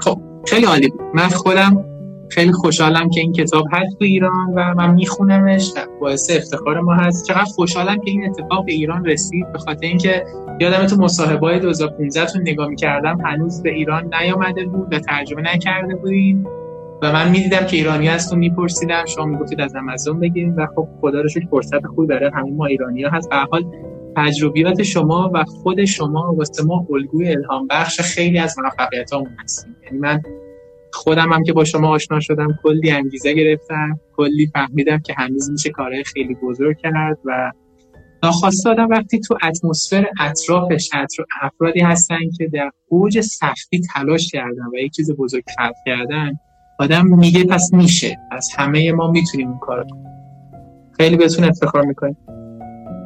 خب 0.00 0.20
خیلی 0.46 0.66
عالی 0.66 0.88
بود. 0.88 1.00
من 1.14 1.28
خودم 1.28 1.84
خیلی 2.30 2.52
خوشحالم 2.52 3.10
که 3.10 3.20
این 3.20 3.32
کتاب 3.32 3.64
هست 3.72 3.98
تو 3.98 4.04
ایران 4.04 4.54
و 4.56 4.74
من 4.74 4.94
میخونمش. 4.94 5.72
باعث 6.00 6.30
افتخار 6.36 6.80
ما 6.80 6.94
هست. 6.94 7.26
چقدر 7.26 7.44
خوشحالم 7.44 7.96
که 8.00 8.10
این 8.10 8.24
اتفاق 8.24 8.64
به 8.64 8.72
ایران 8.72 9.04
رسید. 9.04 9.52
به 9.52 9.58
خاطر 9.58 9.86
اینکه 9.86 10.24
یادم 10.60 10.86
تو 10.86 10.96
مصاحبه 10.96 11.46
های 11.46 11.60
2015 11.60 12.26
تون 12.26 12.42
نگاه 12.42 12.68
می‌کردم 12.68 13.20
هنوز 13.24 13.62
به 13.62 13.70
ایران 13.70 14.14
نیامده 14.20 14.64
بود 14.64 14.94
و 14.94 14.98
ترجمه 14.98 15.42
نکرده 15.54 15.94
بودیم. 15.94 16.46
و 17.02 17.12
من 17.12 17.30
می‌دیدم 17.30 17.66
که 17.66 17.76
ایرانی 17.76 18.08
هستون 18.08 18.38
میپرسیدم. 18.38 19.04
شما 19.06 19.24
می‌گفتید 19.24 19.60
از 19.60 19.76
آمازون 19.76 20.20
بگیریم 20.20 20.56
و 20.56 20.66
خب 20.76 20.88
خدا 21.00 21.20
رو 21.20 21.28
شکر 21.28 21.46
فرصت 21.50 21.86
خوبی 21.86 22.06
برای 22.06 22.30
همه 22.34 22.50
ما 22.50 22.66
ایرانی 22.66 23.02
ها 23.02 23.10
هست. 23.10 23.28
به 23.28 23.36
حال 23.36 23.64
تجربیات 24.16 24.82
شما 24.82 25.30
و 25.34 25.44
خود 25.44 25.84
شما 25.84 26.34
واسه 26.38 26.64
ما 26.64 26.86
الگوی 26.90 27.28
الهام 27.28 27.66
بخش 27.66 28.00
خیلی 28.00 28.38
از 28.38 28.56
موفقیتامون 28.58 29.36
هستیم 29.44 29.76
یعنی 29.84 29.98
من 29.98 30.22
خودم 30.92 31.32
هم 31.32 31.42
که 31.42 31.52
با 31.52 31.64
شما 31.64 31.88
آشنا 31.88 32.20
شدم 32.20 32.58
کلی 32.62 32.90
انگیزه 32.90 33.32
گرفتم 33.32 34.00
کلی 34.16 34.46
فهمیدم 34.46 34.98
که 34.98 35.14
هنوز 35.16 35.50
میشه 35.50 35.70
کارهای 35.70 36.04
خیلی 36.04 36.34
بزرگ 36.34 36.76
کرد 36.78 37.18
و 37.24 37.52
ناخواسته 38.22 38.70
آدم 38.70 38.88
وقتی 38.88 39.20
تو 39.20 39.38
اتمسفر 39.42 40.06
اطرافش 40.20 40.90
افرادی 41.42 41.80
هستن 41.80 42.30
که 42.38 42.48
در 42.48 42.70
اوج 42.88 43.20
سختی 43.20 43.80
تلاش 43.94 44.30
کردن 44.32 44.66
و 44.72 44.76
یک 44.76 44.92
چیز 44.92 45.16
بزرگ 45.16 45.44
خلق 45.58 45.74
کردن 45.86 46.32
آدم 46.78 47.06
میگه 47.06 47.44
پس 47.44 47.70
میشه. 47.72 48.18
پس 48.32 48.48
همه 48.58 48.92
ما 48.92 49.10
می‌تونیم 49.10 49.48
این 49.48 49.58
کار 49.58 49.84
کنیم. 49.84 50.04
خیلی 50.96 51.16
بهتون 51.16 51.44
افتخار 51.44 51.84
می‌کنیم. 51.84 52.16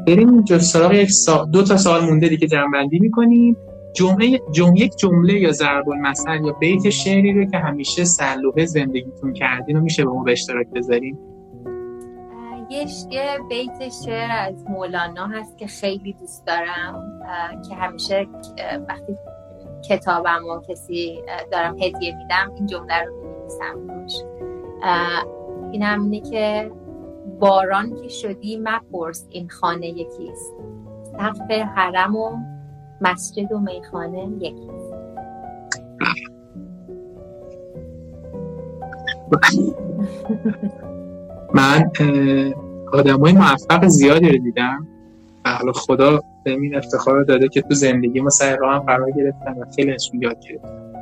بریم 0.06 0.44
سراغ 0.44 0.92
یک 0.92 1.10
دو 1.52 1.62
تا 1.62 1.76
سال 1.76 2.04
مونده 2.04 2.28
دیگه 2.28 2.46
جمع 2.46 2.88
می‌کنیم. 2.90 3.56
جمله 3.94 4.40
جمله 4.52 4.80
یک 4.80 4.96
جمله 4.96 5.34
یا 5.34 5.52
ضرب 5.52 5.88
المثل 5.88 6.44
یا 6.44 6.52
بیت 6.52 6.90
شعری 6.90 7.32
رو 7.32 7.44
که 7.44 7.58
همیشه 7.58 8.04
سلوه 8.04 8.66
زندگیتون 8.66 9.32
کردین 9.32 9.76
و 9.76 9.80
میشه 9.80 10.04
به 10.04 10.10
ما 10.10 10.22
به 10.22 10.32
اشتراک 10.32 10.66
بذاریم 10.74 11.18
یه 12.70 13.38
بیت 13.48 13.92
شعر 14.04 14.30
از 14.30 14.64
مولانا 14.68 15.26
هست 15.26 15.58
که 15.58 15.66
خیلی 15.66 16.12
دوست 16.20 16.46
دارم 16.46 17.20
که 17.68 17.74
همیشه 17.74 18.26
وقتی 18.88 19.16
کتابم 19.88 20.44
و 20.44 20.60
کسی 20.60 21.22
دارم 21.52 21.74
هدیه 21.74 22.16
میدم 22.16 22.52
این 22.54 22.66
جمله 22.66 23.04
رو 23.04 23.14
می‌نویسم 23.22 23.88
روش. 23.88 24.12
این 25.72 25.82
اینه 25.84 26.20
که 26.20 26.70
باران 27.40 27.94
که 27.94 28.08
شدی 28.08 28.60
مپرس 28.62 29.26
این 29.30 29.48
خانه 29.48 29.86
یکیست. 29.86 30.54
سقف 31.12 31.50
حرم 31.50 32.16
و 32.16 32.36
مسجد 33.00 33.52
و 33.52 33.58
میخانه 33.58 34.28
یکیست. 34.40 34.92
من 41.54 41.90
آدم 42.92 43.20
های 43.20 43.32
موفق 43.32 43.86
زیادی 43.86 44.32
رو 44.32 44.38
دیدم. 44.38 44.88
حالا 45.44 45.72
خدا 45.72 46.22
به 46.44 46.50
این 46.50 46.76
افتخار 46.76 47.24
داده 47.24 47.48
که 47.48 47.62
تو 47.62 47.74
زندگی 47.74 48.20
ما 48.20 48.30
سر 48.30 48.56
راه 48.56 48.74
هم 48.74 48.80
قرار 48.80 49.10
گرفتن 49.10 49.60
و 49.60 49.64
خیلی 49.76 49.92
ازشون 49.92 50.22
یاد 50.22 50.36
گرفتن. 50.48 50.92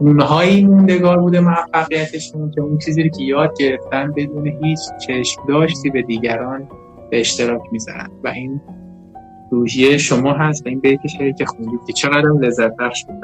اونهایی 0.00 0.66
موندگار 0.66 1.18
بوده 1.18 1.40
موفقیتشون 1.40 2.50
که 2.50 2.60
اون 2.60 2.78
چیزی 2.78 3.10
که 3.10 3.22
یاد 3.22 3.58
گرفتن 3.58 4.12
بدون 4.16 4.46
هیچ 4.46 4.78
چشم 5.06 5.42
داشتی 5.48 5.90
به 5.90 6.02
دیگران 6.02 6.68
به 7.10 7.20
اشتراک 7.20 7.62
می‌ذارن 7.72 8.10
و 8.24 8.28
این 8.28 8.60
روحیه 9.50 9.98
شما 9.98 10.32
هست 10.32 10.66
و 10.66 10.68
این 10.68 10.80
بیت 10.80 11.06
شعری 11.06 11.34
که 11.34 11.44
خوندید 11.44 11.80
که 11.86 11.92
چقدر 11.92 12.28
لذت 12.40 12.76
بخش 12.76 13.04
بود 13.04 13.20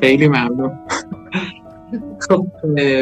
خیلی 0.00 0.28
ممنون. 0.28 0.78
خب 2.28 2.46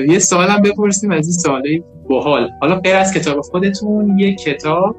یه 0.08 0.18
سوالم 0.18 0.62
بپرسیم 0.62 1.10
از 1.10 1.26
این 1.26 1.32
سوالی 1.32 1.84
بحال 2.08 2.50
حالا 2.60 2.80
غیر 2.80 2.96
از 2.96 3.14
کتاب 3.14 3.40
خودتون 3.40 4.18
یک 4.18 4.38
کتاب 4.38 4.96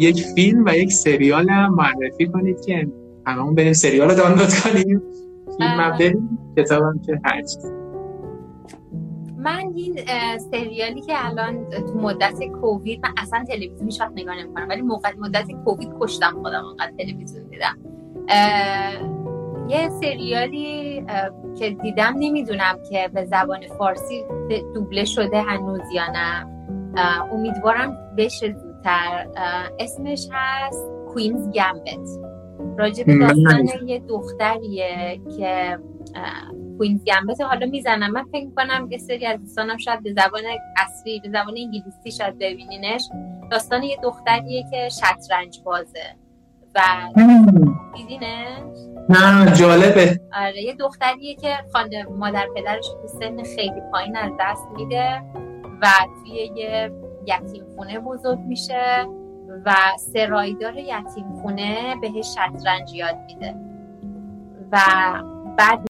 یک 0.00 0.24
فیلم 0.34 0.64
و 0.64 0.76
یک 0.76 0.92
سریال 0.92 1.50
هم 1.50 1.74
معرفی 1.74 2.26
کنید 2.26 2.60
که 2.64 2.88
هممون 3.26 3.54
بریم 3.54 3.72
سریال 3.72 4.10
رو 4.10 4.16
دانلود 4.16 4.48
کنیم. 4.64 5.02
فیلم 5.58 5.80
هم 5.80 5.98
بریم 5.98 6.38
کتاب 6.56 6.82
هم 6.82 7.00
که 7.06 7.20
هرچی 7.24 7.58
من 9.38 9.72
این 9.74 9.98
سریالی 10.50 11.00
که 11.00 11.12
الان 11.26 11.64
تو 11.70 11.98
مدت 11.98 12.44
کووید 12.60 13.00
من 13.02 13.12
اصلا 13.16 13.44
تلویزیون 13.48 13.86
هیچ 13.86 14.00
وقت 14.00 14.12
نگاه 14.16 14.36
نمی‌کنم 14.38 14.66
ولی 14.68 14.82
موقع 14.82 15.10
مدت 15.18 15.46
کووید 15.64 15.88
کشتم 16.00 16.30
خودم 16.42 16.64
انقدر 16.64 16.92
تلویزیون 16.98 17.44
دیدم. 17.48 17.78
یه 19.68 19.90
سریالی 19.90 21.04
که 21.58 21.70
دیدم 21.70 22.14
نمی‌دونم 22.18 22.78
که 22.90 23.10
به 23.14 23.24
زبان 23.24 23.60
فارسی 23.78 24.24
دوبله 24.74 25.04
شده 25.04 25.42
هنوز 25.42 25.80
یا 25.94 26.02
نه. 26.12 26.46
امیدوارم 27.32 27.96
بشه 28.18 28.56
زودتر 28.84 29.26
اسمش 29.78 30.28
هست 30.32 30.84
کوینز 31.12 31.48
گمبت 31.48 32.08
راجع 32.78 33.04
به 33.04 33.18
داستان 33.18 33.68
یه 33.86 33.98
دختریه 33.98 35.20
که 35.36 35.78
کوینز 36.78 37.04
گمبت 37.04 37.40
حالا 37.40 37.66
می‌زنم. 37.66 38.10
من 38.10 38.24
فکر 38.32 38.48
کنم 38.56 38.88
یه 38.90 38.98
سری 38.98 39.26
از 39.26 39.40
دوستانم 39.40 39.76
شاید 39.76 40.02
به 40.02 40.12
زبان 40.12 40.42
اصلی 40.76 41.20
به 41.20 41.28
زبان 41.28 41.54
انگلیسی 41.56 42.10
شاید 42.18 42.38
ببینینش. 42.38 43.02
داستان 43.50 43.82
یه 43.82 43.96
دختریه 44.02 44.64
که 44.70 44.88
شطرنج 44.88 45.60
بازه. 45.64 46.16
و 46.74 46.80
دیدینش؟ 47.96 48.58
نه 49.08 49.52
جالبه. 49.52 50.20
آره 50.32 50.62
یه 50.62 50.74
دختریه 50.74 51.34
که 51.34 51.56
خانه 51.72 52.04
مادر 52.04 52.46
پدرش 52.56 52.84
تو 53.02 53.08
سن 53.08 53.42
خیلی 53.42 53.80
پایین 53.92 54.16
از 54.16 54.32
دست 54.40 54.68
میده 54.76 55.22
و 55.82 55.86
توی 56.24 56.50
یه 56.56 56.90
یتیم 57.26 57.64
خونه 57.76 58.00
بزرگ 58.00 58.38
میشه 58.38 59.06
و 59.64 59.74
سرایدار 59.98 60.76
یتیم 60.76 61.32
خونه 61.42 61.96
بهش 62.00 62.34
شطرنج 62.34 62.94
یاد 62.94 63.16
میده. 63.26 63.54
و 64.72 64.78
بعد 65.56 65.82